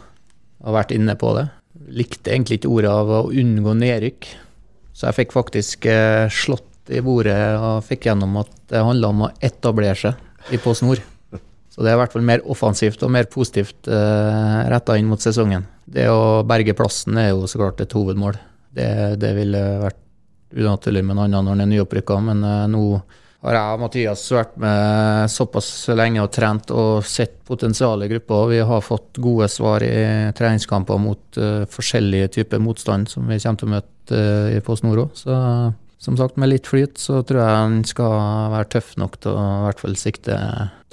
har 0.65 0.77
vært 0.77 0.93
inne 0.93 1.17
på 1.17 1.33
det. 1.37 1.47
Likte 1.97 2.33
egentlig 2.33 2.59
ikke 2.59 2.73
ordet 2.73 2.93
av 2.93 3.13
å 3.13 3.23
unngå 3.29 3.77
nedrykk. 3.77 4.29
Så 4.97 5.05
jeg 5.05 5.17
fikk 5.19 5.35
faktisk 5.35 5.85
eh, 5.91 6.25
slått 6.33 6.89
i 6.89 7.03
bordet 7.05 7.37
og 7.59 7.83
fikk 7.85 8.07
gjennom 8.07 8.39
at 8.41 8.49
det 8.71 8.81
handla 8.81 9.11
om 9.13 9.27
å 9.27 9.33
etablere 9.43 9.97
seg 9.99 10.55
i 10.55 10.59
Post 10.63 10.85
Nord. 10.87 11.03
Så 11.69 11.83
det 11.85 11.91
er 11.91 11.97
i 11.97 11.99
hvert 12.01 12.15
fall 12.15 12.25
mer 12.25 12.41
offensivt 12.49 13.03
og 13.05 13.11
mer 13.13 13.27
positivt 13.29 13.89
eh, 13.91 14.61
retta 14.71 14.95
inn 14.97 15.09
mot 15.11 15.21
sesongen. 15.21 15.67
Det 15.85 16.07
å 16.09 16.41
berge 16.47 16.73
plassen 16.77 17.19
er 17.21 17.29
jo 17.29 17.45
så 17.45 17.61
klart 17.61 17.83
et 17.83 17.93
hovedmål. 17.93 18.39
Det, 18.73 18.89
det 19.21 19.35
ville 19.37 19.61
vært 19.83 20.01
unaturlig 20.57 21.03
med 21.05 21.17
noe 21.17 21.27
annet 21.27 21.45
når 21.45 21.53
den 21.53 21.65
er 21.67 21.71
nyopprykka, 21.75 22.17
men 22.31 22.41
eh, 22.47 22.65
nå 22.73 22.83
har 23.45 23.53
jeg 23.53 23.75
og 23.75 23.81
Mathias 23.83 24.23
vært 24.33 24.55
med 24.61 25.29
såpass 25.29 25.69
lenge 25.93 26.23
og 26.23 26.31
trent 26.33 26.71
og 26.73 27.05
sett 27.05 27.37
potensialet 27.47 28.07
i 28.07 28.15
gruppa. 28.15 28.39
Vi 28.49 28.61
har 28.65 28.85
fått 28.85 29.19
gode 29.21 29.49
svar 29.51 29.85
i 29.85 30.31
treningskamper 30.37 30.97
mot 31.01 31.39
uh, 31.39 31.67
forskjellige 31.69 32.31
typer 32.39 32.63
motstand 32.63 33.11
som 33.11 33.29
vi 33.29 33.37
kommer 33.43 33.61
til 33.61 33.69
å 33.69 33.73
møte 33.75 34.21
uh, 34.23 34.55
i 34.57 34.63
Post 34.65 34.87
Nord 34.87 35.03
òg. 35.05 35.19
Så 35.21 35.37
som 36.01 36.17
sagt, 36.17 36.37
med 36.37 36.51
litt 36.51 36.69
flyt 36.69 36.97
så 37.01 37.21
tror 37.25 37.41
jeg 37.41 37.61
han 37.61 37.79
skal 37.89 38.17
være 38.53 38.71
tøff 38.75 38.91
nok 39.01 39.17
til 39.21 39.33
å 39.33 39.45
i 39.45 39.63
hvert 39.67 39.81
fall 39.85 39.97
sikte 40.01 40.37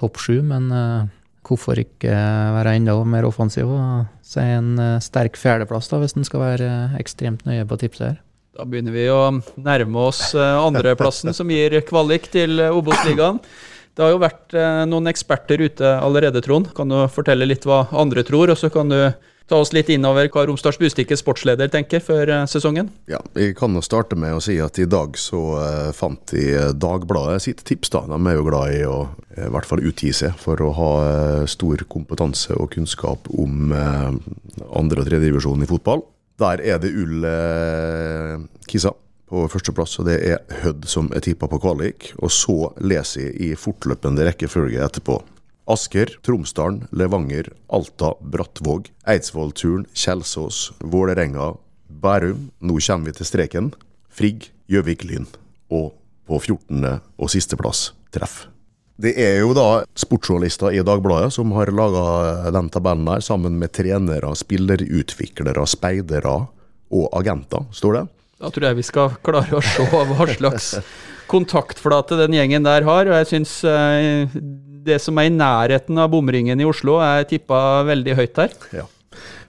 topp 0.00 0.20
sju. 0.20 0.38
Men 0.44 0.68
uh, 0.68 1.08
hvorfor 1.48 1.80
ikke 1.80 2.12
være 2.58 2.76
enda 2.76 2.98
mer 3.08 3.24
offensiv 3.28 3.72
og 3.72 4.04
si 4.24 4.44
en 4.44 4.76
sterk 5.04 5.40
fjerdeplass, 5.40 5.90
da, 5.92 6.00
hvis 6.00 6.16
en 6.16 6.28
skal 6.28 6.44
være 6.44 6.70
ekstremt 7.00 7.44
nøye 7.48 7.64
på 7.68 7.80
tipset 7.80 8.12
her. 8.12 8.22
Da 8.54 8.64
begynner 8.64 8.94
vi 8.94 9.08
å 9.10 9.20
nærme 9.58 10.08
oss 10.08 10.28
andreplassen, 10.38 11.34
som 11.34 11.50
gir 11.50 11.74
kvalik 11.88 12.28
til 12.30 12.60
Obos-ligaen. 12.70 13.40
Det 13.94 14.02
har 14.02 14.10
jo 14.10 14.22
vært 14.22 14.54
eh, 14.58 14.82
noen 14.90 15.06
eksperter 15.10 15.60
ute 15.62 15.92
allerede, 16.02 16.42
Trond. 16.42 16.72
Kan 16.74 16.90
du 16.90 16.96
fortelle 17.14 17.46
litt 17.46 17.66
hva 17.66 17.84
andre 17.94 18.24
tror, 18.26 18.50
og 18.50 18.58
så 18.58 18.70
kan 18.74 18.90
du 18.90 18.98
ta 19.44 19.58
oss 19.60 19.74
litt 19.76 19.90
innover 19.92 20.30
hva 20.32 20.46
Romsdals 20.48 20.78
Bustikkes 20.80 21.20
sportsleder 21.20 21.70
tenker 21.70 22.02
før 22.02 22.32
eh, 22.32 22.46
sesongen? 22.50 22.88
Ja, 23.10 23.20
Jeg 23.38 23.54
kan 23.58 23.74
jo 23.76 23.82
starte 23.86 24.18
med 24.18 24.34
å 24.34 24.40
si 24.42 24.56
at 24.62 24.80
i 24.82 24.88
dag 24.90 25.14
så 25.20 25.42
fant 25.94 26.24
de 26.32 26.72
Dagbladet 26.74 27.44
sitt 27.46 27.62
tips. 27.68 27.92
da. 27.94 28.02
De 28.10 28.18
er 28.18 28.38
jo 28.38 28.48
glad 28.48 28.74
i 28.74 28.82
å 28.88 28.96
i 29.34 29.50
hvert 29.50 29.66
fall 29.66 29.82
utgi 29.86 30.10
seg 30.14 30.34
for 30.38 30.58
å 30.62 30.72
ha 30.74 30.90
stor 31.50 31.86
kompetanse 31.90 32.54
og 32.54 32.70
kunnskap 32.74 33.30
om 33.34 33.70
andre- 33.74 35.02
og 35.02 35.06
tredjedivisjon 35.06 35.62
i 35.66 35.70
fotball. 35.70 36.02
Der 36.40 36.60
er 36.66 36.80
det 36.82 36.90
Ull 36.98 37.26
Kisa 38.66 38.90
på 39.30 39.44
førsteplass, 39.50 39.98
og 40.00 40.08
det 40.08 40.16
er 40.26 40.42
Hødd 40.62 40.86
som 40.90 41.10
er 41.14 41.22
tippa 41.24 41.48
på 41.50 41.60
kvalik. 41.62 42.10
Og 42.20 42.32
så 42.34 42.72
leser 42.82 43.28
jeg 43.28 43.36
i 43.40 43.52
fortløpende 43.58 44.26
rekkefølge 44.26 44.82
etterpå. 44.84 45.20
Asker, 45.70 46.10
Tromsdalen, 46.26 46.82
Levanger, 46.92 47.48
Alta, 47.72 48.12
Brattvåg, 48.20 48.90
Eidsvoll, 49.08 49.54
Turn, 49.56 49.86
Kjelsås, 49.96 50.72
Vålerenga, 50.84 51.54
Bærum. 51.88 52.50
Nå 52.60 52.80
kommer 52.84 53.08
vi 53.08 53.16
til 53.16 53.30
streken. 53.30 53.72
Frigg, 54.12 54.50
Gjøvik, 54.68 55.06
Lyn. 55.08 55.30
Og 55.72 55.94
på 56.28 56.40
14. 56.40 57.00
og 57.18 57.32
sisteplass 57.32 57.92
treff. 58.12 58.44
Det 58.94 59.10
er 59.18 59.40
jo 59.42 59.50
da 59.56 59.82
sportsjournalister 59.98 60.74
i 60.76 60.82
Dagbladet 60.86 61.32
som 61.34 61.50
har 61.56 61.72
laga 61.74 62.50
den 62.54 62.68
tabellen 62.70 63.08
her, 63.10 63.24
sammen 63.26 63.56
med 63.58 63.72
trenere, 63.74 64.30
spillerutviklere, 64.38 65.64
speidere 65.66 66.36
og 66.94 67.08
agenter, 67.18 67.66
står 67.74 67.98
det. 67.98 68.04
Da 68.44 68.52
tror 68.54 68.68
jeg 68.68 68.78
vi 68.78 68.86
skal 68.86 69.16
klare 69.24 69.58
å 69.58 69.64
se 69.64 69.86
hva 69.90 70.28
slags 70.30 70.70
kontaktflate 71.32 72.18
den 72.22 72.36
gjengen 72.38 72.66
der 72.66 72.86
har. 72.86 73.10
Og 73.10 73.18
jeg 73.18 73.30
syns 73.32 73.56
eh, 73.66 74.30
det 74.86 75.00
som 75.02 75.18
er 75.18 75.30
i 75.30 75.34
nærheten 75.34 75.98
av 75.98 76.12
bomringen 76.14 76.62
i 76.62 76.68
Oslo, 76.68 77.00
er 77.02 77.26
tippa 77.26 77.82
veldig 77.88 78.18
høyt 78.20 78.36
der. 78.38 78.58
Ja. 78.82 78.86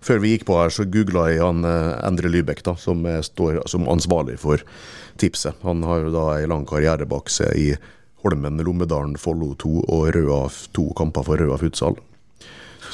Før 0.05 0.21
vi 0.21 0.35
gikk 0.35 0.45
på 0.49 0.57
her, 0.57 0.73
så 0.73 0.85
googla 0.89 1.27
jeg 1.29 1.43
han 1.43 1.65
eh, 1.69 1.91
Endre 2.07 2.33
Lybekk, 2.33 2.65
da, 2.65 2.79
som 2.81 3.05
står 3.05 3.61
som 3.69 3.85
ansvarlig 3.93 4.39
for 4.41 4.65
tipset. 5.21 5.53
Han 5.61 5.85
har 5.85 6.07
jo 6.07 6.15
da 6.15 6.31
en 6.39 6.55
lang 6.55 6.65
karriere 6.69 7.05
bak 7.09 7.29
seg 7.29 7.53
i 7.61 7.75
Holmen, 8.25 8.57
Lommedalen, 8.65 9.15
Follo 9.21 9.53
2 9.61 9.85
og 9.85 10.09
Røa, 10.15 10.43
to 10.73 10.89
kamper 10.97 11.25
for 11.27 11.37
Røa 11.37 11.59
futsal. 11.61 11.99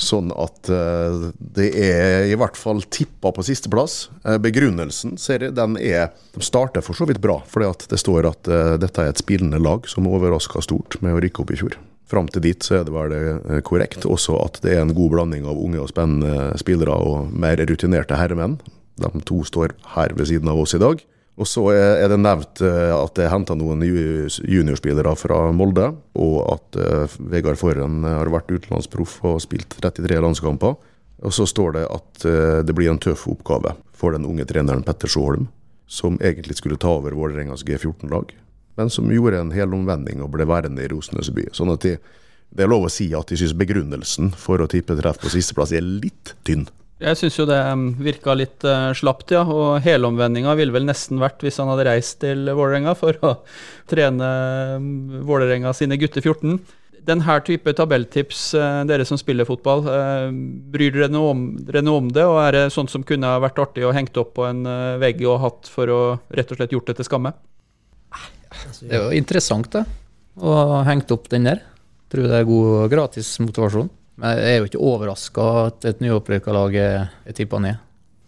Sånn 0.01 0.31
at 0.39 0.69
uh, 0.71 1.29
det 1.35 1.69
er 1.77 2.25
i 2.31 2.35
hvert 2.39 2.57
fall 2.59 2.81
tippa 2.91 3.31
på 3.35 3.43
sisteplass. 3.45 4.09
Uh, 4.25 4.37
begrunnelsen 4.41 5.17
ser 5.21 5.45
jeg, 5.45 5.55
den 5.57 5.77
er 5.79 6.11
De 6.35 6.43
starter 6.43 6.83
for 6.83 6.97
så 6.97 7.07
vidt 7.09 7.21
bra, 7.23 7.39
fordi 7.47 7.69
at 7.69 7.87
det 7.91 7.99
står 8.01 8.27
at 8.29 8.51
uh, 8.51 8.75
dette 8.81 9.03
er 9.03 9.11
et 9.11 9.21
spillende 9.21 9.61
lag 9.61 9.87
som 9.91 10.09
overraska 10.09 10.63
stort 10.65 10.99
med 11.03 11.15
å 11.15 11.23
rykke 11.23 11.43
opp 11.43 11.55
i 11.55 11.59
fjor. 11.59 11.77
Fram 12.11 12.27
til 12.27 12.43
dit 12.43 12.65
så 12.65 12.81
er 12.81 12.87
det 12.87 12.91
vel 12.91 13.61
korrekt 13.63 14.03
også 14.03 14.35
at 14.41 14.57
det 14.65 14.73
er 14.73 14.81
en 14.81 14.91
god 14.95 15.13
blanding 15.13 15.45
av 15.47 15.55
unge 15.55 15.79
og 15.79 15.93
spennende 15.93 16.49
spillere 16.59 16.91
og 16.91 17.29
mer 17.31 17.61
rutinerte 17.69 18.17
herremenn. 18.19 18.57
De 18.99 19.23
to 19.23 19.37
står 19.47 19.77
her 19.93 20.11
ved 20.17 20.27
siden 20.27 20.51
av 20.51 20.59
oss 20.59 20.75
i 20.75 20.81
dag. 20.81 20.99
Og 21.39 21.47
så 21.47 21.63
er 21.71 22.09
det 22.11 22.19
nevnt 22.19 22.61
eh, 22.65 22.91
at 22.91 23.15
det 23.17 23.25
er 23.25 23.31
henta 23.33 23.55
noen 23.57 23.81
juniorspillere 23.85 25.13
fra 25.17 25.39
Molde, 25.55 25.87
og 26.19 26.35
at 26.51 26.77
uh, 26.77 27.15
Vegard 27.31 27.59
Forren 27.61 28.03
har 28.03 28.29
vært 28.33 28.51
utenlandsproff 28.51 29.21
og 29.25 29.39
spilt 29.43 29.77
33 29.79 30.19
landskamper. 30.21 30.75
Og 31.21 31.33
så 31.33 31.47
står 31.49 31.77
det 31.77 31.85
at 31.87 32.25
uh, 32.27 32.59
det 32.67 32.75
blir 32.75 32.91
en 32.91 33.01
tøff 33.01 33.27
oppgave 33.31 33.73
for 33.95 34.13
den 34.13 34.27
unge 34.27 34.45
treneren 34.49 34.83
Petter 34.85 35.09
Sjåholm, 35.11 35.47
som 35.87 36.19
egentlig 36.21 36.59
skulle 36.59 36.79
ta 36.81 36.91
over 36.99 37.15
Vålerengas 37.15 37.63
G14-lag, 37.67 38.35
men 38.79 38.91
som 38.91 39.09
gjorde 39.11 39.39
en 39.39 39.55
hel 39.55 39.73
omvending 39.75 40.21
og 40.25 40.33
ble 40.35 40.45
værende 40.49 40.83
i 40.83 40.91
Rosenes 40.91 41.31
by. 41.33 41.47
Sånn 41.55 41.71
at 41.73 41.87
de, 41.87 41.95
det 42.51 42.65
er 42.65 42.71
lov 42.71 42.89
å 42.89 42.91
si 42.91 43.09
at 43.17 43.31
de 43.31 43.39
syns 43.39 43.55
begrunnelsen 43.57 44.33
for 44.37 44.61
å 44.61 44.69
tippe 44.71 44.97
treff 44.99 45.21
på 45.21 45.31
sisteplass 45.31 45.73
er 45.75 45.85
litt 45.85 46.35
tynn. 46.47 46.67
Jeg 47.01 47.17
syns 47.17 47.37
jo 47.39 47.47
det 47.49 47.57
um, 47.65 47.87
virka 47.97 48.35
litt 48.37 48.65
uh, 48.67 48.91
slapt, 48.97 49.33
ja. 49.33 49.41
Og 49.41 49.81
helomvendinga 49.81 50.53
ville 50.57 50.73
vel 50.75 50.85
nesten 50.85 51.21
vært 51.21 51.41
hvis 51.41 51.57
han 51.61 51.71
hadde 51.71 51.87
reist 51.87 52.19
til 52.21 52.51
Vålerenga 52.53 52.93
for 52.97 53.17
å 53.25 53.31
trene 53.91 54.27
um, 54.77 54.91
Vålerenga 55.25 55.73
sine 55.77 55.97
gutter 56.01 56.21
14. 56.21 56.59
Denne 57.01 57.35
type 57.41 57.73
tabelltips, 57.73 58.43
uh, 58.53 58.83
dere 58.89 59.07
som 59.09 59.17
spiller 59.17 59.47
fotball, 59.49 59.81
uh, 59.89 60.27
bryr 60.73 60.93
dere 60.93 61.09
noe, 61.09 61.31
om, 61.33 61.45
dere 61.65 61.81
noe, 61.85 62.03
om, 62.03 62.11
det? 62.13 62.27
Og 62.29 62.37
er 62.43 62.57
det 62.59 62.65
sånt 62.75 62.93
som 62.93 63.05
kunne 63.07 63.33
vært 63.41 63.63
artig 63.63 63.87
å 63.87 63.95
hengt 63.97 64.21
opp 64.21 64.35
på 64.37 64.45
en 64.49 64.61
vegg 65.01 65.23
og 65.25 65.41
hatt 65.45 65.71
for 65.73 65.89
å 65.89 66.01
rett 66.29 66.53
og 66.53 66.61
slett 66.61 66.75
gjort 66.77 66.91
det 66.91 66.99
til 66.99 67.09
skamme? 67.09 67.33
Det 68.77 68.93
er 68.93 69.07
jo 69.07 69.17
interessant, 69.17 69.71
det. 69.73 69.87
Å 70.37 70.83
hengt 70.85 71.09
opp 71.13 71.31
den 71.33 71.49
der. 71.49 71.65
Tror 72.11 72.29
det 72.29 72.43
er 72.43 72.47
god 72.47 72.91
gratis 72.91 73.33
motivasjon. 73.41 73.89
Men 74.21 74.37
jeg 74.37 74.51
er 74.51 74.59
jo 74.59 74.67
ikke 74.69 74.83
overraska 74.85 75.45
at 75.65 75.87
et 75.89 76.03
nyopprykka 76.03 76.53
lag 76.53 76.75
er, 76.77 77.07
er 77.25 77.37
tippa 77.37 77.57
ned. 77.63 77.79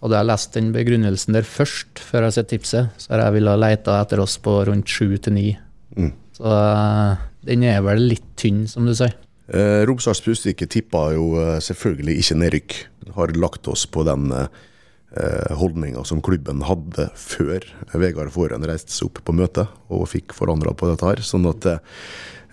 Hadde 0.03 0.19
jeg 0.19 0.27
lest 0.27 0.55
den 0.57 0.71
begrunnelsen 0.75 1.37
der 1.37 1.45
først, 1.47 2.01
før 2.01 2.25
jeg 2.25 2.31
har 2.31 2.35
sett 2.35 2.49
tipset, 2.51 2.89
så 2.99 3.13
hadde 3.13 3.27
jeg 3.27 3.35
ville 3.37 3.53
leita 3.61 3.99
etter 4.01 4.19
oss 4.23 4.39
på 4.41 4.57
rundt 4.67 4.89
sju 4.89 5.13
til 5.21 5.37
ni. 5.37 5.51
Mm. 5.95 6.09
Så 6.33 6.49
uh, 6.49 7.21
den 7.45 7.63
er 7.69 7.79
vel 7.85 8.01
litt 8.09 8.25
tynn, 8.41 8.65
som 8.67 8.89
du 8.89 8.95
sier. 8.97 9.13
Eh, 9.53 9.83
Romsdals 9.87 10.23
Bustikke 10.25 10.65
tippa 10.71 11.05
jo 11.13 11.29
uh, 11.37 11.59
selvfølgelig 11.61 12.17
ikke 12.19 12.37
nedrykk. 12.41 12.77
Har 13.15 13.35
lagt 13.37 13.69
oss 13.71 13.85
på 13.85 14.03
den 14.07 14.31
uh, 14.33 14.47
holdninga 15.59 16.01
som 16.09 16.23
klubben 16.25 16.63
hadde 16.65 17.03
før 17.19 17.65
Vegard 17.93 18.31
Foren 18.33 18.65
reiste 18.65 18.89
seg 18.95 19.11
opp 19.11 19.19
på 19.27 19.35
møtet 19.37 19.69
og 19.93 20.07
fikk 20.09 20.33
forandra 20.33 20.73
på 20.73 20.89
dette 20.89 21.05
her. 21.05 21.21
Sånn 21.21 21.45
at 21.51 21.67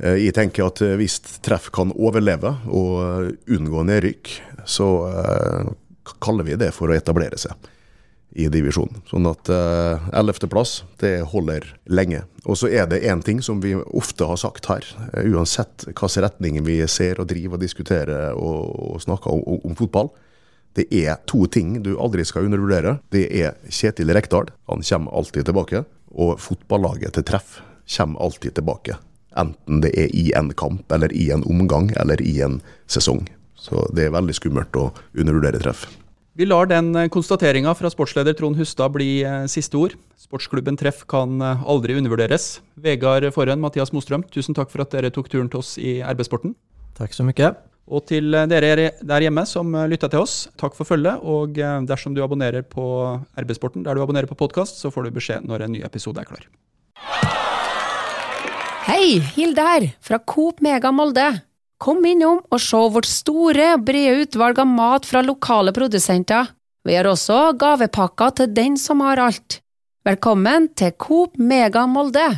Eh, 0.01 0.17
jeg 0.27 0.37
tenker 0.37 0.69
at 0.69 0.81
eh, 0.85 0.97
hvis 1.01 1.19
treff 1.45 1.69
kan 1.75 1.93
overleve 1.93 2.55
og 2.69 2.95
eh, 3.03 3.57
unngå 3.57 3.85
nedrykk, 3.89 4.33
så 4.69 4.87
kaller 6.21 6.45
vi 6.45 6.57
det 6.61 6.69
for 6.77 6.91
å 6.91 6.97
etablere 6.97 7.39
seg 7.41 7.69
i 8.39 8.47
divisjonen. 8.53 9.01
Sånn 9.09 9.25
at 9.27 9.49
ellevteplass, 9.51 10.73
uh, 10.85 10.91
det 11.01 11.13
holder 11.33 11.65
lenge. 11.91 12.21
Og 12.45 12.59
så 12.61 12.69
er 12.71 12.85
det 12.91 13.01
én 13.09 13.23
ting 13.27 13.41
som 13.43 13.59
vi 13.65 13.73
ofte 13.75 14.29
har 14.29 14.39
sagt 14.39 14.69
her, 14.71 14.87
uansett 15.25 15.89
hvilken 15.89 16.27
retning 16.27 16.61
vi 16.67 16.77
ser 16.87 17.19
og 17.19 17.31
driver 17.33 17.59
og 17.59 17.65
diskuterer 17.65 18.37
og, 18.39 19.01
snakker 19.03 19.33
om, 19.35 19.59
om, 19.65 19.75
fotball. 19.79 20.13
Det 20.79 20.87
er 20.95 21.18
to 21.27 21.47
ting 21.51 21.81
du 21.83 21.97
aldri 21.99 22.25
skal 22.27 22.47
undervurdere. 22.47 22.99
Det 23.11 23.27
er 23.43 23.57
Kjetil 23.66 24.12
Rekdal, 24.14 24.53
han 24.71 24.87
kommer 24.87 25.16
alltid 25.18 25.49
tilbake. 25.49 25.85
Og 26.11 26.41
fotballaget 26.43 27.14
til 27.14 27.27
treff 27.27 27.61
kommer 27.97 28.23
alltid 28.23 28.55
tilbake. 28.59 28.99
Enten 29.39 29.83
det 29.83 29.93
er 29.95 30.11
i 30.14 30.31
en 30.35 30.51
kamp, 30.55 30.91
eller 30.93 31.12
i 31.14 31.31
en 31.31 31.45
omgang, 31.47 31.91
eller 32.01 32.23
i 32.23 32.41
en 32.43 32.61
sesong. 32.91 33.29
Så 33.55 33.87
det 33.95 34.09
er 34.09 34.14
veldig 34.14 34.35
skummelt 34.35 34.77
å 34.79 34.91
undervurdere 35.14 35.61
treff. 35.62 35.87
Vi 36.39 36.47
lar 36.47 36.68
den 36.71 36.95
eh, 36.97 37.09
konstateringa 37.12 37.75
fra 37.77 37.91
sportsleder 37.93 38.37
Trond 38.39 38.57
Hustad 38.57 38.95
bli 38.95 39.21
eh, 39.27 39.45
siste 39.51 39.77
ord. 39.77 39.97
Sportsklubben 40.16 40.79
Treff 40.81 41.03
kan 41.11 41.43
eh, 41.43 41.64
aldri 41.68 41.99
undervurderes. 41.99 42.61
Vegard 42.81 43.27
Forhen, 43.35 43.61
Mathias 43.61 43.93
Mostrøm, 43.93 44.25
tusen 44.33 44.57
takk 44.57 44.73
for 44.73 44.87
at 44.87 44.95
dere 44.95 45.12
tok 45.12 45.29
turen 45.29 45.51
til 45.53 45.61
oss 45.61 45.75
i 45.77 45.99
arbeidssporten. 46.01 46.55
Takk 46.97 47.16
så 47.16 47.27
mye. 47.27 47.53
Og 47.91 48.05
til 48.07 48.30
dere 48.30 48.93
der 49.03 49.24
hjemme 49.24 49.43
som 49.51 49.74
lytta 49.91 50.07
til 50.12 50.22
oss, 50.22 50.34
takk 50.61 50.76
for 50.78 50.86
følget. 50.86 51.24
Og 51.26 51.59
dersom 51.91 52.14
du 52.14 52.22
abonnerer 52.22 52.62
på 52.62 52.84
Arbeidssporten 53.34 53.82
der 53.82 53.99
du 53.99 54.05
abonnerer 54.05 54.30
på 54.30 54.38
podkast, 54.38 54.78
så 54.78 54.93
får 54.95 55.09
du 55.09 55.16
beskjed 55.18 55.49
når 55.51 55.66
en 55.66 55.74
ny 55.74 55.82
episode 55.82 56.22
er 56.22 56.28
klar. 56.30 56.47
Hei, 58.86 59.18
Hilde 59.34 59.62
her, 59.62 59.88
fra 60.03 60.18
Coop 60.22 60.62
Mega 60.62 60.91
Molde. 60.95 61.26
Kom 61.80 62.05
innom 62.05 62.41
og 62.53 62.61
se 62.61 62.80
vårt 62.95 63.09
store, 63.09 63.74
brede 63.80 64.26
utvalg 64.26 64.59
av 64.61 64.68
mat 64.68 65.07
fra 65.09 65.22
lokale 65.24 65.72
produsenter. 65.76 66.51
Vi 66.84 66.97
har 66.97 67.09
også 67.09 67.53
gavepakker 67.61 68.36
til 68.38 68.55
den 68.57 68.78
som 68.80 69.03
har 69.05 69.20
alt. 69.20 69.61
Velkommen 70.05 70.70
til 70.76 70.95
Coop 70.97 71.38
Mega 71.38 71.86
Molde! 71.88 72.28